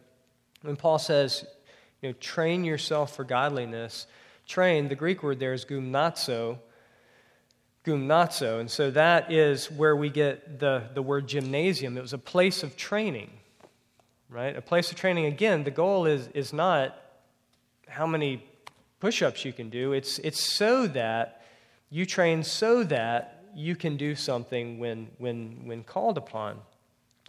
when 0.61 0.75
Paul 0.75 0.99
says, 0.99 1.43
you 2.01 2.09
know, 2.09 2.13
train 2.19 2.63
yourself 2.63 3.15
for 3.15 3.23
godliness, 3.23 4.05
train, 4.47 4.89
the 4.89 4.95
Greek 4.95 5.23
word 5.23 5.39
there 5.39 5.53
is 5.53 5.65
gymnazo, 5.65 6.59
gymnazo. 7.85 8.59
And 8.59 8.69
so 8.69 8.91
that 8.91 9.31
is 9.31 9.71
where 9.71 9.95
we 9.95 10.09
get 10.09 10.59
the, 10.59 10.83
the 10.93 11.01
word 11.01 11.27
gymnasium. 11.27 11.97
It 11.97 12.01
was 12.01 12.13
a 12.13 12.17
place 12.17 12.63
of 12.63 12.77
training, 12.77 13.31
right? 14.29 14.55
A 14.55 14.61
place 14.61 14.91
of 14.91 14.97
training. 14.97 15.25
Again, 15.25 15.63
the 15.63 15.71
goal 15.71 16.05
is, 16.05 16.27
is 16.33 16.53
not 16.53 16.95
how 17.87 18.05
many 18.05 18.43
push 18.99 19.21
ups 19.21 19.43
you 19.43 19.51
can 19.51 19.69
do, 19.69 19.93
it's, 19.93 20.19
it's 20.19 20.53
so 20.55 20.87
that 20.87 21.41
you 21.89 22.05
train 22.05 22.43
so 22.43 22.83
that 22.83 23.43
you 23.53 23.75
can 23.75 23.97
do 23.97 24.15
something 24.15 24.79
when, 24.79 25.09
when, 25.17 25.65
when 25.65 25.83
called 25.83 26.17
upon. 26.17 26.59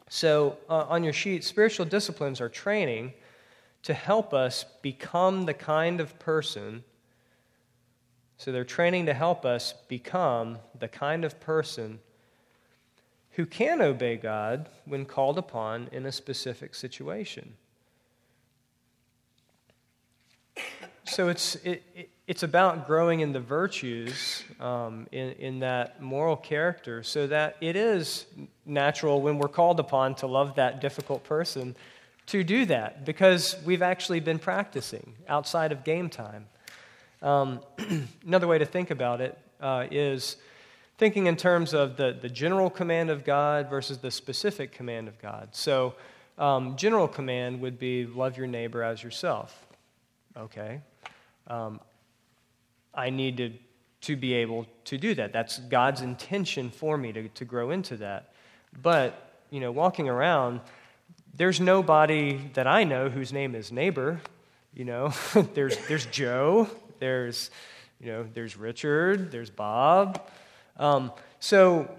So, 0.08 0.58
uh, 0.68 0.84
on 0.88 1.02
your 1.02 1.14
sheet, 1.14 1.42
spiritual 1.42 1.86
disciplines 1.86 2.40
are 2.40 2.50
training 2.50 3.14
to 3.84 3.94
help 3.94 4.34
us 4.34 4.64
become 4.82 5.46
the 5.46 5.54
kind 5.54 6.00
of 6.00 6.18
person. 6.18 6.84
So, 8.38 8.52
they're 8.52 8.64
training 8.64 9.06
to 9.06 9.14
help 9.14 9.44
us 9.44 9.74
become 9.88 10.58
the 10.78 10.88
kind 10.88 11.24
of 11.24 11.40
person 11.40 12.00
who 13.32 13.46
can 13.46 13.80
obey 13.80 14.16
God 14.16 14.68
when 14.84 15.04
called 15.04 15.38
upon 15.38 15.88
in 15.92 16.06
a 16.06 16.12
specific 16.12 16.74
situation. 16.74 17.54
So, 21.04 21.28
it's, 21.28 21.56
it, 21.56 21.82
it 21.94 22.10
it's 22.32 22.42
about 22.42 22.86
growing 22.86 23.20
in 23.20 23.32
the 23.32 23.40
virtues 23.40 24.44
um, 24.60 25.06
in, 25.10 25.32
in 25.32 25.58
that 25.60 26.00
moral 26.00 26.36
character 26.36 27.02
so 27.02 27.26
that 27.26 27.56
it 27.60 27.74
is 27.76 28.26
natural 28.64 29.20
when 29.20 29.38
we're 29.38 29.48
called 29.48 29.80
upon 29.80 30.14
to 30.14 30.26
love 30.26 30.54
that 30.54 30.80
difficult 30.80 31.24
person 31.24 31.74
to 32.26 32.44
do 32.44 32.64
that 32.64 33.04
because 33.04 33.56
we've 33.64 33.82
actually 33.82 34.20
been 34.20 34.38
practicing 34.38 35.14
outside 35.28 35.72
of 35.72 35.82
game 35.82 36.08
time. 36.08 36.46
Um, 37.22 37.60
another 38.26 38.46
way 38.46 38.58
to 38.58 38.66
think 38.66 38.90
about 38.90 39.20
it 39.20 39.38
uh, 39.60 39.86
is 39.90 40.36
thinking 40.98 41.26
in 41.26 41.36
terms 41.36 41.72
of 41.72 41.96
the, 41.96 42.16
the 42.20 42.28
general 42.28 42.68
command 42.68 43.10
of 43.10 43.24
God 43.24 43.70
versus 43.70 43.98
the 43.98 44.10
specific 44.10 44.72
command 44.72 45.08
of 45.08 45.20
God. 45.20 45.48
So, 45.52 45.94
um, 46.38 46.76
general 46.76 47.08
command 47.08 47.60
would 47.60 47.78
be 47.78 48.06
love 48.06 48.36
your 48.36 48.46
neighbor 48.46 48.82
as 48.82 49.02
yourself. 49.02 49.66
Okay. 50.36 50.80
Um, 51.46 51.80
I 52.94 53.10
need 53.10 53.36
to, 53.36 53.52
to 54.02 54.16
be 54.16 54.34
able 54.34 54.66
to 54.84 54.98
do 54.98 55.14
that. 55.14 55.32
That's 55.32 55.58
God's 55.58 56.00
intention 56.00 56.70
for 56.70 56.96
me 56.96 57.12
to, 57.12 57.28
to 57.28 57.44
grow 57.44 57.70
into 57.70 57.96
that. 57.98 58.32
But, 58.80 59.38
you 59.50 59.60
know, 59.60 59.70
walking 59.70 60.08
around, 60.08 60.60
there's 61.34 61.60
nobody 61.60 62.50
that 62.54 62.66
I 62.66 62.84
know 62.84 63.08
whose 63.08 63.32
name 63.32 63.54
is 63.54 63.70
neighbor. 63.70 64.20
You 64.74 64.84
know, 64.84 65.12
there's, 65.54 65.76
there's 65.86 66.06
Joe, 66.06 66.68
there's, 67.02 67.50
you 68.00 68.06
know, 68.06 68.24
there's 68.32 68.56
Richard, 68.56 69.32
there's 69.32 69.50
Bob. 69.50 70.24
Um, 70.76 71.10
so 71.40 71.90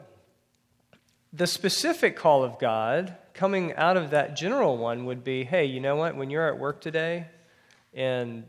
the 1.33 1.45
specific 1.45 2.15
call 2.15 2.45
of 2.45 2.57
God 2.57 3.13
coming 3.33 3.73
out 3.73 3.97
of 3.97 4.11
that 4.11 4.37
general 4.37 4.77
one 4.77 5.05
would 5.05 5.25
be 5.25 5.43
hey, 5.43 5.65
you 5.65 5.81
know 5.81 5.97
what? 5.97 6.15
When 6.15 6.29
you're 6.29 6.47
at 6.47 6.57
work 6.57 6.79
today 6.79 7.25
and 7.93 8.45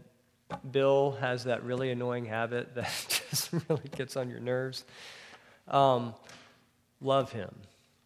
Bill 0.70 1.16
has 1.20 1.44
that 1.44 1.64
really 1.64 1.90
annoying 1.90 2.26
habit 2.26 2.76
that 2.76 2.84
just 3.30 3.50
really 3.68 3.88
gets 3.96 4.16
on 4.16 4.30
your 4.30 4.38
nerves. 4.38 4.84
Um, 5.66 6.14
love 7.00 7.32
him. 7.32 7.52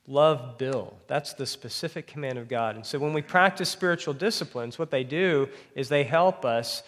Love 0.06 0.56
Bill. 0.56 0.96
That's 1.06 1.34
the 1.34 1.44
specific 1.44 2.06
command 2.06 2.38
of 2.38 2.48
God. 2.48 2.76
And 2.76 2.86
so 2.86 2.98
when 2.98 3.12
we 3.12 3.20
practice 3.20 3.68
spiritual 3.68 4.14
disciplines, 4.14 4.78
what 4.78 4.90
they 4.90 5.04
do 5.04 5.50
is 5.74 5.90
they 5.90 6.04
help 6.04 6.46
us 6.46 6.82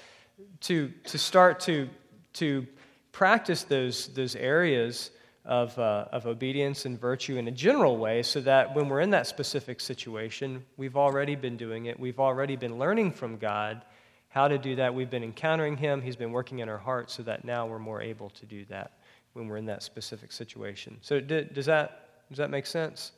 to, 0.61 0.93
to 1.05 1.19
start 1.19 1.61
to, 1.61 1.89
to 2.35 2.67
practice 3.13 3.65
those, 3.65 4.09
those 4.09 4.37
areas 4.37 5.11
of, 5.45 5.77
uh, 5.79 6.07
of 6.13 6.27
obedience 6.27 6.85
and 6.85 7.01
virtue 7.01 7.37
in 7.37 7.49
a 7.49 7.51
general 7.51 7.97
way 7.97 8.23
so 8.23 8.41
that 8.41 8.75
when 8.75 8.89
we're 8.89 9.01
in 9.01 9.11
that 9.11 9.27
specific 9.27 9.81
situation, 9.81 10.65
we've 10.77 10.97
already 10.97 11.35
been 11.35 11.57
doing 11.57 11.87
it, 11.87 11.99
we've 11.99 12.21
already 12.21 12.57
been 12.57 12.79
learning 12.79 13.13
from 13.13 13.37
God 13.37 13.83
how 14.31 14.47
to 14.47 14.59
do 14.59 14.77
that. 14.77 14.95
We've 14.95 15.11
been 15.11 15.25
encountering 15.25 15.77
Him, 15.77 16.01
He's 16.01 16.17
been 16.17 16.33
working 16.33 16.61
in 16.61 16.69
our 16.69 16.79
hearts 16.79 17.15
so 17.15 17.23
that 17.25 17.45
now 17.45 17.67
we're 17.67 17.79
more 17.79 18.01
able 18.01 18.31
to 18.31 18.47
do 18.47 18.65
that 18.67 18.93
when 19.33 19.49
we're 19.49 19.57
in 19.57 19.67
that 19.67 19.83
specific 19.83 20.33
situation. 20.33 20.97
So, 21.03 21.21
does, 21.21 21.67
that, 21.67 22.09
does 22.29 22.39
that 22.39 22.51
make 22.51 22.67
sense? 22.67 23.13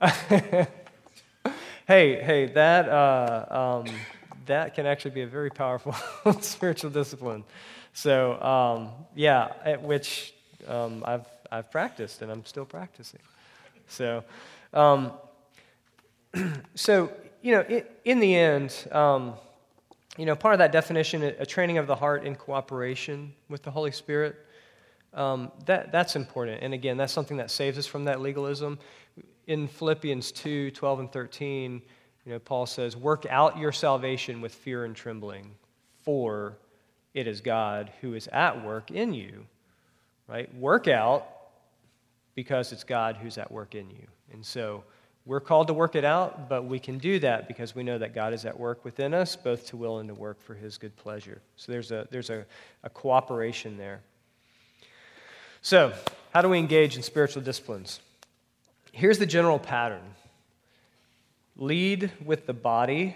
hey, 1.86 2.20
hey, 2.20 2.46
that, 2.46 2.88
uh, 2.88 3.82
um, 3.84 3.94
that 4.46 4.74
can 4.74 4.86
actually 4.86 5.12
be 5.12 5.22
a 5.22 5.26
very 5.26 5.50
powerful 5.50 5.94
spiritual 6.40 6.90
discipline. 6.90 7.44
So, 7.92 8.40
um, 8.42 8.90
yeah, 9.14 9.76
which 9.76 10.34
um, 10.66 11.04
I've, 11.06 11.26
I've 11.50 11.70
practiced 11.70 12.22
and 12.22 12.30
I'm 12.30 12.44
still 12.44 12.64
practicing. 12.64 13.20
So, 13.86 14.24
um, 14.74 15.12
so, 16.74 17.12
you 17.40 17.52
know, 17.52 17.60
it, 17.60 18.00
in 18.04 18.18
the 18.18 18.34
end, 18.34 18.88
um, 18.90 19.34
you 20.18 20.26
know, 20.26 20.34
part 20.34 20.54
of 20.54 20.58
that 20.58 20.72
definition, 20.72 21.22
a 21.22 21.46
training 21.46 21.78
of 21.78 21.86
the 21.86 21.94
heart 21.94 22.24
in 22.24 22.34
cooperation 22.34 23.32
with 23.48 23.62
the 23.62 23.70
Holy 23.70 23.92
Spirit, 23.92 24.34
um, 25.14 25.52
that, 25.66 25.92
that's 25.92 26.16
important. 26.16 26.62
And 26.62 26.74
again, 26.74 26.96
that's 26.96 27.12
something 27.12 27.36
that 27.36 27.50
saves 27.50 27.78
us 27.78 27.86
from 27.86 28.04
that 28.06 28.20
legalism. 28.20 28.78
In 29.46 29.68
Philippians 29.68 30.32
2 30.32 30.72
12 30.72 31.00
and 31.00 31.12
13, 31.12 31.82
you 32.24 32.32
know, 32.32 32.38
Paul 32.38 32.66
says, 32.66 32.96
Work 32.96 33.26
out 33.30 33.58
your 33.58 33.72
salvation 33.72 34.40
with 34.40 34.54
fear 34.54 34.84
and 34.84 34.94
trembling, 34.94 35.54
for 36.02 36.56
it 37.14 37.26
is 37.26 37.40
God 37.40 37.92
who 38.00 38.14
is 38.14 38.28
at 38.28 38.64
work 38.64 38.90
in 38.90 39.14
you. 39.14 39.46
Right? 40.28 40.52
Work 40.56 40.88
out 40.88 41.26
because 42.34 42.72
it's 42.72 42.84
God 42.84 43.16
who's 43.16 43.38
at 43.38 43.50
work 43.50 43.74
in 43.74 43.88
you. 43.90 44.06
And 44.32 44.44
so, 44.44 44.82
we're 45.26 45.40
called 45.40 45.66
to 45.66 45.74
work 45.74 45.96
it 45.96 46.04
out, 46.04 46.48
but 46.48 46.66
we 46.66 46.78
can 46.78 46.98
do 46.98 47.18
that 47.18 47.48
because 47.48 47.74
we 47.74 47.82
know 47.82 47.98
that 47.98 48.14
God 48.14 48.32
is 48.32 48.44
at 48.44 48.58
work 48.58 48.84
within 48.84 49.12
us, 49.12 49.34
both 49.34 49.66
to 49.66 49.76
will 49.76 49.98
and 49.98 50.08
to 50.08 50.14
work 50.14 50.40
for 50.40 50.54
his 50.54 50.78
good 50.78 50.94
pleasure. 50.94 51.42
So 51.56 51.72
there's 51.72 51.90
a, 51.90 52.06
there's 52.12 52.30
a, 52.30 52.46
a 52.84 52.90
cooperation 52.90 53.76
there. 53.76 54.00
So, 55.62 55.92
how 56.32 56.42
do 56.42 56.48
we 56.48 56.58
engage 56.58 56.96
in 56.96 57.02
spiritual 57.02 57.42
disciplines? 57.42 57.98
Here's 58.96 59.18
the 59.18 59.26
general 59.26 59.58
pattern 59.58 60.14
lead 61.54 62.10
with 62.24 62.46
the 62.46 62.54
body, 62.54 63.14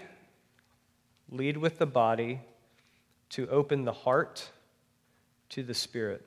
lead 1.31 1.57
with 1.57 1.79
the 1.79 1.87
body 1.87 2.39
to 3.29 3.49
open 3.49 3.83
the 3.83 3.91
heart 3.91 4.47
to 5.49 5.63
the 5.63 5.73
spirit. 5.73 6.23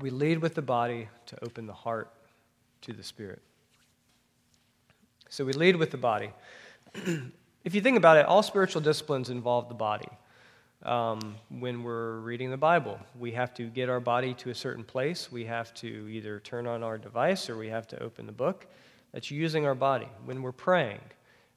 We 0.00 0.10
lead 0.10 0.40
with 0.40 0.56
the 0.56 0.62
body 0.62 1.08
to 1.26 1.44
open 1.44 1.68
the 1.68 1.72
heart 1.72 2.12
to 2.82 2.92
the 2.92 3.04
Spirit. 3.04 3.42
So 5.28 5.44
we 5.44 5.52
lead 5.52 5.76
with 5.76 5.92
the 5.92 5.98
body. 5.98 6.30
if 7.64 7.76
you 7.76 7.80
think 7.80 7.96
about 7.96 8.16
it, 8.16 8.26
all 8.26 8.42
spiritual 8.42 8.82
disciplines 8.82 9.30
involve 9.30 9.68
the 9.68 9.74
body. 9.76 10.08
Um, 10.82 11.36
when 11.48 11.82
we're 11.82 12.18
reading 12.18 12.50
the 12.50 12.56
Bible, 12.56 12.98
we 13.18 13.32
have 13.32 13.54
to 13.54 13.64
get 13.64 13.88
our 13.88 14.00
body 14.00 14.34
to 14.34 14.50
a 14.50 14.54
certain 14.54 14.84
place. 14.84 15.32
We 15.32 15.44
have 15.46 15.72
to 15.74 15.86
either 15.86 16.38
turn 16.40 16.66
on 16.66 16.82
our 16.82 16.98
device 16.98 17.48
or 17.48 17.56
we 17.56 17.68
have 17.68 17.86
to 17.88 18.02
open 18.02 18.26
the 18.26 18.32
book. 18.32 18.66
That's 19.12 19.30
using 19.30 19.66
our 19.66 19.74
body. 19.74 20.08
When 20.24 20.42
we're 20.42 20.52
praying, 20.52 21.00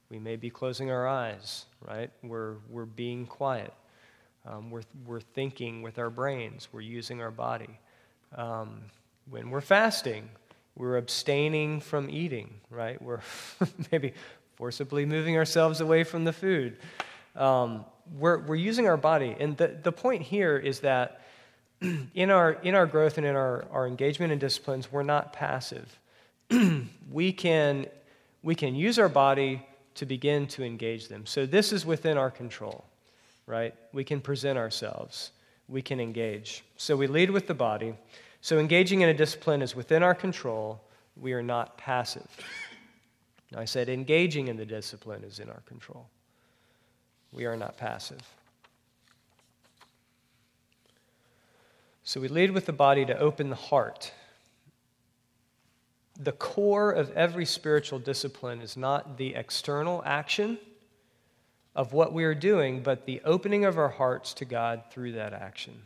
we 0.09 0.19
may 0.19 0.35
be 0.35 0.49
closing 0.49 0.89
our 0.89 1.07
eyes, 1.07 1.65
right? 1.85 2.09
We're, 2.23 2.55
we're 2.69 2.85
being 2.85 3.25
quiet. 3.25 3.73
Um, 4.47 4.71
we're, 4.71 4.83
we're 5.05 5.19
thinking 5.19 5.81
with 5.81 5.99
our 5.99 6.09
brains. 6.09 6.69
We're 6.71 6.81
using 6.81 7.21
our 7.21 7.31
body. 7.31 7.79
Um, 8.35 8.83
when 9.29 9.49
we're 9.49 9.61
fasting, 9.61 10.29
we're 10.75 10.97
abstaining 10.97 11.81
from 11.81 12.09
eating, 12.09 12.61
right? 12.71 12.99
We're 13.01 13.21
maybe 13.91 14.13
forcibly 14.55 15.05
moving 15.05 15.37
ourselves 15.37 15.81
away 15.81 16.03
from 16.03 16.23
the 16.23 16.33
food. 16.33 16.77
Um, 17.35 17.85
we're, 18.17 18.39
we're 18.39 18.55
using 18.55 18.87
our 18.87 18.97
body. 18.97 19.35
And 19.39 19.57
the, 19.57 19.75
the 19.81 19.91
point 19.91 20.23
here 20.23 20.57
is 20.57 20.81
that 20.81 21.21
in 22.13 22.29
our, 22.29 22.53
in 22.53 22.75
our 22.75 22.85
growth 22.85 23.17
and 23.17 23.25
in 23.25 23.35
our, 23.35 23.65
our 23.71 23.87
engagement 23.87 24.31
in 24.31 24.39
disciplines, 24.39 24.91
we're 24.91 25.03
not 25.03 25.33
passive. 25.33 25.99
we, 27.11 27.31
can, 27.31 27.85
we 28.43 28.55
can 28.55 28.75
use 28.75 28.99
our 28.99 29.09
body 29.09 29.65
to 29.95 30.05
begin 30.05 30.47
to 30.47 30.63
engage 30.63 31.07
them. 31.07 31.25
So 31.25 31.45
this 31.45 31.73
is 31.73 31.85
within 31.85 32.17
our 32.17 32.31
control, 32.31 32.85
right? 33.45 33.75
We 33.93 34.03
can 34.03 34.21
present 34.21 34.57
ourselves, 34.57 35.31
we 35.67 35.81
can 35.81 35.99
engage. 35.99 36.63
So 36.77 36.95
we 36.95 37.07
lead 37.07 37.29
with 37.29 37.47
the 37.47 37.53
body. 37.53 37.95
So, 38.41 38.57
engaging 38.57 39.01
in 39.01 39.09
a 39.09 39.13
discipline 39.13 39.61
is 39.61 39.75
within 39.75 40.01
our 40.01 40.15
control. 40.15 40.81
We 41.17 41.33
are 41.33 41.43
not 41.43 41.77
passive. 41.77 42.27
I 43.55 43.65
said 43.65 43.89
engaging 43.89 44.47
in 44.47 44.55
the 44.55 44.65
discipline 44.65 45.23
is 45.23 45.39
in 45.39 45.49
our 45.49 45.61
control. 45.65 46.07
We 47.31 47.45
are 47.45 47.55
not 47.55 47.77
passive. 47.77 48.21
So 52.03 52.19
we 52.19 52.27
lead 52.27 52.51
with 52.51 52.65
the 52.65 52.73
body 52.73 53.05
to 53.05 53.17
open 53.17 53.49
the 53.49 53.55
heart. 53.55 54.11
The 56.19 56.31
core 56.31 56.91
of 56.91 57.11
every 57.11 57.45
spiritual 57.45 57.99
discipline 57.99 58.61
is 58.61 58.75
not 58.75 59.17
the 59.17 59.35
external 59.35 60.01
action 60.05 60.57
of 61.75 61.93
what 61.93 62.11
we 62.11 62.23
are 62.23 62.33
doing, 62.33 62.81
but 62.81 63.05
the 63.05 63.21
opening 63.23 63.63
of 63.63 63.77
our 63.77 63.89
hearts 63.89 64.33
to 64.35 64.45
God 64.45 64.83
through 64.89 65.11
that 65.13 65.33
action. 65.33 65.83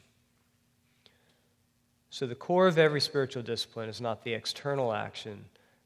So 2.10 2.26
the 2.26 2.36
core 2.36 2.68
of 2.68 2.78
every 2.78 3.02
spiritual 3.02 3.44
discipline 3.44 3.90
is 3.90 4.00
not 4.00 4.24
the 4.24 4.34
external 4.34 4.94
action, 4.94 5.46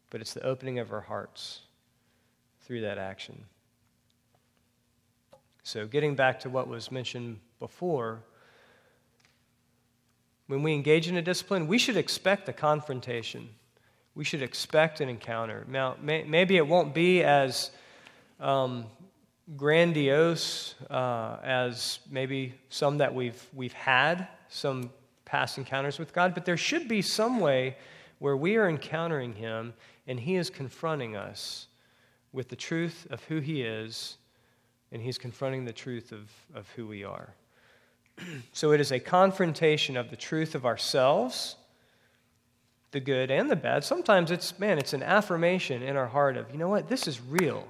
but 0.09 0.21
it's 0.21 0.33
the 0.33 0.45
opening 0.45 0.77
of 0.77 0.93
our 0.93 1.01
hearts 1.01 1.61
through 2.61 2.81
that 2.81 2.97
action. 2.97 3.45
So, 5.67 5.85
getting 5.85 6.15
back 6.15 6.39
to 6.39 6.49
what 6.49 6.69
was 6.69 6.93
mentioned 6.93 7.41
before, 7.59 8.21
when 10.47 10.63
we 10.63 10.73
engage 10.73 11.09
in 11.09 11.17
a 11.17 11.21
discipline, 11.21 11.67
we 11.67 11.77
should 11.77 11.97
expect 11.97 12.47
a 12.47 12.53
confrontation. 12.53 13.49
We 14.15 14.23
should 14.23 14.41
expect 14.41 15.01
an 15.01 15.09
encounter. 15.09 15.65
Now, 15.67 15.97
may, 16.01 16.23
maybe 16.23 16.55
it 16.55 16.65
won't 16.65 16.93
be 16.93 17.21
as 17.21 17.71
um, 18.39 18.85
grandiose 19.57 20.75
uh, 20.89 21.35
as 21.43 21.99
maybe 22.09 22.53
some 22.69 22.99
that 22.99 23.13
we've, 23.13 23.45
we've 23.53 23.73
had, 23.73 24.29
some 24.47 24.89
past 25.25 25.57
encounters 25.57 25.99
with 25.99 26.13
God, 26.13 26.33
but 26.33 26.45
there 26.45 26.55
should 26.55 26.87
be 26.87 27.01
some 27.01 27.41
way 27.41 27.75
where 28.19 28.37
we 28.37 28.55
are 28.55 28.69
encountering 28.69 29.33
Him 29.33 29.73
and 30.07 30.17
He 30.17 30.37
is 30.37 30.49
confronting 30.49 31.17
us 31.17 31.67
with 32.31 32.47
the 32.47 32.55
truth 32.55 33.05
of 33.09 33.21
who 33.25 33.39
He 33.41 33.63
is, 33.63 34.15
and 34.91 35.01
He's 35.01 35.17
confronting 35.17 35.65
the 35.65 35.73
truth 35.73 36.11
of, 36.11 36.29
of 36.55 36.69
who 36.71 36.87
we 36.87 37.03
are. 37.03 37.33
so 38.53 38.71
it 38.71 38.79
is 38.79 38.91
a 38.91 38.99
confrontation 38.99 39.97
of 39.97 40.09
the 40.09 40.15
truth 40.15 40.55
of 40.55 40.65
ourselves, 40.65 41.55
the 42.91 42.99
good 42.99 43.31
and 43.31 43.49
the 43.49 43.55
bad. 43.55 43.83
Sometimes 43.83 44.31
it's, 44.31 44.57
man, 44.59 44.77
it's 44.77 44.93
an 44.93 45.03
affirmation 45.03 45.83
in 45.83 45.95
our 45.95 46.07
heart 46.07 46.37
of, 46.37 46.51
you 46.51 46.57
know 46.57 46.69
what, 46.69 46.89
this 46.89 47.07
is 47.07 47.21
real. 47.21 47.67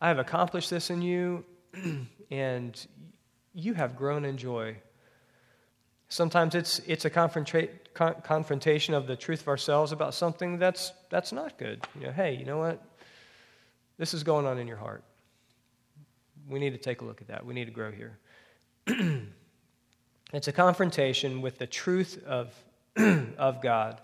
I 0.00 0.08
have 0.08 0.18
accomplished 0.18 0.70
this 0.70 0.90
in 0.90 1.00
you, 1.00 1.44
and 2.30 2.86
you 3.54 3.74
have 3.74 3.96
grown 3.96 4.24
in 4.24 4.36
joy. 4.36 4.76
Sometimes 6.08 6.54
it's, 6.54 6.80
it's 6.80 7.04
a 7.04 7.10
confronta- 7.10 7.70
con- 7.94 8.16
confrontation 8.22 8.94
of 8.94 9.06
the 9.06 9.16
truth 9.16 9.40
of 9.42 9.48
ourselves 9.48 9.92
about 9.92 10.14
something 10.14 10.58
that's, 10.58 10.92
that's 11.10 11.32
not 11.32 11.58
good. 11.58 11.84
You 11.98 12.06
know, 12.06 12.12
hey, 12.12 12.36
you 12.36 12.44
know 12.44 12.58
what? 12.58 12.82
This 13.98 14.12
is 14.12 14.22
going 14.22 14.46
on 14.46 14.58
in 14.58 14.68
your 14.68 14.76
heart. 14.76 15.02
We 16.48 16.58
need 16.58 16.70
to 16.70 16.78
take 16.78 17.00
a 17.00 17.04
look 17.04 17.20
at 17.20 17.28
that. 17.28 17.44
We 17.44 17.54
need 17.54 17.66
to 17.66 17.70
grow 17.70 17.90
here. 17.90 18.18
it's 20.32 20.48
a 20.48 20.52
confrontation 20.52 21.42
with 21.42 21.58
the 21.58 21.66
truth 21.66 22.22
of, 22.24 22.54
of 23.38 23.60
God. 23.62 24.00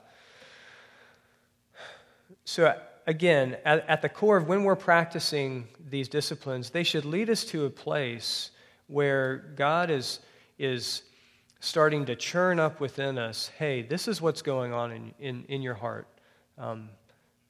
So, 2.45 2.75
again, 3.07 3.57
at, 3.65 3.89
at 3.89 4.03
the 4.03 4.09
core 4.09 4.37
of 4.37 4.49
when 4.49 4.65
we're 4.65 4.77
practicing 4.77 5.69
these 5.89 6.09
disciplines, 6.09 6.71
they 6.71 6.83
should 6.83 7.05
lead 7.05 7.31
us 7.31 7.45
to 7.47 7.67
a 7.67 7.71
place 7.71 8.51
where 8.89 9.53
God 9.57 9.91
is, 9.91 10.21
is 10.59 11.03
starting 11.61 12.05
to 12.07 12.17
churn 12.17 12.59
up 12.59 12.81
within 12.81 13.19
us 13.19 13.51
hey, 13.59 13.83
this 13.83 14.09
is 14.09 14.21
what's 14.21 14.43
going 14.43 14.73
on 14.73 14.91
in, 14.91 15.15
in, 15.21 15.45
in 15.49 15.63
your 15.63 15.75
heart. 15.75 16.09
Um, 16.59 16.91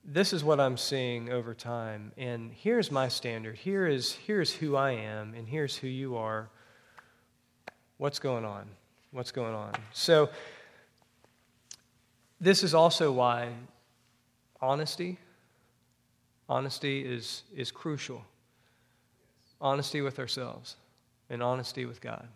this 0.04 0.32
is 0.32 0.42
what 0.42 0.58
I'm 0.58 0.76
seeing 0.76 1.30
over 1.30 1.54
time, 1.54 2.12
and 2.16 2.52
here's 2.52 2.90
my 2.90 3.08
standard. 3.08 3.56
Here 3.56 3.86
is 3.86 4.12
here's 4.12 4.52
who 4.52 4.74
I 4.74 4.92
am, 4.92 5.34
and 5.34 5.46
here's 5.46 5.76
who 5.76 5.86
you 5.86 6.16
are. 6.16 6.48
What's 7.98 8.18
going 8.18 8.44
on? 8.44 8.66
What's 9.12 9.30
going 9.30 9.54
on? 9.54 9.72
So, 9.92 10.30
this 12.40 12.64
is 12.64 12.74
also 12.74 13.12
why 13.12 13.50
honesty, 14.60 15.18
honesty 16.48 17.04
is, 17.04 17.44
is 17.54 17.70
crucial. 17.70 18.24
Honesty 19.60 20.00
with 20.00 20.18
ourselves 20.18 20.74
and 21.30 21.40
honesty 21.40 21.86
with 21.86 22.00
God. 22.00 22.26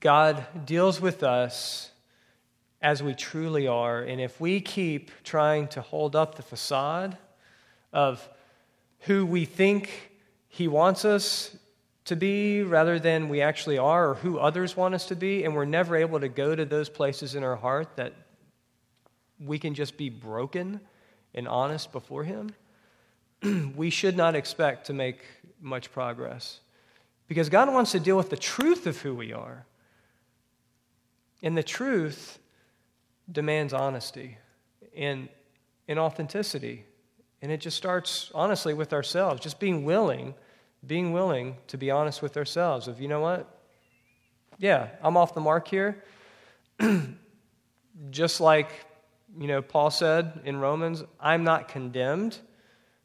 God 0.00 0.44
deals 0.66 1.00
with 1.00 1.22
us 1.22 1.91
as 2.82 3.02
we 3.02 3.14
truly 3.14 3.66
are. 3.66 4.02
And 4.02 4.20
if 4.20 4.40
we 4.40 4.60
keep 4.60 5.10
trying 5.22 5.68
to 5.68 5.80
hold 5.80 6.16
up 6.16 6.34
the 6.34 6.42
facade 6.42 7.16
of 7.92 8.28
who 9.00 9.24
we 9.24 9.44
think 9.44 10.12
He 10.48 10.68
wants 10.68 11.04
us 11.04 11.56
to 12.04 12.16
be 12.16 12.62
rather 12.62 12.98
than 12.98 13.28
we 13.28 13.40
actually 13.40 13.78
are 13.78 14.10
or 14.10 14.14
who 14.14 14.38
others 14.38 14.76
want 14.76 14.94
us 14.94 15.06
to 15.06 15.14
be, 15.14 15.44
and 15.44 15.54
we're 15.54 15.64
never 15.64 15.96
able 15.96 16.18
to 16.18 16.28
go 16.28 16.56
to 16.56 16.64
those 16.64 16.88
places 16.88 17.36
in 17.36 17.44
our 17.44 17.56
heart 17.56 17.96
that 17.96 18.12
we 19.38 19.58
can 19.58 19.74
just 19.74 19.96
be 19.96 20.10
broken 20.10 20.80
and 21.34 21.46
honest 21.46 21.92
before 21.92 22.24
Him, 22.24 22.50
we 23.76 23.90
should 23.90 24.16
not 24.16 24.34
expect 24.34 24.86
to 24.86 24.92
make 24.92 25.24
much 25.60 25.92
progress. 25.92 26.60
Because 27.28 27.48
God 27.48 27.72
wants 27.72 27.92
to 27.92 28.00
deal 28.00 28.16
with 28.16 28.30
the 28.30 28.36
truth 28.36 28.86
of 28.86 29.00
who 29.00 29.14
we 29.14 29.32
are. 29.32 29.64
And 31.42 31.56
the 31.56 31.62
truth 31.62 32.38
demands 33.30 33.72
honesty 33.72 34.38
and, 34.96 35.28
and 35.88 35.98
authenticity. 35.98 36.84
And 37.40 37.50
it 37.50 37.60
just 37.60 37.76
starts, 37.76 38.30
honestly, 38.34 38.74
with 38.74 38.92
ourselves, 38.92 39.40
just 39.40 39.58
being 39.58 39.84
willing, 39.84 40.34
being 40.86 41.12
willing 41.12 41.56
to 41.68 41.76
be 41.76 41.90
honest 41.90 42.22
with 42.22 42.36
ourselves 42.36 42.88
of, 42.88 43.00
you 43.00 43.08
know 43.08 43.20
what? 43.20 43.58
Yeah, 44.58 44.88
I'm 45.02 45.16
off 45.16 45.34
the 45.34 45.40
mark 45.40 45.68
here. 45.68 46.04
just 48.10 48.40
like, 48.40 48.70
you 49.38 49.46
know, 49.46 49.62
Paul 49.62 49.90
said 49.90 50.40
in 50.44 50.58
Romans, 50.58 51.02
I'm 51.18 51.44
not 51.44 51.68
condemned. 51.68 52.38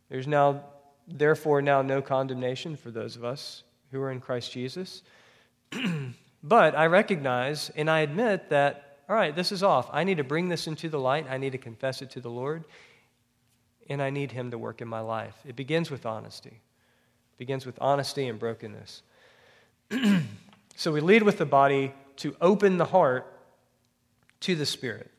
There's 0.09 0.27
now, 0.27 0.63
therefore, 1.07 1.61
now 1.61 1.81
no 1.81 2.01
condemnation 2.01 2.75
for 2.75 2.91
those 2.91 3.15
of 3.15 3.23
us 3.23 3.63
who 3.91 4.01
are 4.01 4.11
in 4.11 4.19
Christ 4.19 4.51
Jesus. 4.51 5.03
but 6.43 6.75
I 6.75 6.87
recognize 6.87 7.69
and 7.75 7.89
I 7.89 8.01
admit 8.01 8.49
that 8.49 8.86
all 9.09 9.15
right, 9.15 9.35
this 9.35 9.51
is 9.51 9.63
off. 9.63 9.89
I 9.93 10.03
need 10.03 10.17
to 10.17 10.23
bring 10.23 10.49
this 10.49 10.67
into 10.67 10.89
the 10.89 10.99
light. 10.99 11.27
I 11.29 11.37
need 11.37 11.53
to 11.53 11.57
confess 11.57 12.01
it 12.01 12.11
to 12.11 12.19
the 12.19 12.29
Lord. 12.29 12.65
And 13.89 14.01
I 14.01 14.09
need 14.09 14.31
Him 14.31 14.51
to 14.51 14.57
work 14.57 14.81
in 14.81 14.87
my 14.87 14.99
life. 14.99 15.35
It 15.45 15.55
begins 15.55 15.89
with 15.89 16.05
honesty, 16.05 16.49
it 16.49 17.37
begins 17.37 17.65
with 17.65 17.77
honesty 17.79 18.27
and 18.27 18.37
brokenness. 18.37 19.03
so 20.75 20.91
we 20.91 20.99
lead 20.99 21.23
with 21.23 21.37
the 21.37 21.45
body 21.45 21.93
to 22.17 22.35
open 22.41 22.77
the 22.77 22.85
heart 22.85 23.31
to 24.41 24.55
the 24.55 24.65
Spirit. 24.65 25.09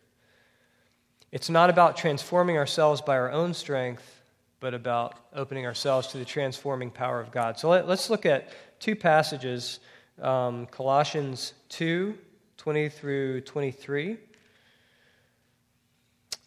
It's 1.32 1.49
not 1.49 1.70
about 1.70 1.97
transforming 1.97 2.59
ourselves 2.59 3.01
by 3.01 3.16
our 3.16 3.30
own 3.30 3.55
strength, 3.55 4.22
but 4.61 4.74
about 4.74 5.14
opening 5.34 5.66
ourselves 5.66 6.09
to 6.09 6.18
the 6.18 6.24
transforming 6.24 6.91
power 6.91 7.20
of 7.20 7.30
God. 7.30 7.59
So 7.59 7.70
let, 7.70 7.89
us 7.89 8.11
look 8.11 8.26
at 8.26 8.51
two 8.80 8.97
passages 8.97 9.80
um, 10.20 10.66
Colossians 10.66 11.55
2 11.68 12.18
20 12.59 12.88
through 12.88 13.40
23. 13.42 14.18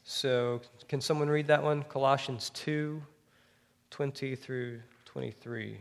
So, 0.04 0.62
can 0.88 1.00
someone 1.02 1.30
read 1.30 1.48
that 1.48 1.64
one? 1.64 1.84
Colossians 1.84 2.52
2 2.52 3.02
20 3.90 4.36
through 4.36 4.80
23. 5.06 5.78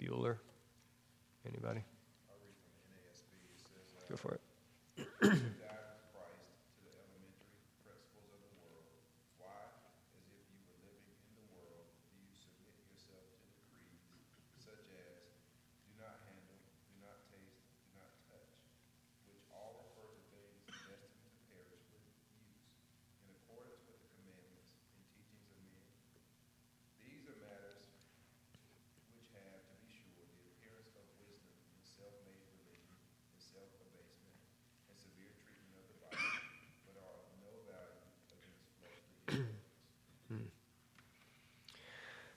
Bueller? 0.00 0.36
Anybody? 1.46 1.80
Go 4.08 4.16
for 4.16 4.38
it. 5.22 5.32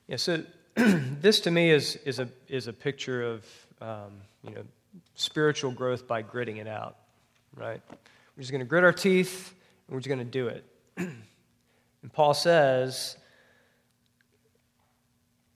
Yeah, 0.07 0.17
so 0.17 0.43
this 0.75 1.39
to 1.41 1.51
me 1.51 1.71
is, 1.71 1.95
is, 2.05 2.19
a, 2.19 2.29
is 2.47 2.67
a 2.67 2.73
picture 2.73 3.23
of 3.23 3.45
um, 3.81 4.11
you 4.43 4.53
know, 4.53 4.63
spiritual 5.15 5.71
growth 5.71 6.07
by 6.07 6.21
gritting 6.21 6.57
it 6.57 6.67
out, 6.67 6.97
right? 7.55 7.81
We're 7.89 8.41
just 8.41 8.51
going 8.51 8.59
to 8.59 8.67
grit 8.67 8.83
our 8.83 8.93
teeth 8.93 9.53
and 9.87 9.95
we're 9.95 10.01
just 10.01 10.09
going 10.09 10.19
to 10.19 10.25
do 10.25 10.47
it. 10.47 10.65
and 10.97 12.13
Paul 12.13 12.35
says, 12.35 13.17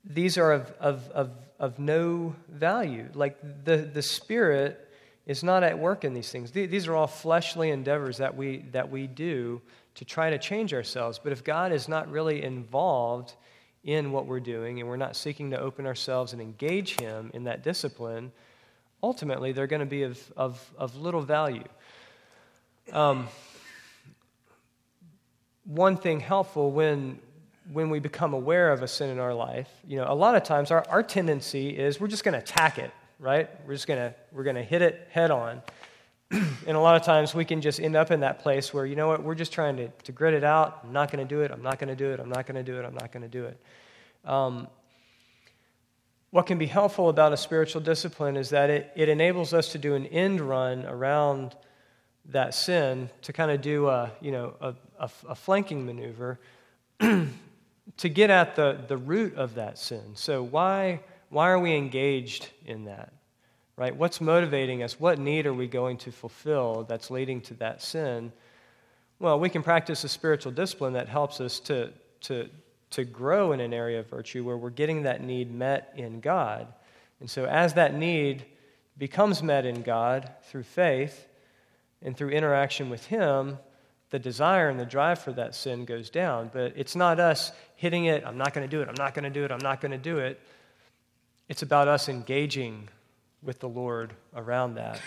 these 0.03 0.39
are 0.39 0.51
of, 0.51 0.71
of, 0.79 1.07
of, 1.11 1.31
of 1.59 1.77
no 1.77 2.35
value. 2.49 3.07
Like 3.13 3.37
the, 3.65 3.77
the 3.77 4.01
Spirit 4.01 4.89
is 5.27 5.43
not 5.43 5.61
at 5.61 5.77
work 5.77 6.03
in 6.03 6.15
these 6.15 6.31
things. 6.31 6.49
These 6.49 6.87
are 6.87 6.95
all 6.95 7.05
fleshly 7.05 7.69
endeavors 7.69 8.17
that 8.17 8.35
we, 8.35 8.65
that 8.71 8.89
we 8.89 9.05
do 9.05 9.61
to 9.93 10.05
try 10.05 10.31
to 10.31 10.39
change 10.39 10.73
ourselves. 10.73 11.19
But 11.23 11.33
if 11.33 11.43
God 11.43 11.71
is 11.71 11.87
not 11.87 12.09
really 12.09 12.41
involved 12.41 13.35
in 13.83 14.11
what 14.11 14.25
we're 14.25 14.39
doing 14.39 14.79
and 14.79 14.89
we're 14.89 14.97
not 14.97 15.15
seeking 15.15 15.51
to 15.51 15.59
open 15.59 15.85
ourselves 15.85 16.33
and 16.33 16.41
engage 16.41 16.99
Him 16.99 17.31
in 17.33 17.45
that 17.45 17.63
discipline, 17.63 18.31
ultimately 19.01 19.51
they're 19.51 19.67
going 19.67 19.79
to 19.79 19.85
be 19.85 20.03
of, 20.03 20.31
of, 20.35 20.71
of 20.77 20.95
little 20.95 21.21
value. 21.21 21.63
Um, 22.91 23.27
one 25.63 25.97
thing 25.97 26.19
helpful 26.19 26.71
when, 26.71 27.19
when 27.71 27.89
we 27.89 27.99
become 27.99 28.33
aware 28.33 28.71
of 28.71 28.81
a 28.81 28.87
sin 28.87 29.09
in 29.09 29.19
our 29.19 29.33
life, 29.33 29.69
you 29.87 29.97
know, 29.97 30.05
a 30.07 30.15
lot 30.15 30.35
of 30.35 30.43
times 30.43 30.71
our, 30.71 30.83
our 30.89 31.03
tendency 31.03 31.69
is 31.69 31.99
we're 31.99 32.07
just 32.07 32.23
going 32.23 32.33
to 32.33 32.39
attack 32.39 32.79
it, 32.79 32.91
right? 33.19 33.49
We're 33.65 33.75
just 33.75 33.87
going 33.87 33.99
to, 33.99 34.15
we're 34.31 34.43
going 34.43 34.55
to 34.55 34.63
hit 34.63 34.81
it 34.81 35.07
head 35.11 35.31
on. 35.31 35.61
and 36.31 36.77
a 36.77 36.79
lot 36.79 36.95
of 36.95 37.01
times 37.01 37.33
we 37.33 37.43
can 37.43 37.61
just 37.61 37.79
end 37.79 37.95
up 37.95 38.11
in 38.11 38.19
that 38.19 38.39
place 38.39 38.73
where, 38.73 38.85
you 38.85 38.95
know 38.95 39.07
what, 39.07 39.23
we're 39.23 39.35
just 39.35 39.51
trying 39.51 39.77
to, 39.77 39.87
to 40.03 40.11
grit 40.11 40.33
it 40.33 40.43
out. 40.43 40.81
I'm 40.83 40.93
not 40.93 41.11
going 41.11 41.27
to 41.27 41.35
do 41.35 41.41
it. 41.41 41.51
I'm 41.51 41.63
not 41.63 41.79
going 41.79 41.89
to 41.89 41.95
do 41.95 42.11
it. 42.11 42.19
I'm 42.19 42.29
not 42.29 42.45
going 42.45 42.63
to 42.63 42.71
do 42.71 42.79
it. 42.79 42.85
I'm 42.85 42.93
not 42.93 43.11
going 43.11 43.23
to 43.23 43.29
do 43.29 43.45
it. 43.45 43.59
Um, 44.25 44.67
what 46.31 46.45
can 46.45 46.59
be 46.59 46.67
helpful 46.67 47.09
about 47.09 47.33
a 47.33 47.37
spiritual 47.37 47.81
discipline 47.81 48.37
is 48.37 48.49
that 48.49 48.69
it, 48.69 48.91
it 48.95 49.09
enables 49.09 49.53
us 49.53 49.71
to 49.71 49.79
do 49.79 49.95
an 49.95 50.05
end 50.05 50.41
run 50.41 50.85
around 50.85 51.55
that 52.25 52.53
sin 52.53 53.09
to 53.23 53.33
kind 53.33 53.49
of 53.49 53.61
do 53.61 53.87
a, 53.87 54.11
you 54.21 54.31
know, 54.31 54.53
a, 54.61 54.75
a, 54.99 55.09
a 55.29 55.35
flanking 55.35 55.85
maneuver 55.85 56.39
to 56.99 58.09
get 58.09 58.29
at 58.29 58.55
the, 58.55 58.79
the 58.87 58.97
root 58.97 59.35
of 59.35 59.55
that 59.55 59.79
sin. 59.79 60.11
So 60.13 60.43
why, 60.43 60.99
why 61.29 61.49
are 61.49 61.59
we 61.59 61.75
engaged 61.75 62.49
in 62.65 62.85
that? 62.85 63.13
Right? 63.79 63.95
What's 63.95 64.19
motivating 64.19 64.83
us? 64.83 64.99
What 64.99 65.19
need 65.19 65.45
are 65.45 65.53
we 65.53 65.65
going 65.65 65.95
to 65.99 66.11
fulfill 66.11 66.83
that's 66.83 67.09
leading 67.09 67.39
to 67.43 67.53
that 67.55 67.81
sin? 67.81 68.33
Well, 69.19 69.39
we 69.39 69.47
can 69.49 69.63
practice 69.63 70.03
a 70.03 70.09
spiritual 70.09 70.51
discipline 70.51 70.93
that 70.93 71.07
helps 71.07 71.39
us 71.39 71.61
to, 71.61 71.93
to, 72.21 72.49
to 72.89 73.05
grow 73.05 73.53
in 73.53 73.61
an 73.61 73.73
area 73.73 74.01
of 74.01 74.09
virtue 74.09 74.43
where 74.43 74.57
we're 74.57 74.69
getting 74.69 75.03
that 75.03 75.23
need 75.23 75.55
met 75.55 75.93
in 75.95 76.19
God. 76.19 76.67
And 77.21 77.29
so, 77.29 77.45
as 77.45 77.75
that 77.75 77.95
need 77.95 78.45
becomes 78.97 79.41
met 79.41 79.65
in 79.65 79.81
God 79.81 80.29
through 80.49 80.63
faith 80.63 81.27
and 82.01 82.17
through 82.17 82.31
interaction 82.31 82.89
with 82.89 83.05
Him, 83.05 83.59
the 84.09 84.19
desire 84.19 84.67
and 84.67 84.77
the 84.77 84.85
drive 84.85 85.19
for 85.19 85.31
that 85.33 85.55
sin 85.55 85.85
goes 85.85 86.09
down. 86.09 86.49
But 86.51 86.73
it's 86.75 86.97
not 86.97 87.17
us 87.17 87.53
hitting 87.77 88.05
it, 88.05 88.25
I'm 88.25 88.37
not 88.37 88.53
going 88.53 88.69
to 88.69 88.75
do 88.75 88.81
it, 88.81 88.89
I'm 88.89 88.95
not 88.97 89.13
going 89.13 89.23
to 89.23 89.29
do 89.29 89.45
it, 89.45 89.51
I'm 89.51 89.59
not 89.59 89.79
going 89.79 89.91
to 89.91 89.97
do 89.97 90.17
it. 90.17 90.37
It's 91.47 91.61
about 91.61 91.87
us 91.87 92.09
engaging 92.09 92.89
with 93.43 93.59
the 93.59 93.69
Lord 93.69 94.13
around 94.35 94.75
that. 94.75 94.99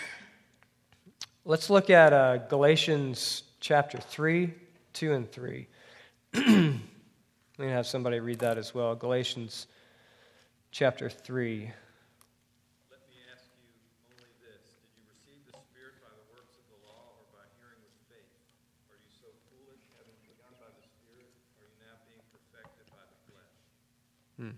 Let's 1.45 1.69
look 1.69 1.89
at 1.89 2.13
uh, 2.13 2.37
Galatians 2.37 3.43
chapter 3.59 3.97
3, 3.97 4.53
2 4.93 5.13
and 5.13 5.31
3. 5.31 5.67
Let 6.33 6.43
me 7.59 7.67
have 7.67 7.85
somebody 7.85 8.19
read 8.19 8.39
that 8.39 8.57
as 8.57 8.73
well. 8.73 8.95
Galatians 8.95 9.67
chapter 10.71 11.09
3. 11.09 11.69
Let 12.89 12.99
me 13.05 13.19
ask 13.29 13.45
you 13.61 13.69
only 14.09 14.25
this. 14.41 14.65
Did 14.81 14.97
you 14.97 15.05
receive 15.05 15.43
the 15.45 15.59
Spirit 15.69 16.01
by 16.01 16.09
the 16.17 16.25
works 16.33 16.57
of 16.57 16.65
the 16.73 16.79
law 16.89 17.13
or 17.13 17.27
by 17.29 17.45
hearing 17.61 17.77
with 17.85 17.93
faith? 18.09 18.25
Are 18.89 18.97
you 18.97 19.11
so 19.13 19.29
foolish, 19.53 19.83
having 19.99 20.17
begun 20.25 20.49
by 20.57 20.71
the 20.73 20.81
Spirit? 20.81 21.29
Are 21.61 21.67
you 21.69 21.77
now 21.85 22.01
being 22.09 22.23
perfected 22.33 22.89
by 22.89 23.05
the 23.05 23.19
flesh? 23.29 23.55
Hmm. 24.41 24.57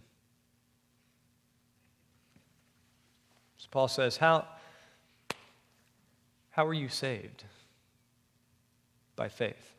So 3.66 3.70
Paul 3.72 3.88
says, 3.88 4.18
How, 4.18 4.45
how 6.51 6.68
are 6.68 6.74
you 6.74 6.88
saved? 6.88 7.43
By 9.16 9.28
faith. 9.28 9.74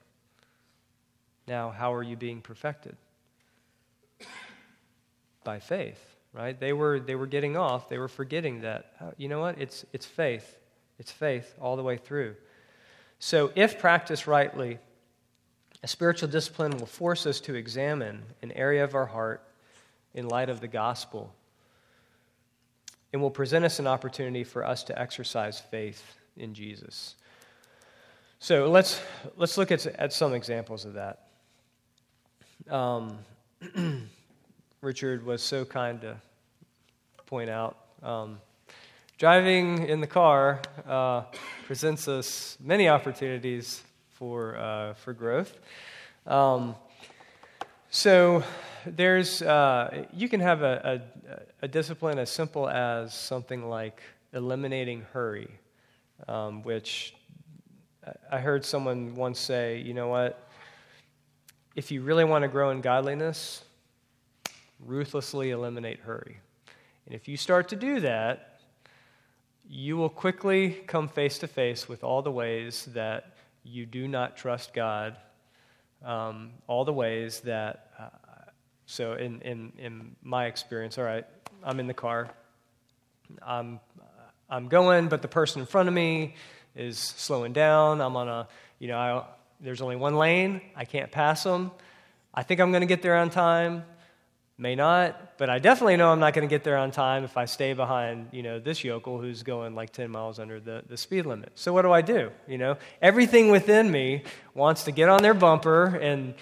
Now, 1.47 1.71
how 1.71 1.95
are 1.95 2.03
you 2.03 2.17
being 2.17 2.41
perfected? 2.41 2.97
By 5.45 5.61
faith, 5.61 6.01
right? 6.33 6.59
They 6.59 6.73
were, 6.73 6.99
they 6.99 7.15
were 7.15 7.29
getting 7.29 7.57
off. 7.57 7.89
They 7.89 7.99
were 7.99 8.09
forgetting 8.09 8.63
that. 8.63 8.93
Uh, 9.01 9.11
you 9.17 9.29
know 9.29 9.39
what? 9.39 9.61
It's, 9.61 9.85
it's 9.93 10.07
faith. 10.07 10.59
It's 10.99 11.13
faith 11.13 11.55
all 11.61 11.77
the 11.77 11.85
way 11.85 11.97
through. 11.97 12.35
So, 13.21 13.53
if 13.55 13.79
practiced 13.79 14.27
rightly, 14.27 14.79
a 15.85 15.87
spiritual 15.87 16.29
discipline 16.29 16.77
will 16.77 16.87
force 16.87 17.25
us 17.25 17.39
to 17.43 17.55
examine 17.55 18.25
an 18.43 18.51
area 18.53 18.83
of 18.83 18.97
our 18.97 19.07
heart 19.07 19.47
in 20.15 20.27
light 20.27 20.49
of 20.49 20.61
the 20.61 20.67
gospel 20.67 21.33
and 23.13 23.23
will 23.23 23.31
present 23.31 23.65
us 23.65 23.79
an 23.79 23.87
opportunity 23.87 24.45
for 24.45 24.65
us 24.65 24.83
to 24.85 24.99
exercise 24.99 25.61
faith 25.61 26.03
in 26.37 26.55
Jesus. 26.55 27.15
So 28.39 28.71
let's, 28.71 29.01
let's 29.37 29.57
look 29.57 29.71
at, 29.73 29.87
at 29.87 30.13
some 30.13 30.35
examples 30.35 30.85
of 30.85 30.95
that. 30.95 31.29
Um, 32.71 33.19
Richard 34.81 35.25
was 35.25 35.43
so 35.43 35.65
kind 35.65 36.01
to 36.03 36.17
point 37.27 37.49
out 37.49 37.77
um, 38.03 38.39
driving 39.19 39.87
in 39.89 40.01
the 40.01 40.07
car 40.07 40.61
uh, 40.87 41.23
presents 41.67 42.07
us 42.09 42.59
many 42.61 42.89
opportunities 42.89 43.83
for, 44.11 44.57
uh, 44.57 44.95
for 44.95 45.13
growth. 45.13 45.59
Um, 46.27 46.75
so 47.91 48.45
there's, 48.87 49.43
uh, 49.43 50.05
you 50.13 50.29
can 50.29 50.41
have 50.41 50.63
a, 50.63 51.03
a, 51.63 51.65
a, 51.65 51.69
discipline 51.69 52.19
as 52.19 52.31
simple 52.31 52.69
as 52.69 53.13
something 53.13 53.69
like 53.69 54.03
eliminating 54.33 55.03
hurry, 55.13 55.49
um, 56.29 56.63
which 56.63 57.15
I 58.31 58.39
heard 58.39 58.65
someone 58.65 59.15
once 59.15 59.41
say, 59.41 59.79
you 59.79 59.95
know 59.95 60.09
what? 60.09 60.49
If 61.75 61.91
you 61.91 62.03
really 62.03 62.25
want 62.25 62.43
to 62.43 62.49
grow 62.49 62.71
in 62.71 62.81
godliness, 62.81 63.65
ruthlessly 64.85 65.51
eliminate 65.51 66.01
hurry. 66.01 66.39
And 67.07 67.15
if 67.15 67.29
you 67.29 67.37
start 67.37 67.69
to 67.71 67.77
do 67.77 68.01
that, 68.01 68.61
you 69.69 69.97
will 69.97 70.09
quickly 70.09 70.71
come 70.87 71.09
face 71.09 71.39
to 71.39 71.49
face 71.49 71.89
with 71.89 72.05
all 72.05 72.23
the 72.23 72.31
ways 72.31 72.89
that 72.95 73.37
you 73.65 73.85
do 73.85 74.07
not 74.07 74.37
trust 74.37 74.73
God, 74.73 75.17
um, 76.05 76.53
all 76.69 76.85
the 76.85 76.93
ways 76.93 77.41
that 77.41 77.91
uh, 77.99 78.09
so, 78.87 79.15
in, 79.15 79.41
in, 79.43 79.73
in 79.79 80.17
my 80.23 80.47
experience, 80.47 80.97
all 80.97 81.05
right, 81.05 81.27
I'm 81.65 81.81
in 81.81 81.89
the 81.89 81.95
car. 81.95 82.31
I'm, 83.45 83.81
I'm 84.49 84.69
going, 84.69 85.09
but 85.09 85.23
the 85.23 85.29
person 85.29 85.61
in 85.61 85.67
front 85.67 85.89
of 85.89 85.95
me 85.95 86.37
is 86.77 86.99
slowing 86.99 87.53
down. 87.53 88.01
I'm 88.01 88.17
on 88.17 88.29
a, 88.29 88.49
you 88.79 88.89
know, 88.89 88.99
I, 88.99 89.25
there's 89.61 89.81
only 89.81 89.97
one 89.97 90.17
lane. 90.17 90.61
I 90.77 90.85
can't 90.85 91.11
pass 91.11 91.43
them. 91.43 91.73
I 92.33 92.43
think 92.43 92.61
I'm 92.61 92.71
going 92.71 92.83
to 92.83 92.87
get 92.87 93.03
there 93.03 93.17
on 93.17 93.31
time. 93.31 93.85
May 94.59 94.75
not, 94.75 95.37
but 95.37 95.51
I 95.51 95.59
definitely 95.59 95.97
know 95.97 96.11
I'm 96.11 96.21
not 96.21 96.33
going 96.33 96.49
to 96.49 96.53
get 96.53 96.65
there 96.65 96.79
on 96.79 96.91
time 96.91 97.25
if 97.25 97.37
I 97.37 97.45
stay 97.45 97.75
behind, 97.75 98.29
you 98.33 98.43
know, 98.43 98.59
this 98.59 98.85
yokel 98.85 99.21
who's 99.21 99.43
going 99.43 99.75
like 99.75 99.93
10 99.93 100.11
miles 100.11 100.39
under 100.39 100.61
the, 100.61 100.83
the 100.89 100.97
speed 100.97 101.27
limit. 101.27 101.53
So 101.57 101.75
what 101.75 101.83
do 101.83 101.93
I 101.93 102.01
do? 102.01 102.31
You 102.49 102.57
know, 102.57 102.79
everything 103.03 103.51
within 103.51 103.91
me 103.91 104.23
wants 104.55 104.85
to 104.85 104.93
get 104.93 105.11
on 105.11 105.23
their 105.23 105.35
bumper 105.35 105.97
and 105.97 106.33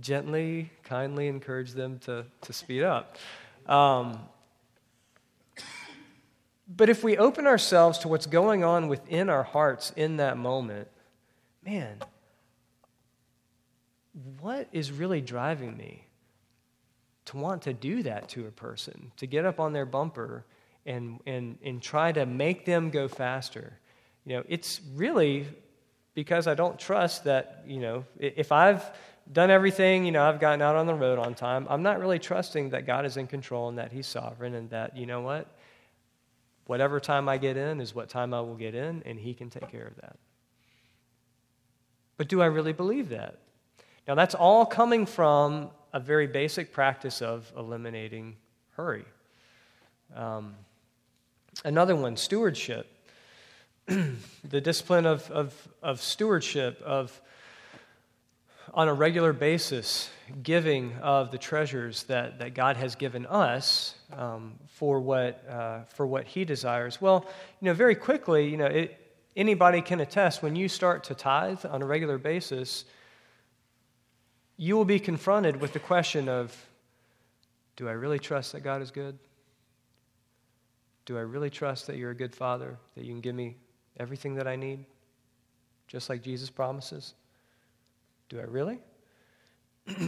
gently, 0.00 0.70
kindly 0.90 1.28
encourage 1.28 1.70
them 1.70 2.00
to, 2.00 2.24
to 2.40 2.52
speed 2.52 2.82
up. 2.82 3.16
Um, 3.66 4.18
but 6.66 6.88
if 6.88 7.04
we 7.04 7.16
open 7.16 7.46
ourselves 7.46 7.98
to 7.98 8.08
what's 8.08 8.26
going 8.26 8.64
on 8.64 8.88
within 8.88 9.30
our 9.30 9.44
hearts 9.44 9.92
in 9.94 10.16
that 10.16 10.36
moment, 10.36 10.88
man, 11.64 12.00
what 14.40 14.66
is 14.72 14.90
really 14.90 15.20
driving 15.20 15.76
me 15.76 16.06
to 17.26 17.36
want 17.36 17.62
to 17.62 17.72
do 17.72 18.02
that 18.02 18.28
to 18.30 18.48
a 18.48 18.50
person, 18.50 19.12
to 19.18 19.28
get 19.28 19.44
up 19.44 19.60
on 19.60 19.72
their 19.72 19.86
bumper 19.86 20.44
and, 20.84 21.20
and, 21.24 21.56
and 21.64 21.80
try 21.80 22.10
to 22.10 22.26
make 22.26 22.64
them 22.64 22.90
go 22.90 23.06
faster? 23.06 23.78
You 24.24 24.38
know, 24.38 24.44
it's 24.48 24.80
really 24.96 25.46
because 26.14 26.48
I 26.48 26.54
don't 26.54 26.80
trust 26.80 27.24
that, 27.24 27.62
you 27.64 27.78
know, 27.78 28.04
if 28.18 28.50
I've 28.50 28.84
done 29.32 29.50
everything, 29.50 30.04
you 30.04 30.12
know, 30.12 30.22
I've 30.22 30.40
gotten 30.40 30.62
out 30.62 30.76
on 30.76 30.86
the 30.86 30.94
road 30.94 31.18
on 31.18 31.34
time. 31.34 31.66
I'm 31.68 31.82
not 31.82 32.00
really 32.00 32.18
trusting 32.18 32.70
that 32.70 32.86
God 32.86 33.06
is 33.06 33.16
in 33.16 33.26
control 33.26 33.68
and 33.68 33.78
that 33.78 33.92
He's 33.92 34.06
sovereign 34.06 34.54
and 34.54 34.70
that, 34.70 34.96
you 34.96 35.06
know 35.06 35.20
what? 35.20 35.46
Whatever 36.66 37.00
time 37.00 37.28
I 37.28 37.38
get 37.38 37.56
in 37.56 37.80
is 37.80 37.94
what 37.94 38.08
time 38.08 38.32
I 38.34 38.40
will 38.40 38.56
get 38.56 38.74
in, 38.74 39.02
and 39.04 39.18
He 39.18 39.34
can 39.34 39.50
take 39.50 39.70
care 39.70 39.86
of 39.86 39.96
that. 39.96 40.16
But 42.16 42.28
do 42.28 42.42
I 42.42 42.46
really 42.46 42.72
believe 42.72 43.08
that? 43.10 43.38
Now, 44.06 44.14
that's 44.14 44.34
all 44.34 44.66
coming 44.66 45.06
from 45.06 45.70
a 45.92 46.00
very 46.00 46.26
basic 46.26 46.72
practice 46.72 47.22
of 47.22 47.52
eliminating 47.56 48.36
hurry. 48.72 49.04
Um, 50.14 50.54
another 51.64 51.96
one, 51.96 52.16
stewardship. 52.16 52.86
the 53.86 54.60
discipline 54.60 55.06
of, 55.06 55.30
of, 55.30 55.68
of 55.82 56.00
stewardship, 56.00 56.80
of 56.82 57.20
on 58.72 58.88
a 58.88 58.94
regular 58.94 59.32
basis, 59.32 60.10
giving 60.42 60.94
of 60.98 61.30
the 61.30 61.38
treasures 61.38 62.04
that, 62.04 62.38
that 62.38 62.54
God 62.54 62.76
has 62.76 62.94
given 62.94 63.26
us 63.26 63.94
um, 64.12 64.54
for, 64.68 65.00
what, 65.00 65.44
uh, 65.48 65.80
for 65.84 66.06
what 66.06 66.24
He 66.24 66.44
desires. 66.44 67.00
Well, 67.00 67.26
you 67.60 67.66
know, 67.66 67.74
very 67.74 67.94
quickly, 67.94 68.48
you 68.48 68.56
know, 68.56 68.66
it, 68.66 68.96
anybody 69.36 69.82
can 69.82 70.00
attest 70.00 70.42
when 70.42 70.54
you 70.54 70.68
start 70.68 71.04
to 71.04 71.14
tithe 71.14 71.64
on 71.64 71.82
a 71.82 71.86
regular 71.86 72.18
basis, 72.18 72.84
you 74.56 74.76
will 74.76 74.84
be 74.84 75.00
confronted 75.00 75.60
with 75.60 75.72
the 75.72 75.80
question 75.80 76.28
of 76.28 76.56
do 77.76 77.88
I 77.88 77.92
really 77.92 78.18
trust 78.18 78.52
that 78.52 78.60
God 78.60 78.82
is 78.82 78.90
good? 78.90 79.18
Do 81.06 81.16
I 81.16 81.22
really 81.22 81.50
trust 81.50 81.86
that 81.86 81.96
you're 81.96 82.10
a 82.10 82.14
good 82.14 82.34
father, 82.34 82.76
that 82.94 83.04
you 83.04 83.12
can 83.12 83.20
give 83.20 83.34
me 83.34 83.56
everything 83.98 84.34
that 84.34 84.46
I 84.46 84.54
need, 84.54 84.84
just 85.88 86.08
like 86.08 86.22
Jesus 86.22 86.50
promises? 86.50 87.14
Do 88.30 88.38
I 88.38 88.44
really? 88.44 88.78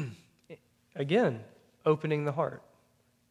Again, 0.96 1.40
opening 1.84 2.24
the 2.24 2.32
heart. 2.32 2.62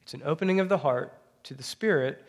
It's 0.03 0.13
an 0.13 0.21
opening 0.25 0.59
of 0.59 0.67
the 0.67 0.79
heart 0.79 1.13
to 1.43 1.53
the 1.53 1.63
Spirit, 1.63 2.23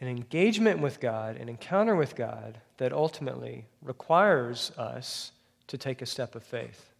an 0.00 0.06
engagement 0.06 0.80
with 0.80 1.00
God, 1.00 1.36
an 1.36 1.48
encounter 1.48 1.96
with 1.96 2.14
God 2.14 2.58
that 2.76 2.92
ultimately 2.92 3.66
requires 3.82 4.70
us 4.78 5.32
to 5.66 5.76
take 5.76 6.00
a 6.00 6.06
step 6.06 6.36
of 6.36 6.44
faith. 6.44 6.90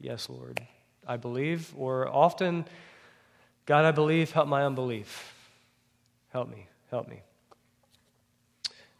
Yes, 0.00 0.28
Lord, 0.28 0.60
I 1.06 1.16
believe, 1.16 1.72
or 1.76 2.08
often, 2.08 2.64
God, 3.66 3.84
I 3.84 3.92
believe, 3.92 4.32
help 4.32 4.48
my 4.48 4.64
unbelief. 4.64 5.32
Help 6.32 6.50
me, 6.50 6.66
help 6.90 7.08
me. 7.08 7.20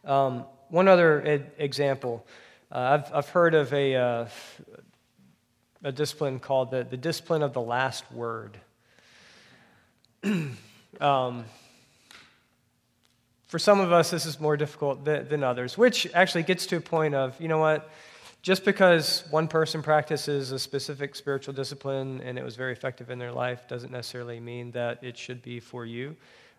Um, 0.05 0.45
one 0.69 0.87
other 0.87 1.21
ed- 1.25 1.51
example 1.57 2.25
uh, 2.71 2.77
I've, 3.03 3.13
I've 3.13 3.29
heard 3.29 3.55
of 3.55 3.73
a, 3.73 3.95
uh, 3.95 4.27
a 5.83 5.91
discipline 5.91 6.39
called 6.39 6.69
the, 6.69 6.83
the 6.83 6.97
discipline 6.97 7.41
of 7.41 7.53
the 7.53 7.61
last 7.61 8.03
word. 8.11 8.59
um, 11.01 11.45
for 13.47 13.57
some 13.57 13.79
of 13.79 13.91
us, 13.91 14.11
this 14.11 14.27
is 14.27 14.39
more 14.39 14.55
difficult 14.55 15.03
than, 15.03 15.27
than 15.27 15.43
others, 15.43 15.77
which 15.79 16.07
actually 16.13 16.43
gets 16.43 16.67
to 16.67 16.77
a 16.77 16.81
point 16.81 17.15
of, 17.15 17.39
you 17.41 17.47
know 17.47 17.57
what? 17.57 17.89
Just 18.43 18.63
because 18.63 19.23
one 19.31 19.47
person 19.47 19.81
practices 19.81 20.51
a 20.51 20.59
specific 20.59 21.15
spiritual 21.15 21.55
discipline 21.55 22.21
and 22.21 22.37
it 22.37 22.43
was 22.43 22.55
very 22.55 22.71
effective 22.71 23.09
in 23.09 23.17
their 23.17 23.31
life 23.31 23.67
doesn't 23.67 23.91
necessarily 23.91 24.39
mean 24.39 24.71
that 24.71 25.03
it 25.03 25.17
should 25.17 25.41
be 25.41 25.59
for 25.59 25.85
you. 25.85 26.15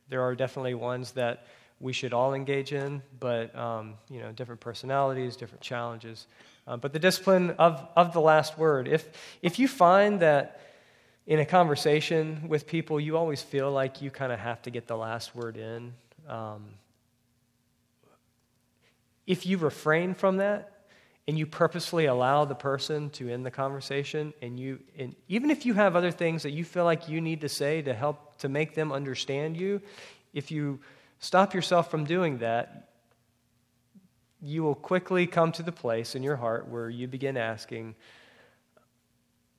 There 0.09 0.23
are 0.23 0.35
definitely 0.35 0.75
ones 0.75 1.13
that 1.13 1.47
we 1.81 1.95
should 1.95 2.13
all 2.13 2.35
engage 2.35 2.73
in, 2.73 3.03
but 3.19 3.57
um, 3.57 3.95
you 4.11 4.21
know, 4.21 4.31
different 4.33 4.61
personalities, 4.61 5.37
different 5.37 5.63
challenges. 5.63 6.27
Uh, 6.67 6.77
but 6.77 6.93
the 6.93 6.99
discipline 6.99 7.51
of, 7.53 7.89
of 7.97 8.13
the 8.13 8.21
last 8.21 8.59
word. 8.59 8.87
If, 8.87 9.09
if 9.43 9.59
you 9.59 9.67
find 9.67 10.21
that 10.21 10.61
in 11.27 11.39
a 11.39 11.47
conversation 11.47 12.49
with 12.49 12.67
people, 12.67 13.01
you 13.01 13.17
always 13.17 13.43
feel 13.43 13.73
like 13.73 14.03
you 14.03 14.11
kind 14.11 14.31
of 14.31 14.39
have 14.39 14.61
to 14.63 14.71
get 14.71 14.87
the 14.87 14.97
last 14.97 15.35
word 15.35 15.57
in, 15.57 15.95
um, 16.29 16.67
if 19.27 19.47
you 19.47 19.57
refrain 19.59 20.13
from 20.13 20.39
that 20.39 20.87
and 21.29 21.39
you 21.39 21.47
purposely 21.47 22.07
allow 22.07 22.45
the 22.45 22.55
person 22.55 23.11
to 23.11 23.29
end 23.29 23.47
the 23.47 23.51
conversation, 23.51 24.35
and 24.43 24.59
you, 24.59 24.81
and 24.99 25.15
even 25.29 25.51
if 25.51 25.65
you 25.65 25.75
have 25.75 25.95
other 25.95 26.11
things 26.11 26.43
that 26.43 26.51
you 26.51 26.65
feel 26.65 26.85
like 26.85 27.09
you 27.09 27.21
need 27.21 27.43
to 27.43 27.49
say 27.49 27.81
to 27.83 27.95
help 27.95 28.39
to 28.39 28.49
make 28.49 28.75
them 28.75 28.91
understand 28.91 29.57
you, 29.57 29.81
if 30.35 30.51
you 30.51 30.81
stop 31.21 31.55
yourself 31.55 31.91
from 31.91 32.05
doing 32.05 32.39
that, 32.39 32.89
you 34.43 34.63
will 34.63 34.75
quickly 34.75 35.27
come 35.27 35.53
to 35.53 35.63
the 35.63 35.73
place 35.73 36.15
in 36.15 36.23
your 36.23 36.37
heart 36.37 36.67
where 36.69 36.89
you 36.89 37.07
begin 37.07 37.37
asking, 37.37 37.95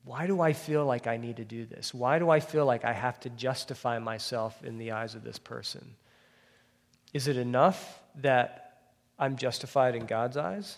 why 0.04 0.26
do 0.26 0.42
I 0.42 0.54
feel 0.54 0.86
like 0.86 1.06
I 1.06 1.18
need 1.18 1.38
to 1.38 1.46
do 1.46 1.66
this? 1.66 1.94
Why 1.94 2.18
do 2.18 2.32
I 2.32 2.40
feel 2.40 2.66
like 2.66 2.84
I 2.84 2.94
have 2.94 3.20
to 3.22 3.30
justify 3.30 4.00
myself 4.00 4.64
in 4.64 4.80
the 4.80 4.92
eyes 4.92 5.14
of 5.14 5.24
this 5.24 5.38
person? 5.38 5.96
Is 7.14 7.28
it 7.28 7.38
enough 7.38 8.02
that 8.16 8.80
I'm 9.20 9.36
justified 9.36 9.96
in 9.96 10.08
God's 10.08 10.38
eyes? 10.38 10.78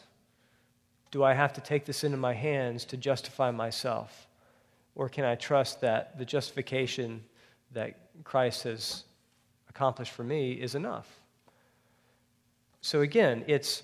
Do 1.12 1.24
I 1.24 1.34
have 1.34 1.54
to 1.54 1.62
take 1.62 1.86
this 1.86 2.04
into 2.04 2.18
my 2.18 2.34
hands 2.34 2.84
to 2.86 2.98
justify 2.98 3.52
myself? 3.52 4.28
Or 4.96 5.08
can 5.08 5.24
I 5.24 5.36
trust 5.36 5.80
that 5.82 6.18
the 6.18 6.26
justification 6.26 7.24
that 7.72 7.98
Christ 8.26 8.64
has 8.64 9.06
accomplished 9.76 10.12
for 10.12 10.24
me 10.24 10.54
is 10.54 10.76
enough. 10.76 11.20
So 12.82 13.02
again, 13.02 13.44
it's 13.48 13.84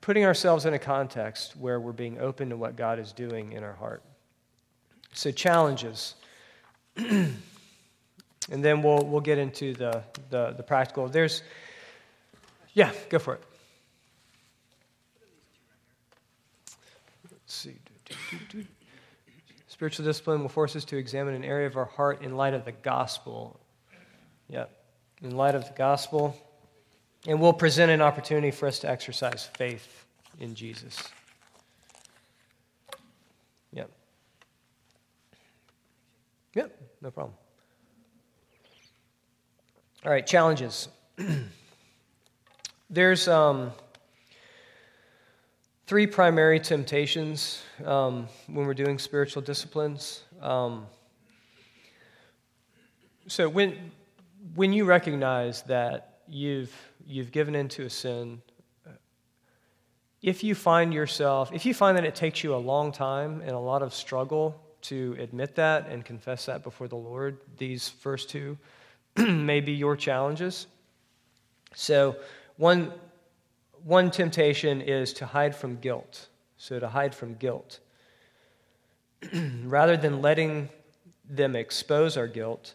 putting 0.00 0.24
ourselves 0.24 0.66
in 0.66 0.74
a 0.74 0.78
context 0.78 1.56
where 1.56 1.78
we're 1.78 1.92
being 1.92 2.18
open 2.18 2.50
to 2.50 2.56
what 2.56 2.76
God 2.76 2.98
is 2.98 3.12
doing 3.12 3.52
in 3.52 3.62
our 3.62 3.74
heart. 3.74 4.02
So, 5.12 5.30
challenges. 5.30 6.14
and 6.96 7.36
then 8.48 8.82
we'll, 8.82 9.04
we'll 9.04 9.20
get 9.20 9.38
into 9.38 9.74
the, 9.74 10.02
the, 10.30 10.54
the 10.56 10.62
practical. 10.62 11.08
There's, 11.08 11.42
yeah, 12.74 12.92
go 13.08 13.18
for 13.18 13.34
it. 13.34 13.42
Let's 17.30 17.54
see. 17.54 17.76
Spiritual 19.68 20.04
discipline 20.04 20.42
will 20.42 20.48
force 20.48 20.76
us 20.76 20.84
to 20.86 20.96
examine 20.96 21.34
an 21.34 21.44
area 21.44 21.66
of 21.66 21.76
our 21.76 21.84
heart 21.84 22.22
in 22.22 22.36
light 22.36 22.54
of 22.54 22.64
the 22.64 22.72
gospel 22.72 23.59
yeah, 24.50 24.66
in 25.22 25.36
light 25.36 25.54
of 25.54 25.64
the 25.66 25.74
gospel. 25.74 26.36
And 27.26 27.38
will 27.38 27.52
present 27.52 27.90
an 27.90 28.00
opportunity 28.00 28.50
for 28.50 28.66
us 28.66 28.78
to 28.78 28.88
exercise 28.88 29.44
faith 29.58 30.06
in 30.38 30.54
Jesus. 30.54 31.02
Yep. 33.74 33.90
Yep, 36.54 36.80
no 37.02 37.10
problem. 37.10 37.36
All 40.04 40.10
right, 40.10 40.26
challenges. 40.26 40.88
There's 42.90 43.28
um, 43.28 43.70
three 45.86 46.06
primary 46.06 46.58
temptations 46.58 47.62
um, 47.84 48.28
when 48.46 48.64
we're 48.64 48.72
doing 48.72 48.98
spiritual 48.98 49.42
disciplines. 49.42 50.22
Um, 50.40 50.86
so 53.26 53.46
when 53.46 53.92
when 54.54 54.72
you 54.72 54.84
recognize 54.84 55.62
that 55.62 56.18
you've, 56.28 56.74
you've 57.06 57.30
given 57.32 57.54
into 57.54 57.84
a 57.84 57.90
sin, 57.90 58.42
if 60.22 60.44
you 60.44 60.54
find 60.54 60.92
yourself, 60.92 61.50
if 61.52 61.64
you 61.64 61.72
find 61.72 61.96
that 61.96 62.04
it 62.04 62.14
takes 62.14 62.44
you 62.44 62.54
a 62.54 62.56
long 62.56 62.92
time 62.92 63.40
and 63.40 63.52
a 63.52 63.58
lot 63.58 63.82
of 63.82 63.94
struggle 63.94 64.60
to 64.82 65.16
admit 65.18 65.54
that 65.56 65.88
and 65.88 66.04
confess 66.04 66.46
that 66.46 66.62
before 66.62 66.88
the 66.88 66.96
Lord, 66.96 67.38
these 67.56 67.88
first 67.88 68.28
two 68.28 68.58
may 69.16 69.60
be 69.60 69.72
your 69.72 69.96
challenges. 69.96 70.66
So, 71.74 72.16
one, 72.56 72.92
one 73.84 74.10
temptation 74.10 74.82
is 74.82 75.12
to 75.14 75.26
hide 75.26 75.54
from 75.54 75.76
guilt. 75.76 76.28
So, 76.56 76.78
to 76.78 76.88
hide 76.88 77.14
from 77.14 77.34
guilt. 77.34 77.80
Rather 79.64 79.96
than 79.96 80.20
letting 80.20 80.68
them 81.28 81.56
expose 81.56 82.16
our 82.16 82.26
guilt, 82.26 82.74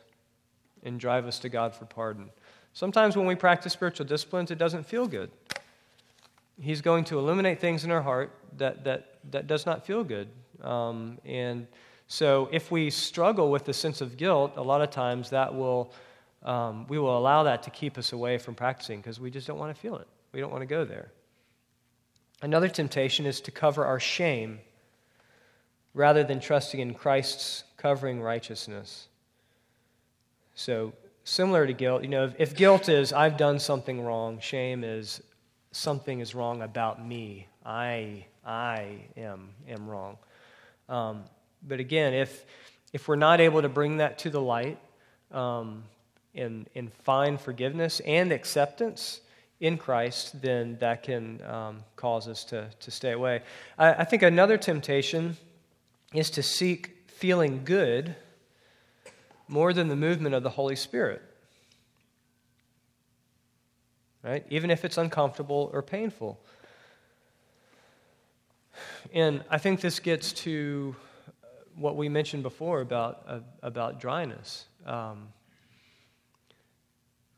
and 0.85 0.99
drive 0.99 1.25
us 1.25 1.39
to 1.39 1.49
God 1.49 1.75
for 1.75 1.85
pardon. 1.85 2.29
Sometimes 2.73 3.17
when 3.17 3.25
we 3.25 3.35
practice 3.35 3.73
spiritual 3.73 4.05
disciplines, 4.05 4.51
it 4.51 4.57
doesn't 4.57 4.85
feel 4.85 5.07
good. 5.07 5.31
He's 6.59 6.81
going 6.81 7.03
to 7.05 7.19
illuminate 7.19 7.59
things 7.59 7.83
in 7.83 7.91
our 7.91 8.01
heart 8.01 8.31
that, 8.57 8.83
that, 8.85 9.15
that 9.31 9.47
does 9.47 9.65
not 9.65 9.85
feel 9.85 10.03
good. 10.03 10.29
Um, 10.61 11.17
and 11.25 11.67
so 12.07 12.47
if 12.51 12.71
we 12.71 12.89
struggle 12.89 13.49
with 13.49 13.65
the 13.65 13.73
sense 13.73 14.01
of 14.01 14.15
guilt, 14.15 14.53
a 14.55 14.61
lot 14.61 14.81
of 14.81 14.89
times 14.91 15.31
that 15.31 15.53
will, 15.53 15.91
um, 16.43 16.85
we 16.87 16.99
will 16.99 17.17
allow 17.17 17.43
that 17.43 17.63
to 17.63 17.69
keep 17.69 17.97
us 17.97 18.13
away 18.13 18.37
from 18.37 18.55
practicing 18.55 18.99
because 18.99 19.19
we 19.19 19.31
just 19.31 19.47
don't 19.47 19.57
want 19.57 19.73
to 19.73 19.81
feel 19.81 19.97
it. 19.97 20.07
We 20.31 20.39
don't 20.39 20.51
want 20.51 20.61
to 20.61 20.67
go 20.67 20.85
there. 20.85 21.11
Another 22.41 22.67
temptation 22.67 23.25
is 23.25 23.41
to 23.41 23.51
cover 23.51 23.85
our 23.85 23.99
shame 23.99 24.59
rather 25.93 26.23
than 26.23 26.39
trusting 26.39 26.79
in 26.79 26.93
Christ's 26.93 27.63
covering 27.77 28.21
righteousness. 28.21 29.07
So, 30.55 30.93
similar 31.25 31.67
to 31.67 31.73
guilt, 31.73 32.03
you 32.03 32.09
know, 32.09 32.25
if, 32.25 32.33
if 32.39 32.55
guilt 32.55 32.87
is 32.87 33.11
I've 33.11 33.37
done 33.37 33.59
something 33.59 34.01
wrong, 34.01 34.39
shame 34.39 34.83
is 34.83 35.21
something 35.71 36.21
is 36.21 36.33
wrong 36.33 36.61
about 36.61 37.05
me. 37.05 37.47
I, 37.65 38.25
I 38.45 39.01
am, 39.17 39.49
am 39.67 39.87
wrong. 39.87 40.17
Um, 40.87 41.23
but 41.67 41.79
again, 41.81 42.13
if, 42.13 42.45
if 42.93 43.07
we're 43.07 43.17
not 43.17 43.41
able 43.41 43.61
to 43.61 43.69
bring 43.69 43.97
that 43.97 44.17
to 44.19 44.29
the 44.29 44.39
light 44.39 44.79
um, 45.31 45.83
and, 46.33 46.69
and 46.75 46.93
find 46.93 47.39
forgiveness 47.39 47.99
and 48.01 48.31
acceptance 48.31 49.19
in 49.59 49.77
Christ, 49.77 50.41
then 50.41 50.77
that 50.79 51.03
can 51.03 51.41
um, 51.45 51.83
cause 51.97 52.27
us 52.29 52.45
to, 52.45 52.69
to 52.79 52.91
stay 52.91 53.11
away. 53.11 53.41
I, 53.77 53.93
I 53.93 54.03
think 54.05 54.21
another 54.23 54.57
temptation 54.57 55.35
is 56.13 56.29
to 56.31 56.43
seek 56.43 56.95
feeling 57.07 57.61
good 57.65 58.15
more 59.47 59.73
than 59.73 59.87
the 59.87 59.95
movement 59.95 60.35
of 60.35 60.43
the 60.43 60.49
Holy 60.49 60.75
Spirit. 60.75 61.21
Right? 64.23 64.45
Even 64.49 64.71
if 64.71 64.83
it's 64.83 64.97
uncomfortable 64.97 65.69
or 65.71 65.81
painful. 65.81 66.39
And 69.13 69.43
I 69.49 69.57
think 69.57 69.81
this 69.81 69.99
gets 69.99 70.33
to 70.33 70.95
what 71.75 71.95
we 71.95 72.09
mentioned 72.09 72.43
before 72.43 72.81
about, 72.81 73.23
uh, 73.27 73.39
about 73.61 73.99
dryness. 73.99 74.65
Um, 74.85 75.27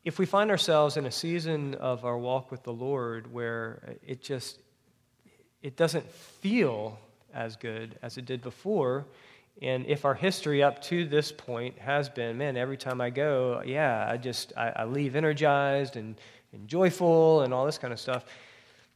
if 0.04 0.18
we 0.18 0.24
find 0.24 0.50
ourselves 0.50 0.96
in 0.96 1.04
a 1.04 1.10
season 1.10 1.74
of 1.74 2.04
our 2.04 2.16
walk 2.16 2.50
with 2.50 2.62
the 2.62 2.72
Lord 2.72 3.32
where 3.32 3.96
it 4.06 4.22
just 4.22 4.58
it 5.62 5.76
doesn't 5.76 6.10
feel 6.10 6.98
as 7.34 7.56
good 7.56 7.98
as 8.00 8.16
it 8.16 8.24
did 8.24 8.40
before, 8.42 9.06
and 9.60 9.86
if 9.86 10.04
our 10.04 10.14
history 10.14 10.62
up 10.62 10.80
to 10.82 11.04
this 11.04 11.32
point 11.32 11.78
has 11.78 12.08
been, 12.08 12.38
man, 12.38 12.56
every 12.56 12.76
time 12.76 13.00
I 13.00 13.10
go, 13.10 13.62
yeah, 13.64 14.06
I 14.08 14.16
just 14.16 14.52
I, 14.56 14.72
I 14.76 14.84
leave 14.84 15.16
energized 15.16 15.96
and, 15.96 16.16
and 16.52 16.68
joyful 16.68 17.42
and 17.42 17.52
all 17.52 17.66
this 17.66 17.78
kind 17.78 17.92
of 17.92 17.98
stuff, 17.98 18.24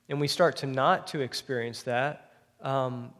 and 0.09 0.21
we 0.21 0.29
start 0.29 0.57
to 0.59 0.67
not 0.67 1.09
to 1.09 1.21
experience 1.21 1.83
that, 1.83 2.33
um, 2.61 3.11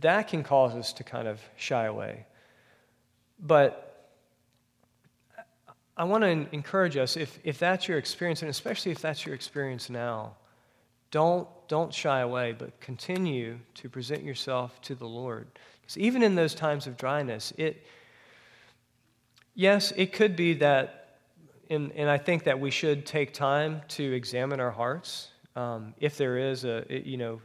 that 0.00 0.28
can 0.28 0.42
cause 0.42 0.74
us 0.74 0.92
to 0.94 1.04
kind 1.04 1.28
of 1.28 1.40
shy 1.56 1.84
away. 1.84 2.26
But 3.38 3.86
I 5.96 6.04
want 6.04 6.22
to 6.24 6.46
encourage 6.54 6.96
us 6.96 7.16
if, 7.16 7.38
if 7.44 7.58
that's 7.58 7.88
your 7.88 7.98
experience, 7.98 8.40
and 8.42 8.50
especially 8.50 8.92
if 8.92 9.00
that's 9.00 9.26
your 9.26 9.34
experience 9.34 9.90
now, 9.90 10.36
don't, 11.10 11.48
don't 11.68 11.92
shy 11.92 12.20
away, 12.20 12.52
but 12.52 12.80
continue 12.80 13.58
to 13.74 13.88
present 13.88 14.22
yourself 14.22 14.80
to 14.82 14.94
the 14.94 15.06
Lord. 15.06 15.46
Because 15.90 16.06
even 16.06 16.22
in 16.22 16.36
those 16.36 16.54
times 16.54 16.86
of 16.86 16.96
dryness, 16.96 17.52
it, 17.56 17.84
yes, 19.56 19.92
it 19.96 20.12
could 20.12 20.36
be 20.36 20.54
that, 20.54 21.18
and, 21.68 21.90
and 21.96 22.08
I 22.08 22.16
think 22.16 22.44
that 22.44 22.60
we 22.60 22.70
should 22.70 23.04
take 23.04 23.34
time 23.34 23.82
to 23.88 24.12
examine 24.12 24.60
our 24.60 24.70
hearts. 24.70 25.30
Um, 25.56 25.94
if 25.98 26.16
there 26.16 26.38
is 26.38 26.64
a, 26.64 26.84
you 26.88 27.16
know, 27.16 27.40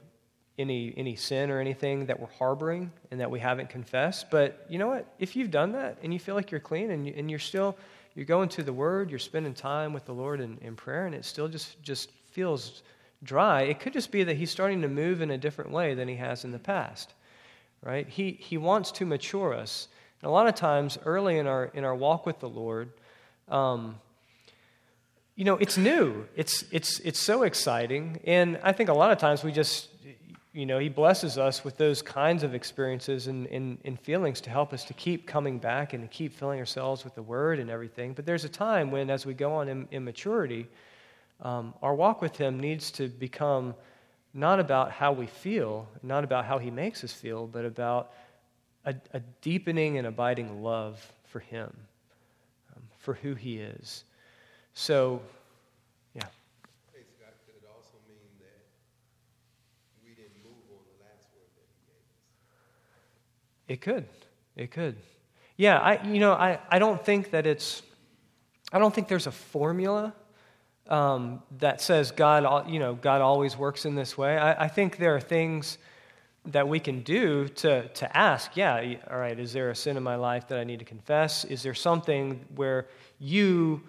any, 0.59 0.93
any 0.95 1.15
sin 1.15 1.49
or 1.49 1.59
anything 1.59 2.05
that 2.05 2.19
we're 2.19 2.31
harboring 2.37 2.91
and 3.09 3.19
that 3.19 3.31
we 3.31 3.39
haven't 3.39 3.69
confessed. 3.69 4.29
But 4.29 4.65
you 4.69 4.77
know 4.77 4.89
what? 4.89 5.11
If 5.17 5.35
you've 5.35 5.49
done 5.49 5.71
that 5.71 5.97
and 6.03 6.13
you 6.13 6.19
feel 6.19 6.35
like 6.35 6.51
you're 6.51 6.59
clean 6.59 6.91
and, 6.91 7.07
you, 7.07 7.15
and 7.17 7.31
you're 7.31 7.39
still, 7.39 7.75
you're 8.13 8.25
going 8.25 8.49
to 8.49 8.63
the 8.63 8.71
Word, 8.71 9.09
you're 9.09 9.17
spending 9.17 9.55
time 9.55 9.91
with 9.91 10.05
the 10.05 10.13
Lord 10.13 10.39
in, 10.39 10.59
in 10.61 10.75
prayer, 10.75 11.07
and 11.07 11.15
it 11.15 11.25
still 11.25 11.47
just, 11.47 11.81
just 11.81 12.11
feels 12.29 12.83
dry, 13.23 13.63
it 13.63 13.79
could 13.79 13.91
just 13.91 14.11
be 14.11 14.23
that 14.23 14.37
he's 14.37 14.51
starting 14.51 14.83
to 14.83 14.87
move 14.87 15.21
in 15.21 15.31
a 15.31 15.37
different 15.37 15.71
way 15.71 15.95
than 15.95 16.07
he 16.07 16.15
has 16.15 16.45
in 16.45 16.51
the 16.51 16.59
past, 16.59 17.15
right? 17.85 18.09
He, 18.09 18.31
he 18.41 18.57
wants 18.57 18.91
to 18.93 19.05
mature 19.05 19.53
us. 19.53 19.87
And 20.21 20.27
a 20.27 20.31
lot 20.31 20.47
of 20.47 20.55
times, 20.55 20.97
early 21.05 21.37
in 21.37 21.47
our, 21.47 21.65
in 21.73 21.85
our 21.85 21.95
walk 21.95 22.25
with 22.25 22.39
the 22.39 22.49
Lord, 22.49 22.89
um, 23.47 23.95
you 25.35 25.45
know, 25.45 25.55
it's 25.57 25.77
new. 25.77 26.25
It's, 26.35 26.63
it's, 26.71 26.99
it's 27.01 27.19
so 27.19 27.43
exciting. 27.43 28.19
And 28.25 28.59
I 28.63 28.71
think 28.71 28.89
a 28.89 28.93
lot 28.93 29.11
of 29.11 29.19
times 29.19 29.43
we 29.43 29.51
just, 29.51 29.89
you 30.51 30.65
know, 30.65 30.79
He 30.79 30.89
blesses 30.89 31.37
us 31.37 31.63
with 31.63 31.77
those 31.77 32.01
kinds 32.01 32.41
of 32.41 32.55
experiences 32.55 33.27
and, 33.27 33.45
and, 33.47 33.77
and, 33.85 33.99
feelings 33.99 34.41
to 34.41 34.49
help 34.49 34.73
us 34.73 34.83
to 34.85 34.93
keep 34.93 35.27
coming 35.27 35.59
back 35.59 35.93
and 35.93 36.01
to 36.03 36.07
keep 36.07 36.33
filling 36.33 36.59
ourselves 36.59 37.03
with 37.03 37.13
the 37.13 37.21
Word 37.21 37.59
and 37.59 37.69
everything. 37.69 38.13
But 38.13 38.25
there's 38.25 38.45
a 38.45 38.49
time 38.49 38.89
when, 38.89 39.09
as 39.09 39.25
we 39.25 39.33
go 39.33 39.53
on 39.53 39.67
in, 39.67 39.87
in 39.91 40.05
maturity, 40.05 40.67
um, 41.41 41.73
our 41.83 41.93
walk 41.93 42.21
with 42.21 42.37
Him 42.37 42.59
needs 42.59 42.89
to 42.91 43.09
become 43.09 43.75
not 44.35 44.59
about 44.59 44.91
how 44.91 45.13
we 45.13 45.25
feel, 45.27 45.87
not 46.03 46.25
about 46.25 46.43
how 46.43 46.57
He 46.57 46.69
makes 46.69 47.03
us 47.05 47.13
feel, 47.13 47.47
but 47.47 47.63
about 47.63 48.11
a, 48.83 48.93
a 49.13 49.21
deepening 49.41 49.97
and 49.97 50.05
abiding 50.05 50.61
love 50.61 51.01
for 51.23 51.39
Him, 51.39 51.73
um, 52.75 52.83
for 52.99 53.13
who 53.13 53.33
He 53.33 53.59
is. 53.59 54.03
So, 54.73 55.21
yeah. 56.13 56.23
Praise 56.91 57.05
God. 57.17 57.31
Could 57.45 57.55
it 57.55 57.67
also 57.73 57.95
mean 58.09 58.27
that 58.41 58.65
we 60.03 60.09
didn't 60.09 60.35
move 60.43 60.51
on 60.69 60.83
the 60.97 61.05
last 61.05 61.27
word 61.33 61.47
that 61.55 61.65
He 61.71 61.87
gave 61.87 62.01
us? 63.07 63.69
It 63.69 63.81
could. 63.81 64.05
It 64.57 64.71
could. 64.71 64.97
Yeah, 65.55 65.79
I, 65.79 66.03
you 66.05 66.19
know, 66.19 66.33
I, 66.33 66.59
I 66.69 66.77
don't 66.77 67.03
think 67.03 67.31
that 67.31 67.47
it's, 67.47 67.81
I 68.73 68.79
don't 68.79 68.93
think 68.93 69.07
there's 69.07 69.27
a 69.27 69.31
formula 69.31 70.13
um, 70.87 71.41
that 71.59 71.81
says 71.81 72.11
God, 72.11 72.69
you 72.69 72.79
know, 72.79 72.93
God 72.95 73.21
always 73.21 73.57
works 73.57 73.85
in 73.85 73.95
this 73.95 74.17
way. 74.17 74.37
I, 74.37 74.65
I 74.65 74.67
think 74.67 74.97
there 74.97 75.15
are 75.15 75.21
things 75.21 75.77
that 76.47 76.67
we 76.67 76.79
can 76.79 77.01
do 77.01 77.47
to, 77.47 77.87
to 77.87 78.17
ask, 78.17 78.55
yeah, 78.55 78.95
all 79.09 79.17
right, 79.17 79.39
is 79.39 79.51
there 79.51 79.71
a 79.71 79.75
sin 79.75 79.97
in 79.97 80.03
my 80.03 80.15
life 80.15 80.47
that 80.49 80.59
I 80.59 80.63
need 80.63 80.79
to 80.79 80.85
confess? 80.85 81.43
Is 81.45 81.63
there 81.63 81.73
something 81.73 82.45
where 82.55 82.87
you, 83.19 83.81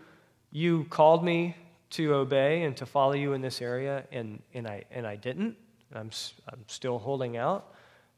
you 0.51 0.84
called 0.84 1.22
me 1.22 1.55
to 1.90 2.14
obey 2.14 2.62
and 2.62 2.76
to 2.78 2.86
follow 2.86 3.12
you 3.12 3.34
in 3.34 3.42
this 3.42 3.61
area 3.61 4.05
and, 4.11 4.42
and, 4.55 4.66
I, 4.66 4.84
and 4.90 5.07
I 5.07 5.16
didn't? 5.16 5.57
I'm, 5.94 6.11
I'm 6.49 6.64
still 6.66 6.99
holding 6.99 7.36
out. 7.36 7.74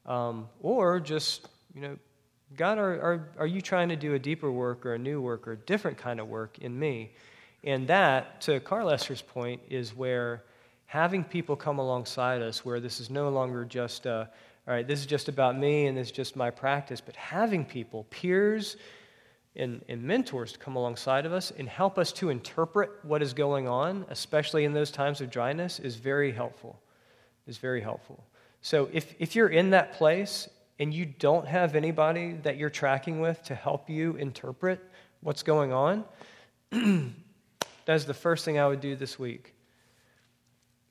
Um, 0.07 0.49
or 0.61 1.01
just, 1.01 1.49
you 1.75 1.83
know, 1.83 1.97
God, 2.57 2.79
are, 2.79 2.93
are, 3.01 3.29
are 3.39 3.47
you 3.47 3.61
trying 3.61 3.91
to 3.91 3.97
do 3.97 4.15
a 4.15 4.19
deeper 4.19 4.51
work 4.51 4.87
or 4.87 4.95
a 4.95 4.99
new 4.99 5.21
work 5.21 5.47
or 5.47 5.53
a 5.53 5.57
different 5.57 5.99
kind 5.99 6.19
of 6.21 6.29
work 6.29 6.59
in 6.59 6.79
me? 6.79 7.13
And 7.69 7.87
that, 7.89 8.41
to 8.43 8.61
Carl 8.61 8.89
Esser's 8.89 9.21
point, 9.21 9.61
is 9.69 9.95
where 9.95 10.43
having 10.87 11.23
people 11.23 11.55
come 11.55 11.79
alongside 11.79 12.41
us, 12.41 12.65
where 12.65 12.81
this 12.81 12.99
is 12.99 13.11
no 13.11 13.29
longer 13.29 13.67
just, 13.67 14.07
uh, 14.07 14.25
all 14.67 14.73
right, 14.73 14.89
this 14.89 15.01
is 15.01 15.05
just 15.05 15.29
about 15.29 15.59
me 15.59 15.85
and 15.85 15.95
this 15.95 16.07
is 16.07 16.13
just 16.13 16.35
my 16.35 16.49
practice, 16.49 17.03
but 17.03 17.15
having 17.15 17.67
people, 17.67 18.05
peers, 18.05 18.79
and, 19.55 19.85
and, 19.87 20.03
mentors 20.03 20.53
to 20.53 20.59
come 20.59 20.77
alongside 20.77 21.27
of 21.27 21.35
us 21.35 21.53
and 21.59 21.69
help 21.69 21.99
us 21.99 22.11
to 22.11 22.31
interpret 22.31 22.91
what 23.03 23.21
is 23.21 23.35
going 23.35 23.69
on, 23.69 24.07
especially 24.09 24.65
in 24.65 24.73
those 24.73 24.91
times 24.91 25.21
of 25.21 25.29
dryness, 25.29 25.79
is 25.79 25.97
very 25.97 26.33
helpful. 26.33 26.81
Is 27.47 27.59
very 27.59 27.83
helpful. 27.83 28.25
So 28.63 28.89
if, 28.95 29.15
if 29.19 29.37
you're 29.37 29.49
in 29.49 29.71
that 29.71 29.93
place 29.93 30.49
and 30.79 30.95
you 30.95 31.05
don't 31.05 31.47
have 31.47 31.75
anybody 31.75 32.33
that 32.45 32.57
you're 32.57 32.71
tracking 32.71 33.21
with 33.21 33.43
to 33.43 33.55
help 33.55 33.91
you 33.91 34.17
interpret 34.17 34.81
what's 35.21 35.43
going 35.43 35.75
on, 35.75 36.05
that's 37.89 38.05
the 38.05 38.13
first 38.13 38.45
thing 38.45 38.59
I 38.59 38.69
would 38.69 38.83
do 38.83 38.95
this 38.97 39.19
week. 39.19 39.55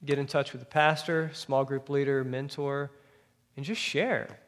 Get 0.03 0.17
in 0.17 0.25
touch 0.25 0.51
with 0.51 0.61
the 0.61 0.67
pastor, 0.67 1.29
small 1.31 1.63
group 1.63 1.89
leader, 1.89 2.23
mentor, 2.23 2.89
and 3.55 3.63
just 3.63 3.79
share 3.79 4.39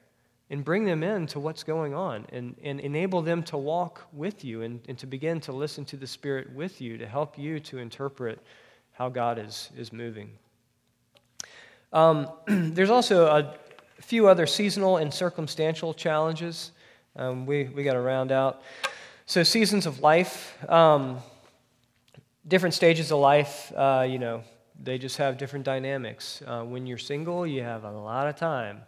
and 0.49 0.65
bring 0.65 0.83
them 0.83 1.03
in 1.03 1.27
to 1.27 1.39
what's 1.39 1.61
going 1.61 1.93
on 1.93 2.25
and, 2.33 2.55
and 2.63 2.79
enable 2.79 3.21
them 3.21 3.43
to 3.43 3.55
walk 3.55 4.07
with 4.11 4.43
you 4.43 4.63
and, 4.63 4.79
and 4.87 4.97
to 4.97 5.05
begin 5.05 5.39
to 5.41 5.51
listen 5.51 5.85
to 5.85 5.95
the 5.95 6.07
Spirit 6.07 6.51
with 6.55 6.81
you 6.81 6.97
to 6.97 7.05
help 7.05 7.37
you 7.37 7.59
to 7.59 7.77
interpret 7.77 8.39
how 8.93 9.09
God 9.09 9.37
is, 9.37 9.69
is 9.77 9.93
moving. 9.93 10.31
Um, 11.93 12.31
there's 12.47 12.89
also 12.89 13.27
a 13.27 13.53
few 14.01 14.27
other 14.27 14.47
seasonal 14.47 14.97
and 14.97 15.13
circumstantial 15.13 15.93
challenges 15.93 16.71
um, 17.15 17.45
we, 17.45 17.65
we 17.65 17.83
got 17.83 17.93
to 17.93 18.01
round 18.01 18.31
out. 18.31 18.63
So, 19.27 19.43
seasons 19.43 19.85
of 19.85 19.99
life, 19.99 20.57
um, 20.67 21.19
different 22.47 22.75
stages 22.75 23.11
of 23.11 23.19
life, 23.19 23.71
uh, 23.75 24.05
you 24.07 24.19
know, 24.19 24.43
they 24.81 24.97
just 24.97 25.17
have 25.17 25.37
different 25.37 25.65
dynamics. 25.65 26.41
Uh, 26.45 26.63
when 26.63 26.87
you're 26.87 26.97
single, 26.97 27.45
you 27.45 27.61
have 27.63 27.83
a 27.83 27.91
lot 27.91 28.27
of 28.27 28.35
time. 28.35 28.81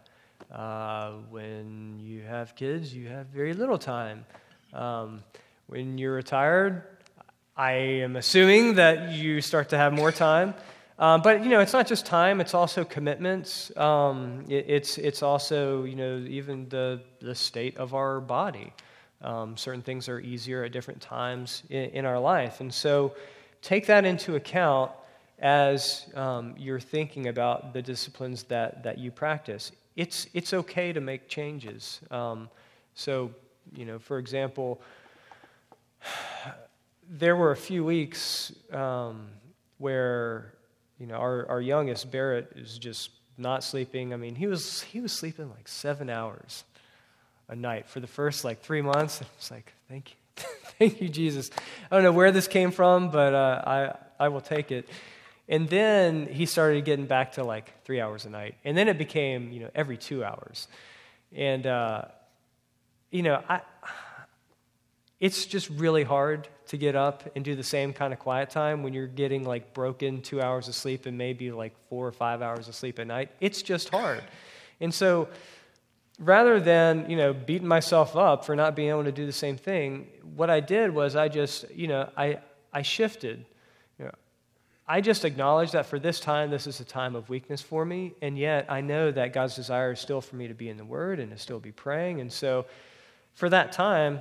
Uh, 0.51 1.11
when 1.29 1.99
you 1.99 2.21
have 2.23 2.55
kids, 2.55 2.93
you 2.93 3.07
have 3.07 3.27
very 3.27 3.53
little 3.53 3.77
time. 3.77 4.25
Um, 4.73 5.23
when 5.67 5.97
you're 5.97 6.13
retired, 6.13 6.83
I 7.55 7.71
am 7.71 8.15
assuming 8.15 8.75
that 8.75 9.11
you 9.11 9.41
start 9.41 9.69
to 9.69 9.77
have 9.77 9.93
more 9.93 10.11
time. 10.11 10.53
Um, 10.97 11.21
but 11.21 11.43
you 11.43 11.49
know, 11.49 11.61
it's 11.61 11.73
not 11.73 11.87
just 11.87 12.05
time; 12.05 12.41
it's 12.41 12.53
also 12.53 12.83
commitments. 12.83 13.75
Um, 13.75 14.45
it, 14.47 14.65
it's 14.67 14.97
it's 14.97 15.23
also 15.23 15.83
you 15.83 15.95
know 15.95 16.17
even 16.27 16.69
the 16.69 17.01
the 17.19 17.33
state 17.33 17.77
of 17.77 17.93
our 17.95 18.21
body. 18.21 18.73
Um, 19.21 19.57
certain 19.57 19.81
things 19.81 20.09
are 20.09 20.19
easier 20.19 20.63
at 20.63 20.71
different 20.71 21.01
times 21.01 21.63
in, 21.69 21.91
in, 21.91 22.05
our 22.05 22.19
life, 22.19 22.59
and 22.59 22.73
so 22.73 23.13
take 23.61 23.87
that 23.87 24.05
into 24.05 24.35
account 24.35 24.91
as 25.39 26.07
um, 26.15 26.53
you're 26.57 26.79
thinking 26.79 27.27
about 27.27 27.73
the 27.73 27.81
disciplines 27.81 28.43
that 28.43 28.83
that 28.83 28.97
you 28.97 29.11
practice. 29.11 29.71
It's 29.95 30.27
it's 30.33 30.53
okay 30.53 30.93
to 30.93 31.01
make 31.01 31.27
changes. 31.27 31.99
Um, 32.11 32.49
so 32.95 33.31
you 33.75 33.85
know, 33.85 33.99
for 33.99 34.17
example, 34.17 34.81
there 37.09 37.35
were 37.35 37.51
a 37.51 37.57
few 37.57 37.83
weeks 37.83 38.53
um, 38.71 39.27
where 39.77 40.53
you 41.01 41.07
know, 41.07 41.15
our, 41.15 41.47
our 41.49 41.59
youngest, 41.59 42.11
Barrett, 42.11 42.51
is 42.55 42.77
just 42.77 43.09
not 43.35 43.63
sleeping. 43.63 44.13
I 44.13 44.17
mean, 44.17 44.35
he 44.35 44.45
was, 44.45 44.83
he 44.83 45.01
was 45.01 45.11
sleeping 45.11 45.49
like 45.49 45.67
seven 45.67 46.11
hours 46.11 46.63
a 47.47 47.55
night 47.55 47.89
for 47.89 47.99
the 47.99 48.07
first 48.07 48.45
like 48.45 48.61
three 48.61 48.83
months. 48.83 49.19
And 49.19 49.27
it's 49.35 49.49
like, 49.49 49.73
thank 49.89 50.11
you. 50.11 50.20
Thank 50.81 50.99
you, 50.99 51.09
Jesus. 51.09 51.51
I 51.91 51.95
don't 51.95 52.03
know 52.03 52.11
where 52.11 52.31
this 52.31 52.47
came 52.47 52.71
from, 52.71 53.11
but 53.11 53.35
uh, 53.35 53.61
I, 54.19 54.25
I 54.25 54.29
will 54.29 54.41
take 54.41 54.71
it. 54.71 54.89
And 55.47 55.69
then 55.69 56.25
he 56.25 56.47
started 56.47 56.85
getting 56.85 57.05
back 57.05 57.33
to 57.33 57.43
like 57.43 57.83
three 57.83 58.01
hours 58.01 58.25
a 58.25 58.31
night. 58.31 58.55
And 58.65 58.75
then 58.75 58.87
it 58.87 58.97
became, 58.97 59.51
you 59.51 59.59
know, 59.59 59.69
every 59.75 59.95
two 59.95 60.23
hours. 60.23 60.67
And, 61.35 61.67
uh, 61.67 62.05
you 63.11 63.21
know, 63.21 63.43
I, 63.47 63.61
it's 65.19 65.45
just 65.45 65.69
really 65.69 66.03
hard 66.03 66.47
to 66.69 66.77
get 66.77 66.95
up 66.95 67.29
and 67.35 67.45
do 67.45 67.55
the 67.55 67.63
same 67.63 67.93
kind 67.93 68.11
of 68.11 68.17
quiet 68.17 68.49
time 68.49 68.81
when 68.81 68.91
you're 68.91 69.05
getting 69.05 69.43
like 69.43 69.75
broken 69.75 70.23
two 70.23 70.41
hours 70.41 70.67
of 70.67 70.73
sleep 70.73 71.05
and 71.05 71.15
maybe 71.15 71.51
like 71.51 71.77
four 71.89 72.07
or 72.07 72.11
five 72.11 72.41
hours 72.41 72.67
of 72.67 72.73
sleep 72.73 72.97
at 72.97 73.05
night. 73.05 73.29
It's 73.39 73.61
just 73.61 73.89
hard. 73.89 74.23
And 74.79 74.91
so 74.91 75.27
rather 76.21 76.59
than, 76.59 77.09
you 77.09 77.17
know, 77.17 77.33
beating 77.33 77.67
myself 77.67 78.15
up 78.15 78.45
for 78.45 78.55
not 78.55 78.75
being 78.75 78.89
able 78.89 79.03
to 79.03 79.11
do 79.11 79.25
the 79.25 79.31
same 79.31 79.57
thing, 79.57 80.07
what 80.35 80.51
I 80.51 80.59
did 80.59 80.93
was 80.93 81.15
I 81.15 81.27
just, 81.27 81.69
you 81.71 81.87
know, 81.87 82.09
I, 82.15 82.39
I 82.71 82.83
shifted. 82.83 83.43
You 83.97 84.05
know, 84.05 84.11
I 84.87 85.01
just 85.01 85.25
acknowledged 85.25 85.73
that 85.73 85.87
for 85.87 85.97
this 85.97 86.19
time, 86.19 86.51
this 86.51 86.67
is 86.67 86.79
a 86.79 86.85
time 86.85 87.15
of 87.15 87.27
weakness 87.27 87.61
for 87.61 87.83
me, 87.83 88.13
and 88.21 88.37
yet 88.37 88.67
I 88.69 88.81
know 88.81 89.11
that 89.11 89.33
God's 89.33 89.55
desire 89.55 89.93
is 89.93 89.99
still 89.99 90.21
for 90.21 90.35
me 90.35 90.47
to 90.47 90.53
be 90.53 90.69
in 90.69 90.77
the 90.77 90.85
Word 90.85 91.19
and 91.19 91.31
to 91.31 91.37
still 91.39 91.59
be 91.59 91.71
praying. 91.71 92.21
And 92.21 92.31
so 92.31 92.65
for 93.33 93.49
that 93.49 93.71
time, 93.71 94.19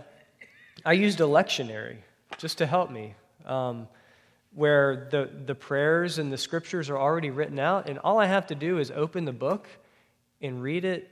I 0.85 0.95
used 0.95 1.21
a 1.21 1.25
lectionary 1.25 1.99
just 2.39 2.59
to 2.59 2.67
help 2.67 2.91
me, 2.91 3.15
um, 3.45 3.89
where 4.55 5.09
the, 5.11 5.29
the 5.45 5.55
prayers 5.55 6.19
and 6.19 6.33
the 6.33 6.39
scriptures 6.39 6.89
are 6.89 6.99
already 6.99 7.29
written 7.29 7.59
out, 7.59 7.91
and 7.91 7.99
all 7.99 8.19
I 8.19 8.27
have 8.27 8.47
to 8.47 8.55
do 8.55 8.79
is 8.79 8.91
open 8.91 9.27
the 9.27 9.33
book 9.33 9.69
and 10.41 10.63
read 10.63 10.87
it 10.87 11.10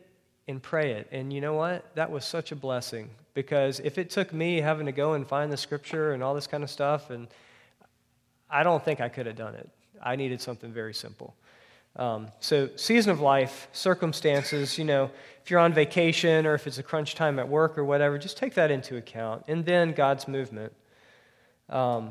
and 0.49 0.63
pray 0.63 0.93
it. 0.93 1.09
And 1.13 1.33
you 1.33 1.41
know 1.41 1.55
what? 1.55 1.95
That 1.95 2.11
was 2.11 2.25
such 2.25 2.51
a 2.51 2.57
blessing 2.57 3.11
because 3.35 3.81
if 3.81 3.99
it 3.99 4.11
took 4.11 4.33
me 4.33 4.61
having 4.61 4.87
to 4.87 4.93
go 4.93 5.13
and 5.13 5.27
find 5.27 5.53
the 5.53 5.57
scripture 5.57 6.13
and 6.13 6.23
all 6.23 6.35
this 6.35 6.47
kind 6.47 6.65
of 6.65 6.71
stuff, 6.71 7.11
and 7.11 7.29
I 8.51 8.63
don't 8.63 8.83
think 8.83 9.01
I 9.01 9.11
could 9.11 9.27
have 9.27 9.37
done 9.37 9.55
it. 9.55 9.69
I 10.03 10.17
needed 10.17 10.41
something 10.41 10.73
very 10.73 10.95
simple. 10.95 11.35
Um, 11.97 12.29
so, 12.41 12.69
season 12.77 13.11
of 13.11 13.21
life, 13.21 13.69
circumstances, 13.73 14.79
you 14.79 14.85
know, 14.85 15.11
if 15.43 15.51
you're 15.51 15.59
on 15.59 15.73
vacation 15.73 16.47
or 16.47 16.55
if 16.55 16.67
it's 16.67 16.79
a 16.79 16.83
crunch 16.83 17.15
time 17.15 17.39
at 17.39 17.49
work 17.49 17.77
or 17.77 17.85
whatever, 17.85 18.19
just 18.19 18.37
take 18.37 18.55
that 18.55 18.71
into 18.71 18.97
account. 18.97 19.45
And 19.49 19.65
then 19.65 19.93
God's 19.93 20.29
movement. 20.29 20.73
Um, 21.69 22.11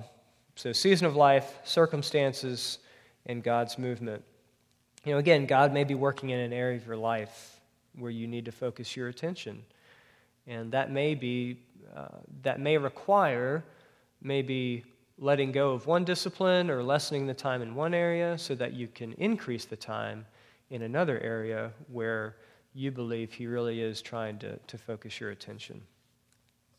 so, 0.55 0.73
season 0.73 1.07
of 1.07 1.15
life, 1.15 1.59
circumstances, 1.63 2.79
and 3.25 3.41
God's 3.41 3.77
movement. 3.77 4.23
You 5.05 5.13
know, 5.13 5.19
again, 5.19 5.45
God 5.45 5.73
may 5.73 5.85
be 5.85 5.95
working 5.95 6.31
in 6.31 6.39
an 6.39 6.51
area 6.51 6.77
of 6.77 6.85
your 6.85 6.97
life 6.97 7.56
where 7.97 8.11
you 8.11 8.27
need 8.27 8.45
to 8.45 8.51
focus 8.51 8.95
your 8.95 9.07
attention. 9.07 9.63
And 10.45 10.71
that 10.71 10.91
may 10.91 11.15
be, 11.15 11.59
uh, 11.95 12.07
that 12.43 12.59
may 12.59 12.77
require 12.77 13.63
maybe 14.21 14.83
letting 15.19 15.51
go 15.51 15.71
of 15.71 15.87
one 15.87 16.05
discipline 16.05 16.69
or 16.69 16.83
lessening 16.83 17.27
the 17.27 17.33
time 17.33 17.61
in 17.61 17.75
one 17.75 17.93
area 17.93 18.37
so 18.37 18.55
that 18.55 18.73
you 18.73 18.87
can 18.87 19.13
increase 19.13 19.65
the 19.65 19.75
time 19.75 20.25
in 20.69 20.83
another 20.83 21.19
area 21.19 21.71
where 21.91 22.35
you 22.73 22.91
believe 22.91 23.33
He 23.33 23.47
really 23.47 23.81
is 23.81 24.01
trying 24.01 24.37
to, 24.39 24.57
to 24.57 24.77
focus 24.77 25.19
your 25.19 25.31
attention. 25.31 25.81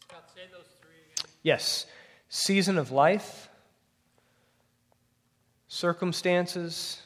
Scott, 0.04 0.30
say 0.34 0.42
those 0.52 0.66
three 0.80 0.90
again. 1.12 1.30
Yes, 1.42 1.86
season 2.28 2.78
of 2.78 2.92
life, 2.92 3.48
circumstances, 5.66 7.02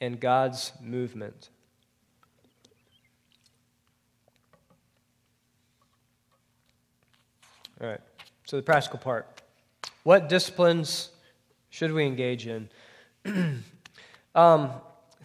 and 0.00 0.20
God's 0.20 0.72
movement. 0.80 1.50
All 7.80 7.88
right, 7.88 8.00
so 8.44 8.56
the 8.56 8.62
practical 8.62 8.98
part. 8.98 9.40
What 10.02 10.28
disciplines 10.28 11.10
should 11.70 11.92
we 11.92 12.04
engage 12.04 12.46
in? 12.46 12.68
um, 14.34 14.70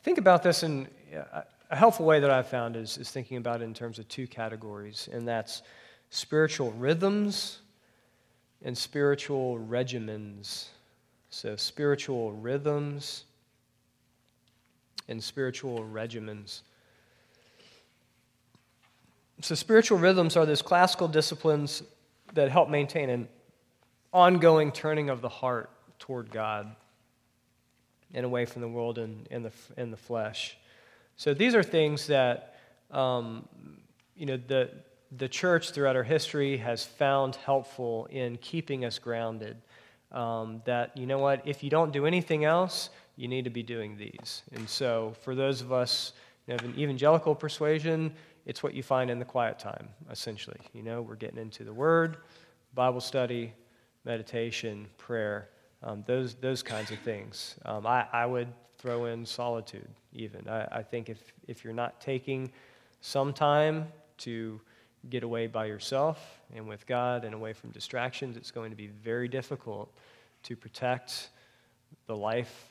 think 0.04 0.20
about 0.20 0.42
this 0.42 0.64
in 0.64 0.88
a 1.12 1.76
helpful 1.76 2.06
way 2.06 2.22
that 2.22 2.30
I've 2.30 2.48
found 2.48 2.78
is, 2.78 2.98
is 2.98 3.12
thinking 3.12 3.36
about 3.36 3.62
it 3.62 3.66
in 3.66 3.74
terms 3.74 4.00
of 4.00 4.08
two 4.08 4.26
categories, 4.26 5.10
and 5.12 5.28
that's 5.28 5.64
spiritual 6.12 6.72
rhythms 6.72 7.60
and 8.64 8.78
spiritual 8.78 9.60
regimens. 9.60 10.68
So, 11.30 11.58
spiritual 11.58 12.32
rhythms 12.32 13.26
and 15.10 15.22
spiritual 15.22 15.80
regimens. 15.80 16.62
So, 19.42 19.56
spiritual 19.56 19.98
rhythms 19.98 20.38
are 20.38 20.46
those 20.46 20.62
classical 20.62 21.10
disciplines 21.10 21.84
that 22.36 22.52
help 22.52 22.70
maintain 22.70 23.10
an 23.10 23.28
ongoing 24.14 24.72
turning 24.72 25.10
of 25.10 25.22
the 25.22 25.30
heart 25.30 25.70
toward 26.00 26.32
God 26.32 26.76
and 28.14 28.26
away 28.26 28.46
from 28.46 28.62
the 28.62 28.68
world 28.68 28.98
and, 28.98 29.28
the, 29.30 29.52
and 29.76 29.92
the 29.92 29.98
flesh. 29.98 30.58
So 31.18 31.34
these 31.34 31.56
are 31.56 31.64
things 31.64 32.08
that, 32.08 32.56
um, 32.92 33.48
you 34.16 34.26
know, 34.26 34.38
the, 34.38 34.70
the 35.18 35.28
church 35.28 35.72
throughout 35.72 35.96
our 35.96 36.04
history 36.04 36.58
has 36.58 36.86
found 36.86 37.36
helpful 37.36 38.08
in 38.12 38.38
keeping 38.38 38.86
us 38.86 39.00
grounded. 39.00 39.58
Um, 40.12 40.62
that, 40.66 40.96
you 40.96 41.06
know 41.06 41.20
what, 41.20 41.42
if 41.46 41.64
you 41.64 41.70
don't 41.70 41.92
do 41.92 42.06
anything 42.06 42.46
else, 42.46 42.90
you 43.18 43.28
need 43.28 43.44
to 43.46 43.50
be 43.50 43.64
doing 43.64 43.98
these. 43.98 44.44
And 44.54 44.70
so 44.70 45.14
for 45.24 45.36
those 45.36 45.62
of 45.62 45.74
us 45.74 46.14
you 46.48 46.54
of 46.54 46.64
an 46.64 46.74
evangelical 46.78 47.36
persuasion, 47.36 48.14
it's 48.46 48.62
what 48.62 48.74
you 48.74 48.84
find 48.84 49.10
in 49.10 49.20
the 49.20 49.26
quiet 49.26 49.58
time, 49.58 49.90
essentially. 50.12 50.60
You 50.74 50.84
know, 50.84 51.02
we're 51.02 51.16
getting 51.16 51.40
into 51.40 51.64
the 51.64 51.74
Word, 51.74 52.18
Bible 52.74 53.02
study, 53.02 53.54
meditation, 54.04 54.88
prayer, 54.98 55.50
um, 55.82 56.04
those, 56.06 56.36
those 56.36 56.62
kinds 56.62 56.92
of 56.92 57.00
things. 57.00 57.56
Um, 57.66 57.88
I, 57.88 58.06
I 58.14 58.26
would 58.26 58.48
throw 58.78 59.06
in 59.06 59.26
solitude, 59.26 59.90
even. 60.14 60.48
I, 60.48 60.68
I 60.72 60.84
think 60.84 61.10
if, 61.10 61.34
if 61.48 61.64
you're 61.64 61.74
not 61.74 62.00
taking 62.00 62.52
some 63.02 63.34
time 63.34 63.88
to 64.20 64.62
get 65.10 65.24
away 65.24 65.48
by 65.48 65.66
yourself 65.66 66.40
and 66.56 66.68
with 66.68 66.86
God 66.86 67.26
and 67.26 67.34
away 67.34 67.54
from 67.54 67.72
distractions, 67.72 68.38
it's 68.38 68.52
going 68.52 68.70
to 68.70 68.78
be 68.78 68.88
very 68.88 69.28
difficult 69.28 69.92
to 70.44 70.56
protect 70.56 71.30
the 72.06 72.16
life 72.16 72.68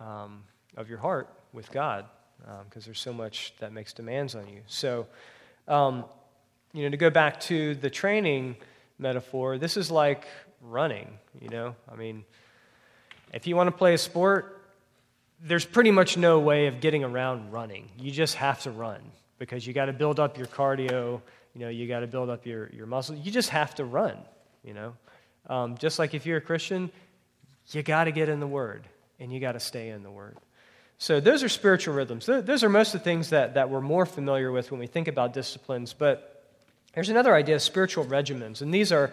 um, 0.00 0.42
of 0.76 0.88
your 0.88 0.98
heart 0.98 1.28
with 1.52 1.70
God 1.70 2.06
because 2.40 2.60
um, 2.60 2.82
there's 2.84 3.00
so 3.00 3.12
much 3.12 3.54
that 3.58 3.72
makes 3.72 3.92
demands 3.92 4.34
on 4.34 4.48
you. 4.48 4.60
So, 4.66 5.06
um, 5.68 6.04
you 6.72 6.84
know, 6.84 6.90
to 6.90 6.96
go 6.96 7.10
back 7.10 7.40
to 7.40 7.74
the 7.76 7.90
training 7.90 8.56
metaphor, 8.98 9.58
this 9.58 9.76
is 9.76 9.90
like 9.90 10.26
running, 10.60 11.18
you 11.40 11.48
know? 11.48 11.74
I 11.90 11.96
mean, 11.96 12.24
if 13.32 13.46
you 13.46 13.56
want 13.56 13.68
to 13.68 13.76
play 13.76 13.94
a 13.94 13.98
sport, 13.98 14.62
there's 15.42 15.64
pretty 15.64 15.90
much 15.90 16.16
no 16.16 16.38
way 16.38 16.66
of 16.66 16.80
getting 16.80 17.04
around 17.04 17.52
running. 17.52 17.90
You 17.98 18.10
just 18.10 18.34
have 18.36 18.62
to 18.62 18.70
run 18.70 19.00
because 19.38 19.66
you 19.66 19.72
got 19.72 19.86
to 19.86 19.92
build 19.92 20.18
up 20.18 20.38
your 20.38 20.46
cardio. 20.46 21.20
You 21.54 21.60
know, 21.60 21.68
you 21.68 21.86
got 21.86 22.00
to 22.00 22.06
build 22.06 22.30
up 22.30 22.46
your, 22.46 22.70
your 22.70 22.86
muscles. 22.86 23.18
You 23.22 23.30
just 23.30 23.50
have 23.50 23.74
to 23.76 23.84
run, 23.84 24.16
you 24.64 24.74
know. 24.74 24.94
Um, 25.48 25.76
just 25.78 25.98
like 25.98 26.14
if 26.14 26.26
you're 26.26 26.38
a 26.38 26.42
Christian, 26.42 26.90
you 27.70 27.82
got 27.82 28.04
to 28.04 28.12
get 28.12 28.28
in 28.28 28.40
the 28.40 28.46
Word 28.46 28.86
and 29.20 29.32
you 29.32 29.40
got 29.40 29.52
to 29.52 29.60
stay 29.60 29.90
in 29.90 30.02
the 30.02 30.10
Word. 30.10 30.36
So 30.98 31.20
those 31.20 31.42
are 31.42 31.48
spiritual 31.48 31.94
rhythms. 31.94 32.26
Those 32.26 32.64
are 32.64 32.68
most 32.68 32.94
of 32.94 33.00
the 33.00 33.04
things 33.04 33.30
that, 33.30 33.54
that 33.54 33.68
we're 33.68 33.82
more 33.82 34.06
familiar 34.06 34.50
with 34.50 34.70
when 34.70 34.80
we 34.80 34.86
think 34.86 35.08
about 35.08 35.34
disciplines. 35.34 35.92
But 35.92 36.44
there's 36.94 37.10
another 37.10 37.34
idea 37.34 37.56
of 37.56 37.62
spiritual 37.62 38.06
regimens, 38.06 38.62
and 38.62 38.72
these 38.72 38.92
are 38.92 39.12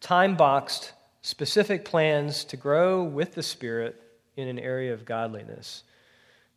time 0.00 0.36
boxed, 0.36 0.92
specific 1.22 1.84
plans 1.84 2.44
to 2.44 2.56
grow 2.56 3.02
with 3.02 3.34
the 3.34 3.42
Spirit 3.42 4.00
in 4.36 4.46
an 4.46 4.58
area 4.58 4.92
of 4.92 5.04
godliness. 5.04 5.82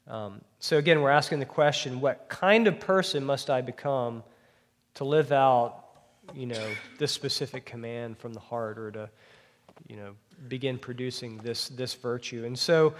Um, 0.08 0.42
so, 0.60 0.78
again, 0.78 1.02
we're 1.02 1.10
asking 1.10 1.40
the 1.40 1.46
question 1.46 2.00
what 2.00 2.30
kind 2.30 2.68
of 2.68 2.80
person 2.80 3.24
must 3.24 3.50
I 3.50 3.62
become 3.62 4.24
to 4.96 5.04
live 5.04 5.32
out, 5.32 5.84
you 6.36 6.46
know, 6.46 6.70
this 6.98 7.12
specific 7.12 7.66
command 7.66 8.18
from 8.18 8.34
the 8.34 8.40
heart 8.40 8.78
or 8.78 8.92
to, 8.92 9.10
you 9.88 9.96
know, 9.96 10.14
begin 10.48 10.78
producing 10.78 11.38
this, 11.40 11.70
this 11.70 11.94
virtue? 11.96 12.46
And 12.46 12.58
so, 12.58 12.94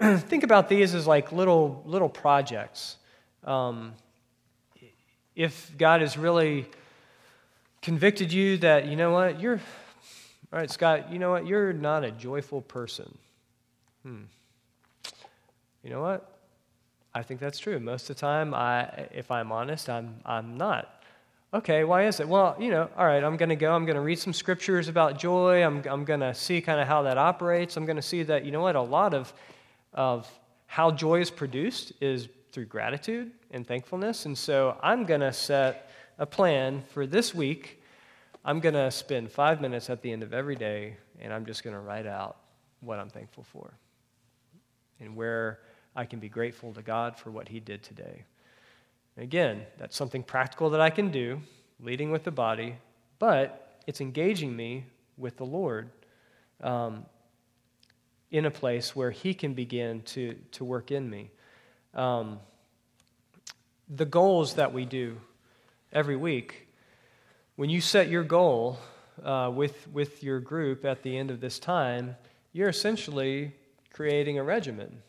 think 0.18 0.44
about 0.44 0.68
these 0.68 0.94
as 0.94 1.06
like 1.06 1.32
little, 1.32 1.82
little 1.84 2.08
projects. 2.08 2.96
Um, 3.44 3.94
if 5.34 5.72
God 5.76 6.00
has 6.00 6.16
really 6.16 6.66
convicted 7.82 8.32
you 8.32 8.58
that, 8.58 8.86
you 8.86 8.96
know 8.96 9.12
what, 9.12 9.40
you're, 9.40 9.60
all 10.52 10.58
right, 10.58 10.70
Scott, 10.70 11.12
you 11.12 11.18
know 11.18 11.30
what, 11.30 11.46
you're 11.46 11.72
not 11.72 12.04
a 12.04 12.10
joyful 12.10 12.60
person. 12.62 13.16
Hmm. 14.02 14.22
You 15.82 15.90
know 15.90 16.00
what? 16.00 16.38
I 17.14 17.22
think 17.22 17.40
that's 17.40 17.58
true. 17.58 17.80
Most 17.80 18.10
of 18.10 18.16
the 18.16 18.20
time, 18.20 18.54
I, 18.54 19.08
if 19.12 19.30
I'm 19.30 19.50
honest, 19.50 19.88
I'm, 19.88 20.20
I'm 20.24 20.56
not. 20.56 21.02
Okay, 21.54 21.82
why 21.82 22.06
is 22.06 22.20
it? 22.20 22.28
Well, 22.28 22.54
you 22.60 22.70
know, 22.70 22.88
all 22.96 23.06
right, 23.06 23.24
I'm 23.24 23.36
going 23.36 23.48
to 23.48 23.56
go. 23.56 23.72
I'm 23.72 23.86
going 23.86 23.96
to 23.96 24.02
read 24.02 24.18
some 24.18 24.32
scriptures 24.32 24.88
about 24.88 25.18
joy. 25.18 25.64
I'm, 25.64 25.82
I'm 25.88 26.04
going 26.04 26.20
to 26.20 26.34
see 26.34 26.60
kind 26.60 26.78
of 26.80 26.86
how 26.86 27.02
that 27.02 27.16
operates. 27.16 27.76
I'm 27.76 27.86
going 27.86 27.96
to 27.96 28.02
see 28.02 28.22
that, 28.24 28.44
you 28.44 28.52
know 28.52 28.60
what, 28.60 28.76
a 28.76 28.82
lot 28.82 29.14
of, 29.14 29.32
of 29.98 30.30
how 30.66 30.92
joy 30.92 31.20
is 31.20 31.28
produced 31.28 31.92
is 32.00 32.28
through 32.52 32.66
gratitude 32.66 33.32
and 33.50 33.66
thankfulness. 33.66 34.26
And 34.26 34.38
so 34.38 34.78
I'm 34.80 35.04
going 35.04 35.22
to 35.22 35.32
set 35.32 35.90
a 36.20 36.24
plan 36.24 36.84
for 36.94 37.04
this 37.04 37.34
week. 37.34 37.82
I'm 38.44 38.60
going 38.60 38.76
to 38.76 38.92
spend 38.92 39.32
five 39.32 39.60
minutes 39.60 39.90
at 39.90 40.00
the 40.00 40.12
end 40.12 40.22
of 40.22 40.32
every 40.32 40.54
day, 40.54 40.96
and 41.20 41.32
I'm 41.32 41.44
just 41.44 41.64
going 41.64 41.74
to 41.74 41.80
write 41.80 42.06
out 42.06 42.36
what 42.78 43.00
I'm 43.00 43.10
thankful 43.10 43.42
for 43.42 43.74
and 45.00 45.16
where 45.16 45.58
I 45.96 46.04
can 46.04 46.20
be 46.20 46.28
grateful 46.28 46.72
to 46.74 46.82
God 46.82 47.16
for 47.16 47.32
what 47.32 47.48
He 47.48 47.58
did 47.58 47.82
today. 47.82 48.22
Again, 49.16 49.62
that's 49.78 49.96
something 49.96 50.22
practical 50.22 50.70
that 50.70 50.80
I 50.80 50.90
can 50.90 51.10
do, 51.10 51.40
leading 51.80 52.12
with 52.12 52.22
the 52.22 52.30
body, 52.30 52.76
but 53.18 53.80
it's 53.88 54.00
engaging 54.00 54.54
me 54.54 54.84
with 55.16 55.36
the 55.38 55.46
Lord 55.46 55.90
um, 56.62 57.04
in 58.30 58.44
a 58.44 58.50
place 58.50 58.94
where 58.94 59.10
He 59.10 59.34
can 59.34 59.54
begin 59.54 60.02
to, 60.02 60.36
to 60.52 60.64
work 60.64 60.90
in 60.90 61.08
me. 61.08 61.30
Um, 61.94 62.40
the 63.88 64.04
goals 64.04 64.54
that 64.54 64.72
we 64.72 64.84
do 64.84 65.18
every 65.92 66.16
week, 66.16 66.68
when 67.56 67.70
you 67.70 67.80
set 67.80 68.08
your 68.08 68.22
goal 68.22 68.78
uh, 69.24 69.50
with, 69.54 69.88
with 69.88 70.22
your 70.22 70.40
group 70.40 70.84
at 70.84 71.02
the 71.02 71.16
end 71.16 71.30
of 71.30 71.40
this 71.40 71.58
time, 71.58 72.16
you're 72.52 72.68
essentially 72.68 73.52
creating 73.92 74.38
a 74.38 74.44
regimen. 74.44 75.02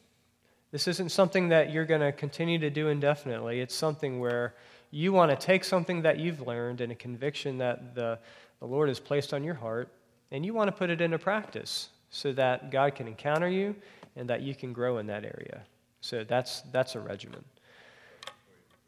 This 0.72 0.88
isn't 0.88 1.10
something 1.10 1.50
that 1.50 1.72
you're 1.72 1.86
going 1.86 2.02
to 2.02 2.12
continue 2.12 2.60
to 2.60 2.70
do 2.70 2.88
indefinitely. 2.88 3.60
It's 3.60 3.76
something 3.76 4.20
where 4.20 4.56
you 4.92 5.12
want 5.12 5.32
to 5.32 5.38
take 5.38 5.64
something 5.64 6.04
that 6.04 6.20
you've 6.20 6.46
learned 6.46 6.82
and 6.82 6.92
a 6.92 6.96
conviction 6.96 7.58
that 7.58 7.96
the, 7.96 8.20
the 8.60 8.66
Lord 8.66 8.88
has 8.88 9.00
placed 9.00 9.34
on 9.34 9.44
your 9.44 9.56
heart, 9.56 9.90
and 10.32 10.46
you 10.46 10.54
want 10.54 10.70
to 10.70 10.72
put 10.72 10.90
it 10.90 11.02
into 11.02 11.20
practice 11.20 11.90
so 12.10 12.34
that 12.34 12.72
God 12.72 12.96
can 12.96 13.08
encounter 13.08 13.50
you 13.50 13.76
and 14.16 14.30
that 14.30 14.42
you 14.42 14.56
can 14.56 14.74
grow 14.74 14.98
in 14.98 15.08
that 15.08 15.24
area. 15.24 15.62
So 16.02 16.24
that's, 16.24 16.62
that's 16.72 16.96
a 16.96 17.00
regimen. 17.00 17.44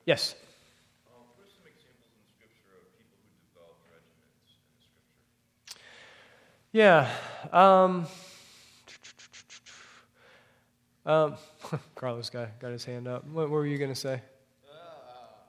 Yes? 0.05 0.35
Yeah. 6.73 7.09
Um, 7.51 8.07
um, 11.05 11.35
Carlos 11.95 12.29
got, 12.29 12.59
got 12.59 12.71
his 12.71 12.85
hand 12.85 13.07
up. 13.07 13.25
What, 13.27 13.49
what 13.49 13.51
were 13.51 13.65
you 13.65 13.77
going 13.77 13.91
to 13.91 13.99
say? 13.99 14.21
Uh, 14.67 15.47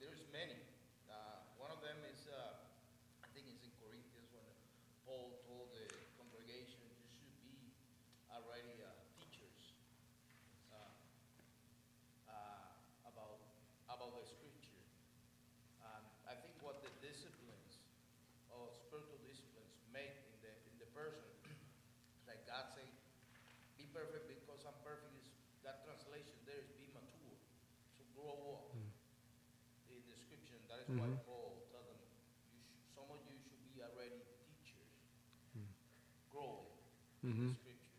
there's 0.00 0.24
many. 0.32 0.56
Uh, 1.10 1.44
one 1.60 1.68
of 1.68 1.80
them 1.84 1.96
is, 2.08 2.24
uh, 2.32 2.56
I 3.20 3.28
think 3.36 3.48
it's 3.52 3.60
in 3.64 3.72
Corinthians 3.82 4.28
when 4.32 4.48
Paul 5.04 5.36
told 5.44 5.72
the 5.76 5.84
congregation, 6.16 6.80
you 6.80 7.04
should 7.20 7.36
be 7.44 7.74
already 8.32 8.80
uh, 8.80 8.92
teachers 9.20 9.76
uh, 10.72 10.80
uh, 12.32 13.12
about 13.12 13.44
about 13.92 14.16
the 14.16 14.24
scripture. 14.24 14.80
And 15.84 16.04
I 16.24 16.34
think 16.38 16.56
what 16.64 16.80
the 16.80 16.92
disciplines 17.04 17.84
or 18.54 18.72
spiritual 18.88 19.20
disciplines 19.26 19.74
make 19.92 20.16
in 20.32 20.38
the 20.40 20.52
in 20.54 20.74
the 20.80 20.88
person, 20.96 21.28
like 22.24 22.40
God 22.48 22.72
say, 22.72 22.86
be 23.76 23.84
perfect 23.92 24.32
because 24.32 24.64
I'm 24.64 24.78
perfect. 24.80 25.12
Is 25.58 25.66
that 25.66 25.84
translation 25.84 26.32
there 26.48 26.56
is 26.56 26.70
be 26.80 26.88
mature, 26.96 27.36
so 27.98 28.02
grow 28.16 28.32
up 28.32 28.72
in 28.72 30.00
the 30.08 30.18
scripture. 30.88 31.04
and 31.04 31.12
That 31.12 31.20
is 31.20 31.20
why 31.20 31.28
Paul 31.28 31.60
told 31.68 31.84
them, 31.84 32.00
you 32.48 32.64
should, 32.64 32.80
some 32.96 33.08
of 33.12 33.20
you 33.28 33.36
should 33.36 33.60
be 33.60 33.84
already 33.84 34.24
teachers, 34.48 34.88
mm. 35.52 35.68
growing 36.32 36.64
in 37.28 37.36
the 37.36 37.52
scripture. 37.52 37.92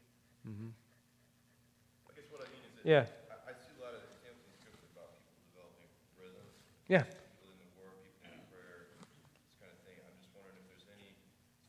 Mm-hmm. 0.50 0.74
I 0.74 2.12
guess 2.18 2.26
what 2.34 2.42
I 2.42 2.50
mean 2.50 2.66
is 2.66 2.74
that 2.82 2.86
Yeah. 2.90 3.06
I, 3.30 3.52
I 3.52 3.54
see 3.54 3.70
a 3.78 3.82
lot 3.86 3.94
of 3.94 4.02
examples 4.18 4.50
in 4.50 4.56
Scripture 4.58 4.90
about 4.98 5.14
people 5.22 5.46
developing 5.54 5.92
rhythms, 6.18 6.58
Yeah. 6.90 7.06
people 7.06 7.54
in 7.54 7.62
the 7.62 7.70
Word, 7.78 8.02
people 8.18 8.34
in 8.34 8.42
prayer, 8.50 8.90
this 8.98 9.54
kind 9.62 9.70
of 9.70 9.78
thing. 9.86 10.02
I'm 10.02 10.18
just 10.18 10.34
wondering 10.34 10.58
if 10.58 10.66
there's 10.74 10.90
any 10.90 11.14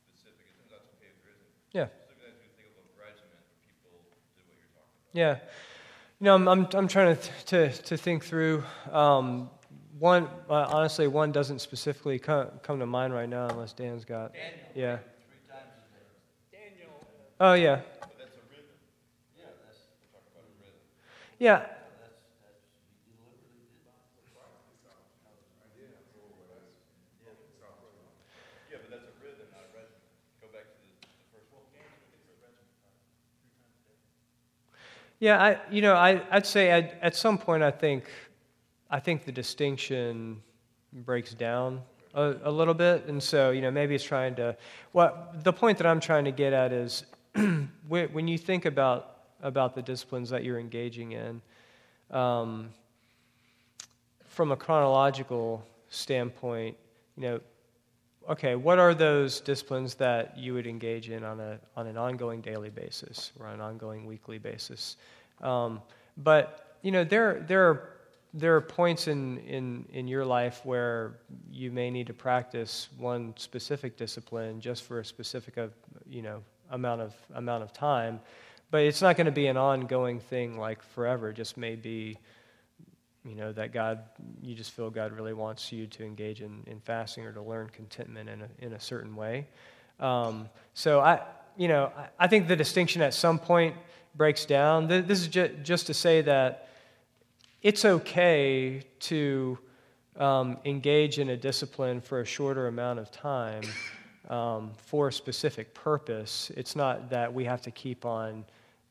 specific, 0.08 0.48
it 0.48 0.56
turns 0.56 0.72
out 0.72 0.88
it's 0.88 0.94
okay 0.96 1.12
if 1.12 1.18
there 1.20 1.36
isn't. 1.36 1.52
Yeah. 1.76 1.92
Specific 1.92 2.32
that 2.32 2.40
you 2.40 2.48
think 2.56 2.72
of 2.72 2.80
a 2.80 2.96
regimen 2.96 3.36
where 3.36 3.52
people 3.60 4.00
did 4.32 4.48
what 4.48 4.56
you're 4.56 4.72
talking 4.72 4.96
about. 5.04 5.12
Yeah. 5.12 5.44
You 6.22 6.24
know, 6.24 6.34
I'm, 6.40 6.46
I'm, 6.48 6.64
I'm 6.72 6.88
trying 6.88 7.12
to, 7.12 7.20
to, 7.52 7.60
to 7.68 7.94
think 8.00 8.24
through. 8.24 8.64
Um, 8.88 9.50
one, 10.00 10.28
uh, 10.48 10.66
honestly, 10.70 11.06
one 11.06 11.30
doesn't 11.30 11.58
specifically 11.60 12.18
come, 12.18 12.48
come 12.62 12.78
to 12.80 12.86
mind 12.86 13.12
right 13.12 13.28
now 13.28 13.48
unless 13.48 13.72
Dan's 13.74 14.04
got. 14.04 14.32
Yeah. 14.74 14.98
Daniel, 16.50 16.88
Oh, 17.38 17.52
yeah. 17.52 17.76
But 18.00 18.10
that's 18.18 18.34
a 18.34 18.40
rhythm. 18.48 18.64
Yeah, 19.38 19.44
that's, 19.66 19.78
we're 20.12 20.20
talking 20.20 20.32
about 20.32 20.48
a 20.48 20.56
rhythm. 20.58 20.80
Yeah. 21.38 21.66
Yeah, 28.70 28.78
but 28.80 28.90
that's 28.90 29.04
a 29.04 29.14
rhythm, 29.24 29.46
not 29.52 29.64
a 29.66 29.76
regimen. 29.76 30.00
Go 30.40 30.46
back 30.52 30.64
to 30.70 30.76
the, 30.80 30.88
the 31.04 31.28
first 31.34 31.50
one. 31.52 31.64
It's 32.14 32.30
a 32.30 32.36
regimen. 32.40 32.64
Yeah, 35.18 35.42
I, 35.42 35.58
you 35.70 35.82
know, 35.82 35.94
I, 35.94 36.22
I'd 36.30 36.46
say 36.46 36.70
at, 36.70 36.98
at 37.02 37.16
some 37.16 37.36
point, 37.38 37.62
I 37.62 37.70
think, 37.70 38.04
I 38.90 39.00
think 39.00 39.24
the 39.24 39.32
distinction 39.32 40.42
breaks 40.92 41.32
down 41.32 41.82
a, 42.14 42.34
a 42.44 42.50
little 42.50 42.74
bit, 42.74 43.06
and 43.06 43.22
so 43.22 43.50
you 43.50 43.60
know, 43.60 43.70
maybe 43.70 43.94
it's 43.94 44.04
trying 44.04 44.34
to. 44.36 44.56
What 44.92 45.44
the 45.44 45.52
point 45.52 45.78
that 45.78 45.86
I'm 45.86 46.00
trying 46.00 46.24
to 46.24 46.32
get 46.32 46.52
at 46.52 46.72
is, 46.72 47.04
when 47.34 48.08
when 48.12 48.28
you 48.28 48.38
think 48.38 48.64
about 48.64 49.16
about 49.42 49.74
the 49.74 49.82
disciplines 49.82 50.30
that 50.30 50.44
you're 50.44 50.58
engaging 50.58 51.12
in, 51.12 51.40
um, 52.10 52.70
from 54.26 54.52
a 54.52 54.56
chronological 54.56 55.64
standpoint, 55.88 56.76
you 57.16 57.22
know, 57.22 57.40
okay, 58.28 58.54
what 58.54 58.78
are 58.78 58.94
those 58.94 59.40
disciplines 59.40 59.94
that 59.96 60.36
you 60.38 60.54
would 60.54 60.66
engage 60.66 61.10
in 61.10 61.24
on, 61.24 61.40
a, 61.40 61.58
on 61.76 61.86
an 61.86 61.96
ongoing 61.96 62.40
daily 62.40 62.70
basis 62.70 63.32
or 63.38 63.46
on 63.46 63.54
an 63.54 63.60
ongoing 63.60 64.06
weekly 64.06 64.38
basis? 64.38 64.96
Um, 65.42 65.80
but, 66.16 66.76
you 66.82 66.92
know, 66.92 67.02
there, 67.02 67.44
there, 67.48 67.68
are, 67.68 67.90
there 68.32 68.54
are 68.54 68.60
points 68.60 69.08
in, 69.08 69.38
in, 69.38 69.86
in 69.92 70.06
your 70.06 70.24
life 70.24 70.64
where 70.64 71.18
you 71.50 71.72
may 71.72 71.90
need 71.90 72.06
to 72.06 72.14
practice 72.14 72.88
one 72.96 73.34
specific 73.36 73.96
discipline 73.96 74.60
just 74.60 74.84
for 74.84 75.00
a 75.00 75.04
specific, 75.04 75.58
uh, 75.58 75.66
you 76.08 76.22
know, 76.22 76.42
amount 76.70 77.00
of, 77.00 77.14
amount 77.34 77.62
of 77.62 77.72
time. 77.72 78.20
But 78.70 78.82
it's 78.82 79.02
not 79.02 79.16
going 79.16 79.26
to 79.26 79.32
be 79.32 79.48
an 79.48 79.56
ongoing 79.56 80.20
thing 80.20 80.58
like 80.58 80.82
forever. 80.82 81.30
It 81.30 81.34
just 81.34 81.56
may 81.56 81.74
be 81.74 82.18
you 83.24 83.34
know 83.34 83.52
that 83.52 83.72
god 83.72 84.02
you 84.40 84.54
just 84.54 84.70
feel 84.72 84.88
god 84.88 85.12
really 85.12 85.34
wants 85.34 85.70
you 85.72 85.86
to 85.86 86.04
engage 86.04 86.40
in, 86.40 86.62
in 86.66 86.80
fasting 86.80 87.24
or 87.24 87.32
to 87.32 87.42
learn 87.42 87.68
contentment 87.68 88.28
in 88.28 88.40
a, 88.42 88.48
in 88.60 88.72
a 88.72 88.80
certain 88.80 89.14
way 89.14 89.46
um, 89.98 90.48
so 90.72 91.00
i 91.00 91.20
you 91.56 91.68
know 91.68 91.92
I, 91.96 92.08
I 92.20 92.26
think 92.28 92.48
the 92.48 92.56
distinction 92.56 93.02
at 93.02 93.12
some 93.12 93.38
point 93.38 93.76
breaks 94.14 94.46
down 94.46 94.88
this 94.88 95.20
is 95.20 95.28
ju- 95.28 95.54
just 95.62 95.86
to 95.88 95.94
say 95.94 96.22
that 96.22 96.69
it's 97.62 97.84
okay 97.84 98.82
to 99.00 99.58
um, 100.16 100.58
engage 100.64 101.18
in 101.18 101.30
a 101.30 101.36
discipline 101.36 102.00
for 102.00 102.20
a 102.20 102.24
shorter 102.24 102.66
amount 102.66 102.98
of 102.98 103.10
time 103.10 103.62
um, 104.28 104.72
for 104.76 105.08
a 105.08 105.12
specific 105.12 105.72
purpose 105.74 106.50
it's 106.56 106.74
not 106.76 107.10
that 107.10 107.32
we 107.32 107.44
have 107.44 107.62
to 107.62 107.70
keep 107.70 108.04
on 108.04 108.44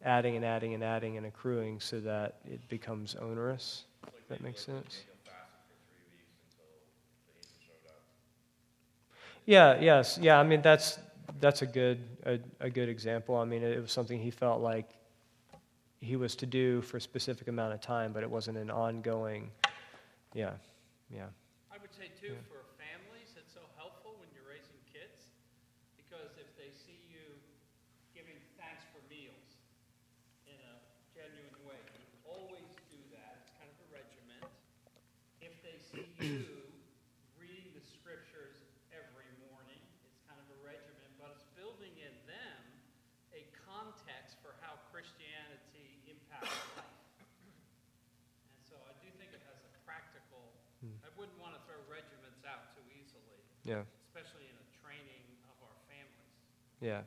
adding 0.04 0.36
and 0.36 0.46
adding 0.46 0.74
and 0.74 0.84
adding 0.84 1.18
and 1.18 1.26
accruing 1.26 1.80
so 1.80 2.00
that 2.00 2.36
it 2.46 2.68
becomes 2.70 3.16
onerous 3.16 3.86
that 4.30 4.42
makes 4.42 4.64
sense. 4.64 5.02
Yeah, 9.46 9.80
yes, 9.80 10.20
yeah. 10.22 10.40
I 10.40 10.44
mean, 10.44 10.62
that's 10.62 11.00
that's 11.40 11.64
a 11.64 11.66
good 11.66 12.00
a, 12.26 12.40
a 12.60 12.70
good 12.70 12.90
example. 12.90 13.36
I 13.36 13.46
mean, 13.46 13.64
it 13.64 13.82
was 13.82 13.92
something 13.92 14.22
he 14.22 14.30
felt 14.30 14.62
like 14.62 14.92
he 16.00 16.16
was 16.16 16.36
to 16.38 16.46
do 16.46 16.82
for 16.82 16.98
a 16.98 17.02
specific 17.02 17.48
amount 17.48 17.74
of 17.74 17.82
time, 17.82 18.14
but 18.14 18.24
it 18.24 18.30
wasn't 18.30 18.58
an 18.58 18.72
ongoing. 18.72 19.52
Yeah, 20.34 20.56
yeah, 21.12 21.28
I 21.74 21.78
would 21.82 21.92
say 21.92 22.08
too, 22.16 22.38
for 22.48 22.64
families, 22.78 23.36
it's 23.36 23.52
so 23.52 23.66
helpful 23.76 24.16
when 24.20 24.30
you're 24.32 24.48
raising 24.48 24.80
kids, 24.88 25.34
because 25.98 26.38
if 26.40 26.48
they 26.56 26.70
see 26.72 26.98
you 27.10 27.26
giving 28.16 28.38
thanks 28.56 28.86
for 28.94 29.02
meals 29.10 29.60
in 30.46 30.56
a 30.56 30.74
genuine 31.12 31.60
way, 31.66 31.82
you 31.98 32.06
always 32.24 32.70
do 32.94 33.02
that, 33.12 33.42
it's 33.42 33.52
kind 33.58 33.68
of 33.68 33.78
a 33.84 33.90
regiment. 33.90 34.48
If 35.42 35.58
they 35.66 35.78
see 35.82 36.06
you 36.22 36.46
reading 37.42 37.74
the 37.74 37.82
scriptures 37.82 38.62
every 38.94 39.28
morning, 39.50 39.82
it's 40.06 40.22
kind 40.30 40.38
of 40.38 40.48
a 40.48 40.60
regimen, 40.62 41.10
but 41.18 41.34
it's 41.36 41.48
building 41.58 41.92
in 41.98 42.14
them 42.30 42.62
a 43.34 43.42
context 43.66 44.38
for 44.46 44.54
how 44.62 44.78
Christianity 44.94 46.02
impacts 46.06 46.54
life. 46.78 46.86
And 48.52 48.62
so 48.66 48.78
I 48.86 48.94
do 49.02 49.10
think 49.18 49.34
it 49.34 49.42
has 49.46 49.58
a 49.62 49.72
practical, 49.86 50.42
I 51.06 51.10
wouldn't 51.16 51.38
want 51.38 51.54
to 51.56 51.62
throw 51.70 51.78
regiments 51.86 52.42
out 52.44 52.74
too 52.74 52.84
easily, 52.92 53.40
yeah, 53.70 53.86
especially 54.10 54.50
in 54.50 54.58
a 54.58 54.66
training 54.82 55.22
of 55.46 55.54
our 55.62 55.78
families. 55.86 56.34
yeah. 56.82 57.06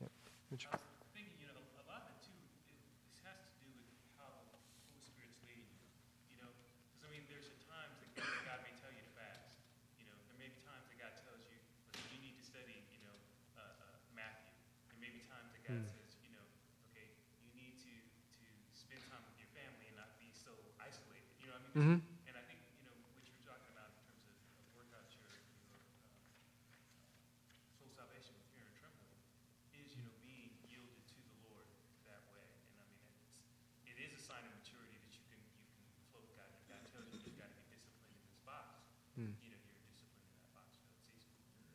yeah. 0.00 0.08
Which- 0.48 0.64
I 0.72 0.80
was 0.80 1.12
thinking, 1.12 1.36
you 1.36 1.52
know, 1.52 1.60
a 1.76 1.84
lot 1.84 2.08
of 2.08 2.16
it 2.16 2.20
too, 2.24 2.32
it, 2.72 2.80
this 3.12 3.20
has 3.28 3.36
to 3.44 3.52
do 3.60 3.68
with 3.76 3.92
how 4.16 4.32
the 4.32 4.40
Holy 4.88 5.04
Spirit's 5.04 5.36
leading 5.44 5.68
you. 5.68 5.84
You 6.32 6.38
know, 6.40 6.48
because 6.96 7.04
I 7.04 7.12
mean, 7.12 7.28
there's 7.28 7.52
at 7.52 7.60
times 7.68 7.92
that 8.00 8.08
God, 8.16 8.32
God 8.48 8.58
may 8.64 8.72
tell 8.80 8.88
you 8.88 9.04
to 9.04 9.12
fast. 9.12 9.60
You 10.00 10.08
know, 10.08 10.16
there 10.32 10.40
may 10.40 10.48
be 10.48 10.56
times 10.64 10.88
that 10.88 10.96
God 10.96 11.12
tells 11.28 11.44
you, 11.52 11.60
listen, 11.92 12.08
you 12.08 12.24
need 12.24 12.40
to 12.40 12.44
study, 12.48 12.80
you 12.88 13.04
know, 13.04 13.16
uh, 13.60 13.84
uh, 13.84 14.00
Matthew. 14.16 14.56
There 14.88 14.96
may 14.96 15.12
be 15.12 15.20
times 15.28 15.52
that 15.52 15.60
God 15.60 15.84
says, 15.84 16.16
you 16.24 16.32
know, 16.32 16.46
okay, 16.88 17.12
you 17.44 17.52
need 17.52 17.76
to 17.84 17.92
to 18.40 18.44
spend 18.72 19.04
time 19.12 19.20
with 19.28 19.36
your 19.36 19.52
family 19.52 19.92
and 19.92 20.00
not 20.00 20.16
be 20.16 20.32
so 20.32 20.56
isolated. 20.80 21.28
You 21.36 21.52
know, 21.52 21.60
what 21.60 21.68
I 21.68 21.84
mean, 21.84 22.00
Mhm. 22.00 22.32
and 22.32 22.34
I 22.40 22.42
think 22.48 22.64
you 22.80 22.88
know 22.88 22.96
what 23.12 23.28
you're 23.28 23.44
talking 23.44 23.68
about 23.76 23.92
in 23.92 24.00
terms 24.08 24.24
of, 24.24 24.32
of 24.56 24.64
work 24.72 24.88
out 24.96 25.04
your, 25.12 25.28
your 25.28 25.76
uh, 25.76 25.84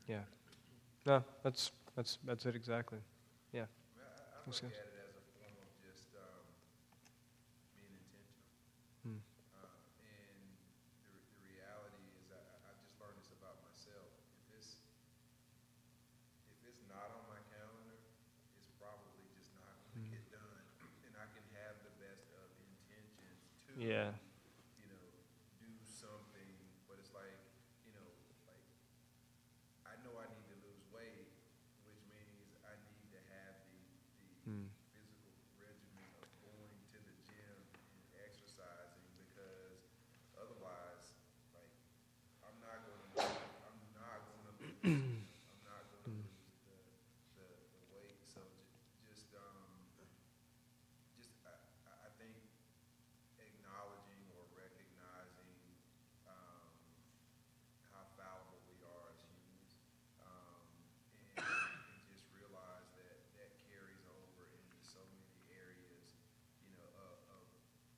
Yeah. 0.07 0.21
No, 1.05 1.23
that's 1.43 1.71
that's 1.95 2.17
that's 2.25 2.45
it 2.45 2.55
exactly. 2.55 2.97
Yeah. 3.53 3.69
I, 3.97 4.01
I 4.01 4.41
That's 4.45 4.61
look 4.61 4.71
good. 4.73 4.77
at 4.81 4.89
it 4.89 4.97
as 5.05 5.13
a 5.15 5.23
form 5.37 5.53
of 5.61 5.69
just 5.85 6.09
um, 6.17 6.45
being 7.77 7.93
intentional. 7.93 8.49
Hmm. 9.05 9.21
Uh, 9.53 9.69
and 10.01 10.41
the, 11.05 11.13
the 11.13 11.41
reality 11.45 12.01
is, 12.17 12.33
I, 12.33 12.41
I 12.41 12.73
I 12.73 12.77
just 12.81 12.97
learned 12.97 13.21
this 13.21 13.29
about 13.37 13.61
myself. 13.61 14.09
If 14.49 14.57
it's 14.57 14.81
if 16.49 16.57
it's 16.73 16.81
not 16.89 17.13
on 17.13 17.21
my 17.29 17.41
calendar, 17.53 18.01
it's 18.57 18.69
probably 18.81 19.21
just 19.37 19.53
not 19.53 19.77
going 19.93 20.09
to 20.09 20.09
get 20.09 20.25
done. 20.33 20.61
And 21.05 21.13
I 21.21 21.29
can 21.37 21.45
have 21.61 21.77
the 21.85 21.93
best 22.01 22.33
of 22.33 22.49
intentions 22.65 23.45
to 23.69 23.77
Yeah. 23.77 24.09
you 24.81 24.89
know, 24.89 25.05
do 25.61 25.69
something, 25.85 26.49
but 26.89 26.97
it's 26.97 27.13
like, 27.13 27.37
you 27.85 27.93
know, 27.93 28.09
like, 28.49 28.65
I 29.85 29.93
know 30.01 30.17
I 30.17 30.25
need 30.33 30.45
to 30.49 30.57
lose 30.65 30.81
weight, 30.93 31.29
which 31.87 32.01
means 32.09 32.53
I 32.65 32.73
need 32.89 33.07
to 33.15 33.21
have 33.37 33.55
the, 33.69 33.79
the 34.21 34.33
Hmm. 34.45 34.67
physical 34.93 35.31
regimen 35.57 36.05
of 36.21 36.27
going 36.45 36.73
to 36.93 36.97
the 37.01 37.15
gym 37.25 37.57
and 37.73 38.01
exercising, 38.21 39.05
because 39.17 39.81
otherwise, 40.37 41.17
like, 41.57 41.71
I'm 42.45 42.57
not 42.61 42.77
gonna, 42.85 43.09
I'm 43.65 43.79
not 43.97 44.17
gonna 44.29 44.53
lose, 44.61 45.29
I'm 45.49 45.61
not 45.65 45.81
gonna 45.89 46.13
lose 46.13 46.45
the, 46.69 46.77
the, 47.41 47.47
the 47.73 47.81
weight, 47.95 48.21
so 48.29 48.41
ju- 48.45 48.69
just, 49.09 49.33
um, 49.33 49.57
just, 51.17 51.33
I, 51.49 51.57
I- 51.89 51.99
I 52.05 52.09
think 52.21 52.37
acknowledging 53.41 54.21
or 54.37 54.45
recognizing 54.53 55.49
um, 56.29 56.69
how 57.89 58.05
fallible 58.13 58.61
we 58.69 58.77
are 58.85 59.09
as 59.09 59.19
humans, 59.25 59.71
um, 60.21 60.61
and, 61.41 61.49
and 61.49 62.01
just 62.13 62.29
realize 62.37 62.87
that 62.99 63.17
that 63.35 63.51
carries 63.67 64.03
over 64.07 64.45
into 64.53 64.77
so 64.85 65.01
many 65.11 65.27
areas, 65.51 66.15
you 66.63 66.71
know, 66.79 66.87
of, 67.01 67.17
of 67.35 67.43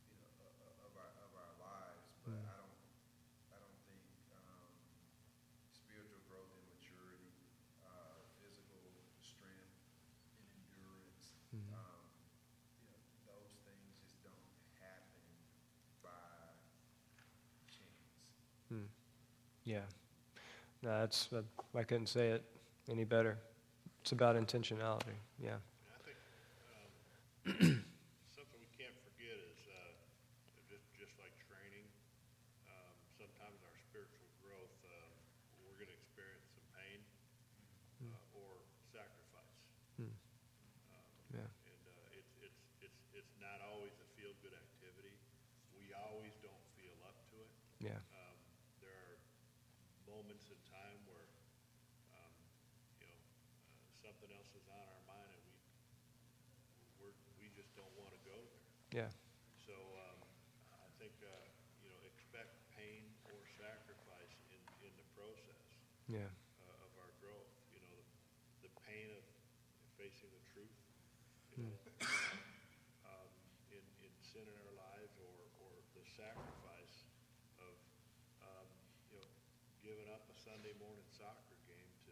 you 0.10 0.18
know 0.24 0.32
of, 0.66 0.74
of 0.90 0.94
our 0.98 1.12
of 1.28 1.32
our 1.38 1.54
lives. 1.62 2.06
But 2.26 2.40
I 2.44 2.56
don't 2.58 2.78
I 3.54 3.58
don't 3.62 3.80
think 3.88 4.04
um, 4.36 4.72
spiritual 5.72 6.20
growth 6.32 6.52
and 6.56 6.66
maturity, 6.74 7.32
uh, 7.88 8.18
physical 8.42 8.82
strength 9.22 9.72
and 10.42 10.48
endurance. 10.74 11.38
Um, 11.72 12.04
you 12.84 12.88
know, 12.92 13.00
those 13.30 13.54
things 13.64 13.88
just 14.04 14.18
don't 14.26 14.48
happen 14.82 15.24
by 16.04 16.52
chance. 17.72 18.92
Yeah. 19.68 19.84
No, 20.80 20.96
that's 21.04 21.28
I 21.76 21.84
couldn't 21.84 22.08
say 22.08 22.32
it 22.32 22.40
any 22.88 23.04
better. 23.04 23.36
It's 24.00 24.16
about 24.16 24.40
intentionality. 24.40 25.20
Yeah. 25.44 25.60
And 25.60 25.92
I 25.92 26.00
think 26.08 26.16
um, 26.72 27.84
something 28.32 28.56
we 28.64 28.72
can't 28.80 28.96
forget 29.04 29.36
is 29.36 29.60
uh, 29.68 29.92
just, 30.72 30.88
just 30.96 31.12
like 31.20 31.36
training, 31.52 31.84
um, 32.72 32.96
sometimes 33.20 33.60
our 33.68 33.76
spiritual 33.92 34.24
growth, 34.40 34.72
um, 34.88 35.12
we're 35.68 35.76
going 35.76 35.92
to 35.92 36.00
experience 36.00 36.48
some 36.56 36.64
pain 36.72 37.04
uh, 38.08 38.40
or 38.40 38.64
sacrifice. 38.96 39.52
Hmm. 40.00 40.16
Um, 40.96 41.44
Yeah. 41.44 41.52
And 41.68 41.84
uh, 41.92 42.16
it's, 42.16 42.32
it's, 42.40 42.62
it's, 42.80 43.00
it's 43.12 43.36
not 43.44 43.60
always 43.68 43.92
a 44.00 44.08
feel-good 44.16 44.56
activity. 44.56 45.12
We 45.76 45.92
always 45.92 46.40
don't 46.40 46.64
feel 46.80 46.96
up 47.04 47.20
to 47.36 47.44
it. 47.44 47.52
Yeah. 47.84 48.00
Um, 48.16 48.38
there 48.80 48.96
are 48.96 49.20
moments 50.08 50.48
in 50.48 50.58
time 50.72 50.98
where, 51.06 51.28
um, 52.16 52.34
you 52.98 53.06
know, 53.06 53.20
uh, 53.22 53.92
something 54.02 54.32
else 54.34 54.50
is 54.58 54.66
on 54.72 54.82
our 54.82 55.04
mind 55.06 55.38
and 55.46 55.58
we, 55.62 57.06
we're, 57.06 57.14
we 57.38 57.54
just 57.54 57.70
don't 57.78 57.92
want 58.00 58.16
to 58.18 58.22
go 58.26 58.34
there. 58.34 58.66
Yeah. 59.06 59.12
So, 59.62 59.76
um, 60.10 60.18
I 60.74 60.90
think, 60.98 61.14
uh, 61.22 61.30
you 61.86 61.92
know, 61.94 62.00
expect 62.08 62.50
pain 62.74 63.06
or 63.30 63.38
sacrifice 63.60 64.34
in, 64.50 64.62
in 64.82 64.94
the 64.98 65.06
process 65.14 65.62
Yeah. 66.10 66.26
uh, 66.66 66.88
of 66.88 66.92
our 66.98 67.12
growth. 67.22 67.52
You 67.76 67.84
know, 67.86 67.94
the, 68.64 68.72
the 68.72 68.74
pain 68.90 69.12
of 69.14 69.22
facing 70.02 70.32
the 70.34 70.44
truth, 70.50 70.78
you 71.60 71.68
know, 71.68 71.78
um, 73.12 73.30
in, 73.70 73.84
in 74.02 74.12
sin 74.24 74.48
in 74.48 74.56
our 74.66 74.74
lives, 74.80 75.14
or, 75.20 75.36
or 75.62 75.70
the 75.94 76.06
sacrifice 76.18 77.06
of, 77.62 77.78
um, 78.42 78.66
you 79.14 79.22
know, 79.22 79.30
giving 79.86 80.10
up 80.10 80.26
a 80.26 80.36
Sunday 80.42 80.74
morning 80.82 81.06
soccer 81.14 81.54
game 81.70 81.90
to, 82.10 82.12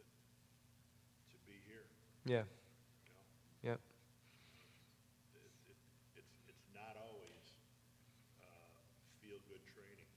to 1.33 1.35
be 1.49 1.57
here, 1.65 1.89
Yeah. 2.29 2.45
you 2.45 3.09
know. 3.17 3.73
Yep. 3.73 3.79
It, 5.33 5.49
it, 5.73 5.77
it's, 6.21 6.35
it's 6.45 6.67
not 6.69 6.93
always, 7.01 7.57
uh, 8.45 8.45
feel-good 9.25 9.65
training, 9.73 10.09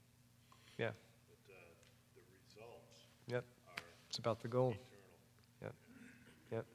Yeah. 0.77 0.93
but, 1.25 1.41
uh, 1.49 1.57
the 2.13 2.21
results 2.29 3.09
Yep. 3.25 3.43
are 3.73 3.81
It's 4.09 4.19
about 4.21 4.39
the 4.41 4.47
goal. 4.47 4.71
eternal. 4.77 4.85
Yep. 6.51 6.65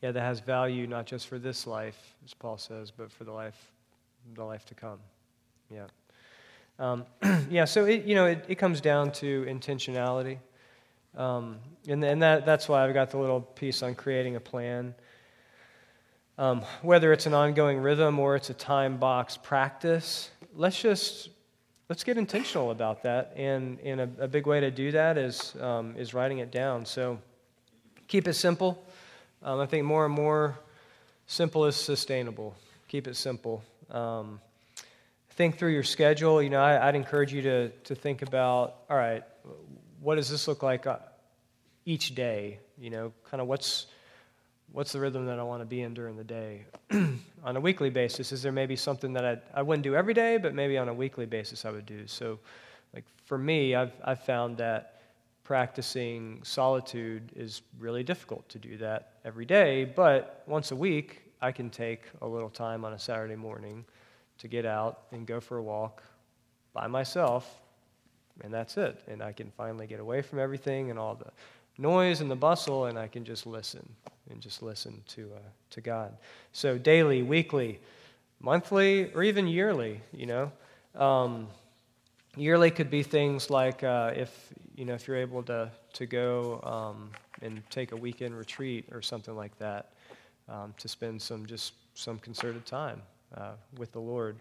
Yeah, 0.00 0.12
that 0.12 0.22
has 0.22 0.40
value 0.40 0.86
not 0.86 1.04
just 1.04 1.28
for 1.28 1.38
this 1.38 1.66
life, 1.66 2.14
as 2.24 2.32
Paul 2.32 2.56
says, 2.56 2.90
but 2.90 3.12
for 3.12 3.24
the 3.24 3.32
life, 3.32 3.72
the 4.34 4.42
life 4.44 4.64
to 4.66 4.74
come. 4.74 5.00
Yeah. 5.70 5.86
Um, 6.78 7.04
yeah. 7.50 7.64
So 7.64 7.84
it, 7.84 8.04
you 8.04 8.14
know, 8.14 8.26
it, 8.26 8.44
it 8.48 8.54
comes 8.56 8.80
down 8.80 9.10
to 9.12 9.44
intentionality, 9.44 10.38
um, 11.16 11.58
and 11.88 12.04
and 12.04 12.22
that 12.22 12.46
that's 12.46 12.68
why 12.68 12.84
I've 12.84 12.94
got 12.94 13.10
the 13.10 13.18
little 13.18 13.40
piece 13.40 13.82
on 13.82 13.94
creating 13.94 14.36
a 14.36 14.40
plan. 14.40 14.94
Um, 16.38 16.62
whether 16.82 17.12
it's 17.12 17.26
an 17.26 17.34
ongoing 17.34 17.78
rhythm 17.78 18.20
or 18.20 18.36
it's 18.36 18.48
a 18.48 18.54
time 18.54 18.96
box 18.96 19.36
practice, 19.36 20.30
let's 20.54 20.80
just 20.80 21.30
let's 21.88 22.04
get 22.04 22.16
intentional 22.16 22.70
about 22.70 23.02
that. 23.02 23.32
And 23.36 23.80
and 23.80 24.00
a, 24.00 24.10
a 24.20 24.28
big 24.28 24.46
way 24.46 24.60
to 24.60 24.70
do 24.70 24.92
that 24.92 25.18
is 25.18 25.56
um, 25.60 25.96
is 25.96 26.14
writing 26.14 26.38
it 26.38 26.52
down. 26.52 26.86
So 26.86 27.18
keep 28.06 28.28
it 28.28 28.34
simple. 28.34 28.84
Um, 29.42 29.58
I 29.58 29.66
think 29.66 29.84
more 29.84 30.04
and 30.04 30.14
more 30.14 30.58
simple 31.26 31.64
is 31.66 31.74
sustainable. 31.74 32.54
Keep 32.86 33.08
it 33.08 33.16
simple. 33.16 33.62
Um, 33.90 34.40
think 35.38 35.56
through 35.56 35.70
your 35.70 35.84
schedule. 35.84 36.42
You 36.42 36.50
know, 36.50 36.60
I, 36.60 36.86
would 36.86 36.96
encourage 36.96 37.32
you 37.32 37.42
to, 37.42 37.68
to 37.68 37.94
think 37.94 38.22
about 38.22 38.78
all 38.90 38.96
right, 38.96 39.22
what 40.00 40.16
does 40.16 40.28
this 40.28 40.48
look 40.48 40.64
like 40.64 40.86
uh, 40.86 40.98
each 41.86 42.16
day? 42.16 42.58
You 42.76 42.90
know, 42.90 43.12
kind 43.30 43.40
of 43.40 43.46
what's 43.46 43.86
what's 44.72 44.90
the 44.90 44.98
rhythm 44.98 45.26
that 45.26 45.38
I 45.38 45.44
want 45.44 45.62
to 45.62 45.64
be 45.64 45.80
in 45.80 45.94
during 45.94 46.16
the 46.16 46.24
day 46.24 46.64
on 46.90 47.56
a 47.56 47.60
weekly 47.60 47.88
basis? 47.88 48.32
Is 48.32 48.42
there 48.42 48.52
maybe 48.52 48.74
something 48.74 49.12
that 49.12 49.24
I'd, 49.24 49.40
I 49.54 49.62
wouldn't 49.62 49.84
do 49.84 49.94
every 49.94 50.12
day, 50.12 50.38
but 50.38 50.54
maybe 50.54 50.76
on 50.76 50.88
a 50.88 50.94
weekly 50.94 51.24
basis 51.24 51.64
I 51.64 51.70
would 51.70 51.86
do? 51.86 52.08
So, 52.08 52.40
like 52.92 53.04
for 53.24 53.38
me, 53.38 53.76
I've 53.76 53.92
I've 54.04 54.24
found 54.24 54.56
that 54.56 55.02
practicing 55.44 56.40
solitude 56.42 57.30
is 57.36 57.62
really 57.78 58.02
difficult 58.02 58.48
to 58.48 58.58
do 58.58 58.76
that 58.78 59.12
every 59.24 59.46
day, 59.46 59.84
but 59.84 60.42
once 60.48 60.72
a 60.72 60.76
week, 60.76 61.22
I 61.40 61.52
can 61.52 61.70
take 61.70 62.02
a 62.22 62.26
little 62.26 62.50
time 62.50 62.84
on 62.84 62.92
a 62.92 62.98
Saturday 62.98 63.36
morning 63.36 63.84
to 64.38 64.48
get 64.48 64.64
out 64.64 65.02
and 65.12 65.26
go 65.26 65.40
for 65.40 65.58
a 65.58 65.62
walk 65.62 66.02
by 66.72 66.86
myself, 66.86 67.58
and 68.42 68.52
that's 68.52 68.76
it. 68.76 69.00
And 69.08 69.22
I 69.22 69.32
can 69.32 69.50
finally 69.56 69.86
get 69.86 70.00
away 70.00 70.22
from 70.22 70.38
everything 70.38 70.90
and 70.90 70.98
all 70.98 71.14
the 71.14 71.30
noise 71.76 72.20
and 72.20 72.30
the 72.30 72.36
bustle, 72.36 72.86
and 72.86 72.98
I 72.98 73.08
can 73.08 73.24
just 73.24 73.46
listen 73.46 73.86
and 74.30 74.40
just 74.40 74.62
listen 74.62 75.02
to, 75.08 75.30
uh, 75.34 75.48
to 75.70 75.80
God. 75.80 76.16
So, 76.52 76.78
daily, 76.78 77.22
weekly, 77.22 77.80
monthly, 78.40 79.12
or 79.14 79.22
even 79.22 79.46
yearly, 79.46 80.00
you 80.12 80.26
know. 80.26 80.52
Um, 80.94 81.48
yearly 82.36 82.70
could 82.70 82.90
be 82.90 83.02
things 83.02 83.50
like 83.50 83.82
uh, 83.82 84.12
if 84.14 84.52
you 84.76 84.84
know 84.84 84.94
if 84.94 85.06
you're 85.06 85.16
able 85.16 85.42
to 85.44 85.70
to 85.92 86.06
go 86.06 86.60
um, 86.62 87.10
and 87.42 87.62
take 87.70 87.92
a 87.92 87.96
weekend 87.96 88.36
retreat 88.36 88.86
or 88.92 89.02
something 89.02 89.36
like 89.36 89.56
that 89.58 89.92
um, 90.48 90.74
to 90.78 90.88
spend 90.88 91.20
some 91.20 91.46
just 91.46 91.72
some 91.94 92.18
concerted 92.18 92.64
time 92.64 93.02
uh, 93.36 93.52
with 93.76 93.92
the 93.92 94.00
Lord. 94.00 94.38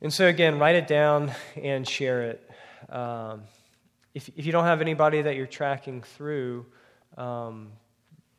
And 0.00 0.12
so 0.12 0.26
again, 0.26 0.58
write 0.58 0.74
it 0.74 0.86
down 0.86 1.32
and 1.56 1.86
share 1.86 2.22
it. 2.22 2.50
Um, 2.88 3.42
if 4.14 4.28
if 4.36 4.44
you 4.44 4.52
don't 4.52 4.64
have 4.64 4.80
anybody 4.80 5.22
that 5.22 5.36
you're 5.36 5.46
tracking 5.46 6.02
through, 6.02 6.66
um, 7.16 7.72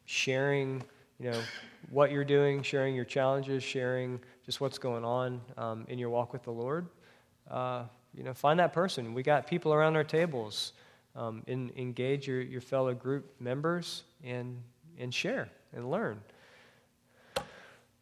sharing 0.06 0.84
you 1.20 1.32
know 1.32 1.42
what 1.90 2.12
you're 2.12 2.26
doing, 2.26 2.64
sharing 2.64 2.96
your 2.96 3.06
challenges, 3.06 3.64
sharing 3.64 4.20
just 4.46 4.60
what's 4.60 4.78
going 4.78 5.06
on 5.06 5.42
um, 5.58 5.86
in 5.88 5.98
your 5.98 6.10
walk 6.10 6.34
with 6.34 6.44
the 6.44 6.52
Lord 6.52 6.88
uh, 7.50 7.84
you 8.14 8.24
know, 8.24 8.34
find 8.34 8.60
that 8.60 8.74
person. 8.74 9.14
We 9.14 9.24
got 9.24 9.48
people 9.48 9.74
around 9.74 9.96
our 9.96 10.04
tables. 10.04 10.74
Um, 11.16 11.44
in, 11.46 11.72
engage 11.78 12.28
your, 12.28 12.42
your 12.42 12.60
fellow 12.60 12.96
group 12.96 13.40
members 13.40 14.02
and, 14.24 14.60
and 14.98 15.14
share 15.14 15.48
and 15.72 15.92
learn. 15.92 16.20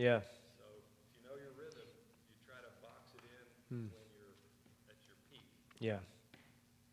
Yeah. 0.00 0.20
So 0.20 0.64
if 0.78 0.84
you 1.12 1.28
know 1.28 1.36
your 1.36 1.52
rhythm, 1.62 1.82
you 1.84 2.34
try 2.48 2.56
to 2.56 2.72
box 2.80 3.12
it 3.14 3.20
in 3.70 3.76
Hmm. 3.76 3.82
when 3.82 4.08
you're 4.16 4.32
at 4.88 4.96
your 5.04 5.16
peak. 5.30 5.42
Yeah. 5.78 5.98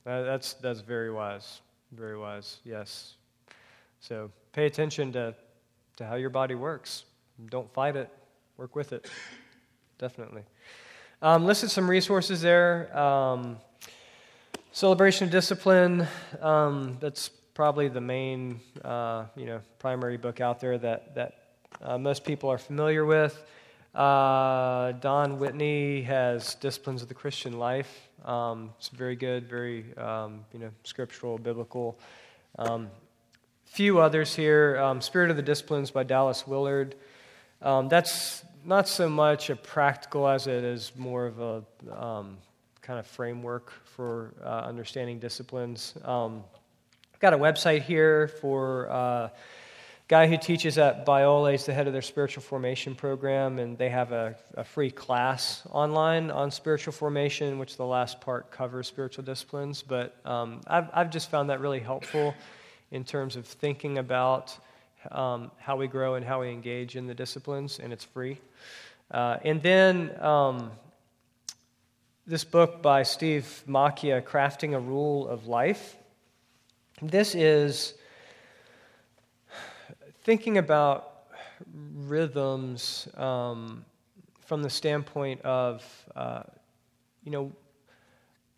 Uh, 0.05 0.23
that's, 0.23 0.55
that's 0.55 0.81
very 0.81 1.09
wise. 1.09 1.61
Very 1.93 2.17
wise. 2.17 2.57
Yes. 2.65 3.13
So 4.01 4.29
pay 4.51 4.65
attention 4.65 5.13
to, 5.13 5.33
to 5.95 6.05
how 6.05 6.15
your 6.15 6.29
body 6.29 6.55
works. 6.55 7.05
Don't 7.49 7.73
fight 7.73 7.95
it, 7.95 8.09
work 8.57 8.75
with 8.75 8.91
it. 8.91 9.09
Definitely. 9.99 10.43
Um, 11.21 11.45
listed 11.45 11.71
some 11.71 11.89
resources 11.89 12.41
there. 12.41 12.95
Um, 12.97 13.55
Celebration 14.73 15.23
of 15.27 15.31
Discipline, 15.31 16.05
um, 16.41 16.97
that's 16.99 17.29
probably 17.53 17.87
the 17.87 18.01
main, 18.01 18.59
uh, 18.83 19.27
you 19.37 19.45
know, 19.45 19.61
primary 19.79 20.17
book 20.17 20.41
out 20.41 20.59
there 20.59 20.77
that, 20.77 21.15
that 21.15 21.36
uh, 21.81 21.97
most 21.97 22.23
people 22.23 22.49
are 22.49 22.57
familiar 22.57 23.05
with. 23.05 23.45
Uh, 23.93 24.93
Don 24.93 25.39
Whitney 25.39 26.01
has 26.03 26.55
Disciplines 26.55 27.01
of 27.01 27.07
the 27.07 27.13
Christian 27.13 27.57
Life. 27.59 28.09
Um, 28.25 28.71
it's 28.77 28.89
very 28.89 29.15
good, 29.15 29.47
very, 29.47 29.85
um, 29.97 30.45
you 30.53 30.59
know, 30.59 30.69
scriptural, 30.83 31.37
biblical. 31.37 31.99
Um, 32.57 32.89
few 33.65 33.99
others 33.99 34.35
here. 34.35 34.77
Um, 34.77 35.01
Spirit 35.01 35.29
of 35.29 35.35
the 35.35 35.41
Disciplines 35.41 35.91
by 35.91 36.03
Dallas 36.03 36.47
Willard. 36.47 36.95
Um, 37.61 37.89
that's 37.89 38.43
not 38.65 38.87
so 38.87 39.09
much 39.09 39.49
a 39.49 39.55
practical 39.55 40.27
as 40.27 40.47
it 40.47 40.63
is 40.63 40.91
more 40.95 41.25
of 41.25 41.39
a 41.39 41.63
um, 41.95 42.37
kind 42.81 42.99
of 42.99 43.07
framework 43.07 43.71
for 43.83 44.33
uh, 44.43 44.61
understanding 44.67 45.19
disciplines. 45.19 45.93
I've 46.03 46.41
got 47.19 47.33
a 47.33 47.37
website 47.37 47.81
here 47.81 48.27
for 48.27 48.89
uh, 48.91 49.29
guy 50.07 50.25
who 50.25 50.37
teaches 50.37 50.77
at 50.77 51.05
Biola. 51.05 51.53
is 51.53 51.65
the 51.65 51.73
head 51.73 51.85
of 51.87 51.93
their 51.93 52.01
spiritual 52.01 52.41
formation 52.41 52.95
program, 52.95 53.59
and 53.59 53.77
they 53.77 53.89
have 53.89 54.13
a, 54.13 54.35
a 54.53 54.63
free 54.63 54.89
class 54.89 55.63
online 55.71 56.31
on 56.31 56.49
spiritual 56.49 56.93
formation, 56.93 57.59
which 57.59 57.75
the 57.75 57.85
last 57.85 58.21
part 58.21 58.49
covers 58.49 58.87
spiritual 58.87 59.25
disciplines. 59.25 59.81
But 59.81 60.15
um, 60.25 60.61
I've, 60.65 60.89
I've 60.93 61.09
just 61.09 61.29
found 61.29 61.49
that 61.49 61.59
really 61.59 61.81
helpful 61.81 62.33
in 62.91 63.03
terms 63.03 63.35
of 63.35 63.45
thinking 63.45 63.97
about 63.97 64.57
um, 65.11 65.51
how 65.57 65.75
we 65.75 65.87
grow 65.87 66.15
and 66.15 66.25
how 66.25 66.39
we 66.39 66.51
engage 66.51 66.95
in 66.95 67.05
the 67.05 67.13
disciplines, 67.13 67.79
and 67.79 67.91
it's 67.91 68.05
free. 68.05 68.39
Uh, 69.11 69.37
and 69.43 69.61
then 69.61 70.11
um, 70.21 70.71
this 72.25 72.45
book 72.45 72.81
by 72.81 73.03
Steve 73.03 73.63
Macchia, 73.67 74.21
Crafting 74.21 74.73
a 74.73 74.79
Rule 74.79 75.27
of 75.27 75.47
Life. 75.47 75.97
This 77.01 77.35
is 77.35 77.93
thinking 80.27 80.57
about 80.57 81.29
rhythms 81.73 83.07
um, 83.15 83.85
from 84.41 84.61
the 84.61 84.69
standpoint 84.69 85.39
of, 85.43 85.85
uh, 86.17 86.43
you 87.23 87.31
know, 87.31 87.49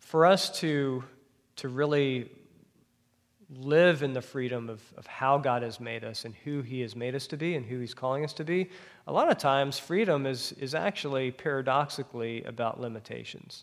for 0.00 0.26
us 0.26 0.50
to, 0.58 1.04
to 1.54 1.68
really 1.68 2.28
live 3.54 4.02
in 4.02 4.12
the 4.12 4.20
freedom 4.20 4.68
of, 4.68 4.82
of 4.96 5.06
how 5.06 5.38
God 5.38 5.62
has 5.62 5.78
made 5.78 6.02
us 6.02 6.24
and 6.24 6.34
who 6.42 6.60
He 6.60 6.80
has 6.80 6.96
made 6.96 7.14
us 7.14 7.28
to 7.28 7.36
be 7.36 7.54
and 7.54 7.64
who 7.64 7.78
He's 7.78 7.94
calling 7.94 8.24
us 8.24 8.32
to 8.32 8.42
be, 8.42 8.68
a 9.06 9.12
lot 9.12 9.30
of 9.30 9.38
times 9.38 9.78
freedom 9.78 10.26
is, 10.26 10.50
is 10.58 10.74
actually 10.74 11.30
paradoxically 11.30 12.42
about 12.42 12.80
limitations. 12.80 13.62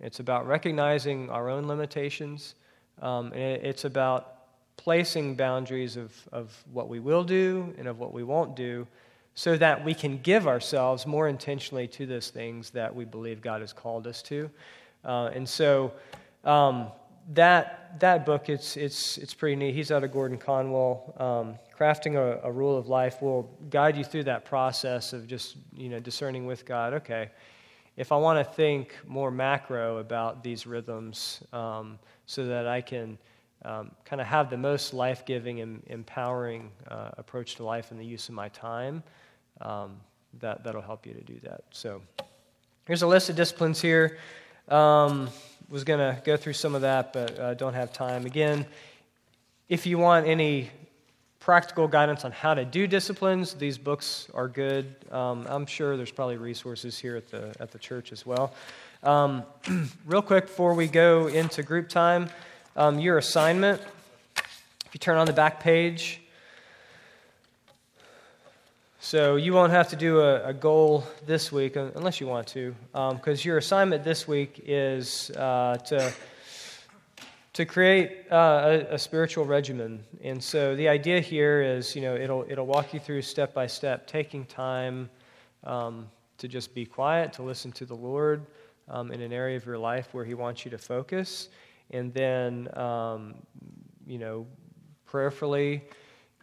It's 0.00 0.18
about 0.18 0.48
recognizing 0.48 1.30
our 1.30 1.48
own 1.48 1.68
limitations, 1.68 2.56
um, 3.00 3.26
and 3.26 3.40
it, 3.40 3.64
it's 3.64 3.84
about 3.84 4.37
placing 4.78 5.34
boundaries 5.34 5.98
of, 5.98 6.14
of 6.32 6.64
what 6.72 6.88
we 6.88 7.00
will 7.00 7.24
do 7.24 7.74
and 7.76 7.86
of 7.86 7.98
what 7.98 8.14
we 8.14 8.24
won't 8.24 8.56
do 8.56 8.86
so 9.34 9.56
that 9.56 9.84
we 9.84 9.92
can 9.92 10.18
give 10.18 10.48
ourselves 10.48 11.06
more 11.06 11.28
intentionally 11.28 11.86
to 11.86 12.06
those 12.06 12.30
things 12.30 12.70
that 12.70 12.94
we 12.94 13.04
believe 13.04 13.42
God 13.42 13.60
has 13.60 13.72
called 13.72 14.06
us 14.06 14.22
to. 14.22 14.50
Uh, 15.04 15.30
and 15.34 15.46
so, 15.46 15.92
um, 16.44 16.88
that 17.34 18.00
that 18.00 18.24
book 18.24 18.48
it's 18.48 18.76
it's 18.76 19.18
it's 19.18 19.34
pretty 19.34 19.54
neat. 19.54 19.74
He's 19.74 19.90
out 19.90 20.02
of 20.02 20.12
Gordon 20.12 20.38
Conwell. 20.38 21.14
Um, 21.18 21.58
crafting 21.78 22.14
a, 22.16 22.40
a, 22.42 22.50
rule 22.50 22.76
of 22.76 22.88
life 22.88 23.20
will 23.20 23.50
guide 23.70 23.96
you 23.96 24.04
through 24.04 24.24
that 24.24 24.44
process 24.44 25.12
of 25.12 25.26
just 25.26 25.56
you 25.76 25.88
know 25.88 26.00
discerning 26.00 26.46
with 26.46 26.64
God. 26.64 26.94
Okay, 26.94 27.30
if 27.96 28.12
I 28.12 28.16
want 28.16 28.44
to 28.44 28.52
think 28.54 28.96
more 29.06 29.30
macro 29.30 29.98
about 29.98 30.42
these 30.42 30.66
rhythms, 30.66 31.42
um, 31.52 31.98
so 32.26 32.46
that 32.46 32.66
I 32.66 32.80
can 32.80 33.18
um, 33.64 33.90
kind 34.04 34.20
of 34.20 34.26
have 34.26 34.50
the 34.50 34.56
most 34.56 34.94
life 34.94 35.24
giving 35.26 35.60
and 35.60 35.82
empowering 35.86 36.70
uh, 36.88 37.10
approach 37.18 37.56
to 37.56 37.64
life 37.64 37.90
and 37.90 37.98
the 37.98 38.04
use 38.04 38.28
of 38.28 38.34
my 38.34 38.48
time, 38.50 39.02
um, 39.60 39.96
that 40.40 40.64
that'll 40.64 40.82
help 40.82 41.06
you 41.06 41.14
to 41.14 41.22
do 41.22 41.38
that. 41.42 41.64
So 41.70 42.02
here's 42.86 43.02
a 43.02 43.06
list 43.06 43.30
of 43.30 43.36
disciplines 43.36 43.80
here. 43.80 44.18
Um, 44.68 45.30
was 45.68 45.84
going 45.84 45.98
to 45.98 46.20
go 46.24 46.36
through 46.36 46.54
some 46.54 46.74
of 46.74 46.82
that, 46.82 47.12
but 47.12 47.38
uh, 47.38 47.54
don't 47.54 47.74
have 47.74 47.92
time. 47.92 48.24
Again, 48.24 48.64
if 49.68 49.86
you 49.86 49.98
want 49.98 50.26
any 50.26 50.70
practical 51.40 51.86
guidance 51.86 52.24
on 52.24 52.32
how 52.32 52.54
to 52.54 52.64
do 52.64 52.86
disciplines, 52.86 53.54
these 53.54 53.78
books 53.78 54.28
are 54.34 54.48
good. 54.48 54.94
Um, 55.10 55.46
I'm 55.48 55.66
sure 55.66 55.96
there's 55.96 56.10
probably 56.10 56.36
resources 56.36 56.98
here 56.98 57.16
at 57.16 57.28
the, 57.28 57.54
at 57.60 57.70
the 57.70 57.78
church 57.78 58.12
as 58.12 58.24
well. 58.24 58.54
Um, 59.02 59.44
real 60.06 60.22
quick 60.22 60.46
before 60.46 60.74
we 60.74 60.88
go 60.88 61.26
into 61.26 61.62
group 61.62 61.88
time, 61.88 62.28
um, 62.78 63.00
your 63.00 63.18
assignment, 63.18 63.82
if 64.86 64.94
you 64.94 64.98
turn 65.00 65.18
on 65.18 65.26
the 65.26 65.32
back 65.32 65.58
page, 65.58 66.20
so 69.00 69.34
you 69.34 69.52
won't 69.52 69.72
have 69.72 69.88
to 69.88 69.96
do 69.96 70.20
a, 70.20 70.50
a 70.50 70.54
goal 70.54 71.04
this 71.26 71.50
week 71.50 71.74
unless 71.74 72.20
you 72.20 72.28
want 72.28 72.46
to, 72.48 72.76
because 72.92 73.40
um, 73.40 73.48
your 73.48 73.58
assignment 73.58 74.04
this 74.04 74.28
week 74.28 74.62
is 74.64 75.32
uh, 75.32 75.76
to 75.86 76.12
to 77.54 77.66
create 77.66 78.30
uh, 78.30 78.84
a, 78.90 78.94
a, 78.94 78.98
spiritual 78.98 79.44
regimen. 79.44 80.04
And 80.22 80.40
so 80.40 80.76
the 80.76 80.88
idea 80.88 81.18
here 81.18 81.60
is, 81.60 81.96
you 81.96 82.02
know, 82.02 82.14
it'll 82.14 82.46
it'll 82.48 82.66
walk 82.66 82.94
you 82.94 83.00
through 83.00 83.22
step 83.22 83.52
by 83.52 83.66
step, 83.66 84.06
taking 84.06 84.44
time 84.44 85.10
um, 85.64 86.06
to 86.36 86.46
just 86.46 86.72
be 86.76 86.86
quiet, 86.86 87.32
to 87.32 87.42
listen 87.42 87.72
to 87.72 87.84
the 87.84 87.96
Lord 87.96 88.46
um, 88.88 89.10
in 89.10 89.20
an 89.20 89.32
area 89.32 89.56
of 89.56 89.66
your 89.66 89.78
life 89.78 90.10
where 90.12 90.24
He 90.24 90.34
wants 90.34 90.64
you 90.64 90.70
to 90.70 90.78
focus, 90.78 91.48
and 91.90 92.12
then, 92.12 92.68
um, 92.76 93.34
you 94.06 94.18
know, 94.18 94.46
prayerfully 95.06 95.84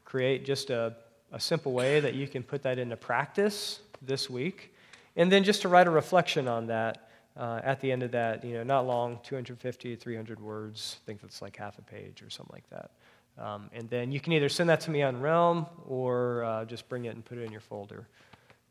create 0.04 0.46
just 0.46 0.70
a 0.70 0.96
a 1.36 1.40
simple 1.40 1.74
way 1.74 2.00
that 2.00 2.16
you 2.16 2.28
can 2.28 2.42
put 2.44 2.64
that 2.64 2.80
into 2.80 2.96
practice 2.96 3.82
this 4.02 4.30
week. 4.30 4.74
And 5.18 5.30
then 5.30 5.44
just 5.44 5.62
to 5.64 5.68
write 5.68 5.86
a 5.86 5.92
reflection 5.92 6.48
on 6.48 6.68
that 6.68 7.10
uh, 7.38 7.60
at 7.64 7.82
the 7.82 7.92
end 7.92 8.04
of 8.04 8.12
that, 8.12 8.44
you 8.46 8.54
know, 8.54 8.64
not 8.64 8.88
long, 8.88 9.20
250, 9.24 9.98
300 9.98 10.40
words. 10.40 10.98
I 11.04 11.06
think 11.06 11.22
that's 11.22 11.42
like 11.42 11.58
half 11.58 11.78
a 11.78 11.82
page 11.82 12.22
or 12.22 12.30
something 12.30 12.54
like 12.54 12.70
that. 12.70 12.92
Um, 13.38 13.70
and 13.74 13.90
then 13.90 14.14
you 14.14 14.22
can 14.22 14.32
either 14.32 14.48
send 14.48 14.70
that 14.70 14.80
to 14.82 14.92
me 14.92 15.04
on 15.04 15.20
Realm 15.20 15.66
or 15.86 16.46
uh, 16.46 16.64
just 16.64 16.88
bring 16.88 17.04
it 17.04 17.16
and 17.16 17.26
put 17.26 17.38
it 17.38 17.44
in 17.44 17.52
your 17.52 17.60
folder 17.60 18.08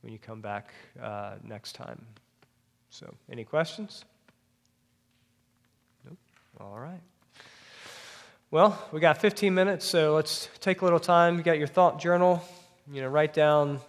when 0.01 0.10
you 0.10 0.18
come 0.18 0.40
back 0.40 0.72
uh, 1.02 1.34
next 1.42 1.74
time. 1.74 2.01
So, 2.88 3.12
any 3.30 3.44
questions? 3.44 4.06
All 6.60 6.78
right. 6.78 7.01
Well, 8.52 8.81
we 8.93 9.01
got 9.01 9.20
15 9.20 9.52
minutes, 9.52 9.85
so 9.85 10.14
let's 10.14 10.48
take 10.60 10.82
a 10.82 10.85
little 10.85 11.01
time. 11.01 11.36
You 11.36 11.43
got 11.43 11.59
your 11.59 11.66
thought 11.66 11.98
journal. 11.98 12.43
You 12.93 13.02
know, 13.02 13.09
write 13.09 13.35
down 13.35 13.81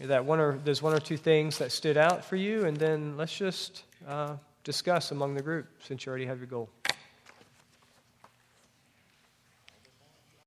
that 0.00 0.24
one 0.24 0.40
or 0.40 0.58
there's 0.64 0.82
one 0.82 0.94
or 0.94 0.98
two 0.98 1.16
things 1.16 1.58
that 1.58 1.70
stood 1.70 1.96
out 1.96 2.24
for 2.24 2.34
you, 2.34 2.64
and 2.64 2.76
then 2.76 3.16
let's 3.16 3.36
just 3.36 3.84
uh, 4.08 4.34
discuss 4.64 5.12
among 5.12 5.34
the 5.34 5.42
group 5.42 5.68
since 5.80 6.04
you 6.04 6.10
already 6.10 6.26
have 6.26 6.38
your 6.38 6.48
goal. 6.48 6.68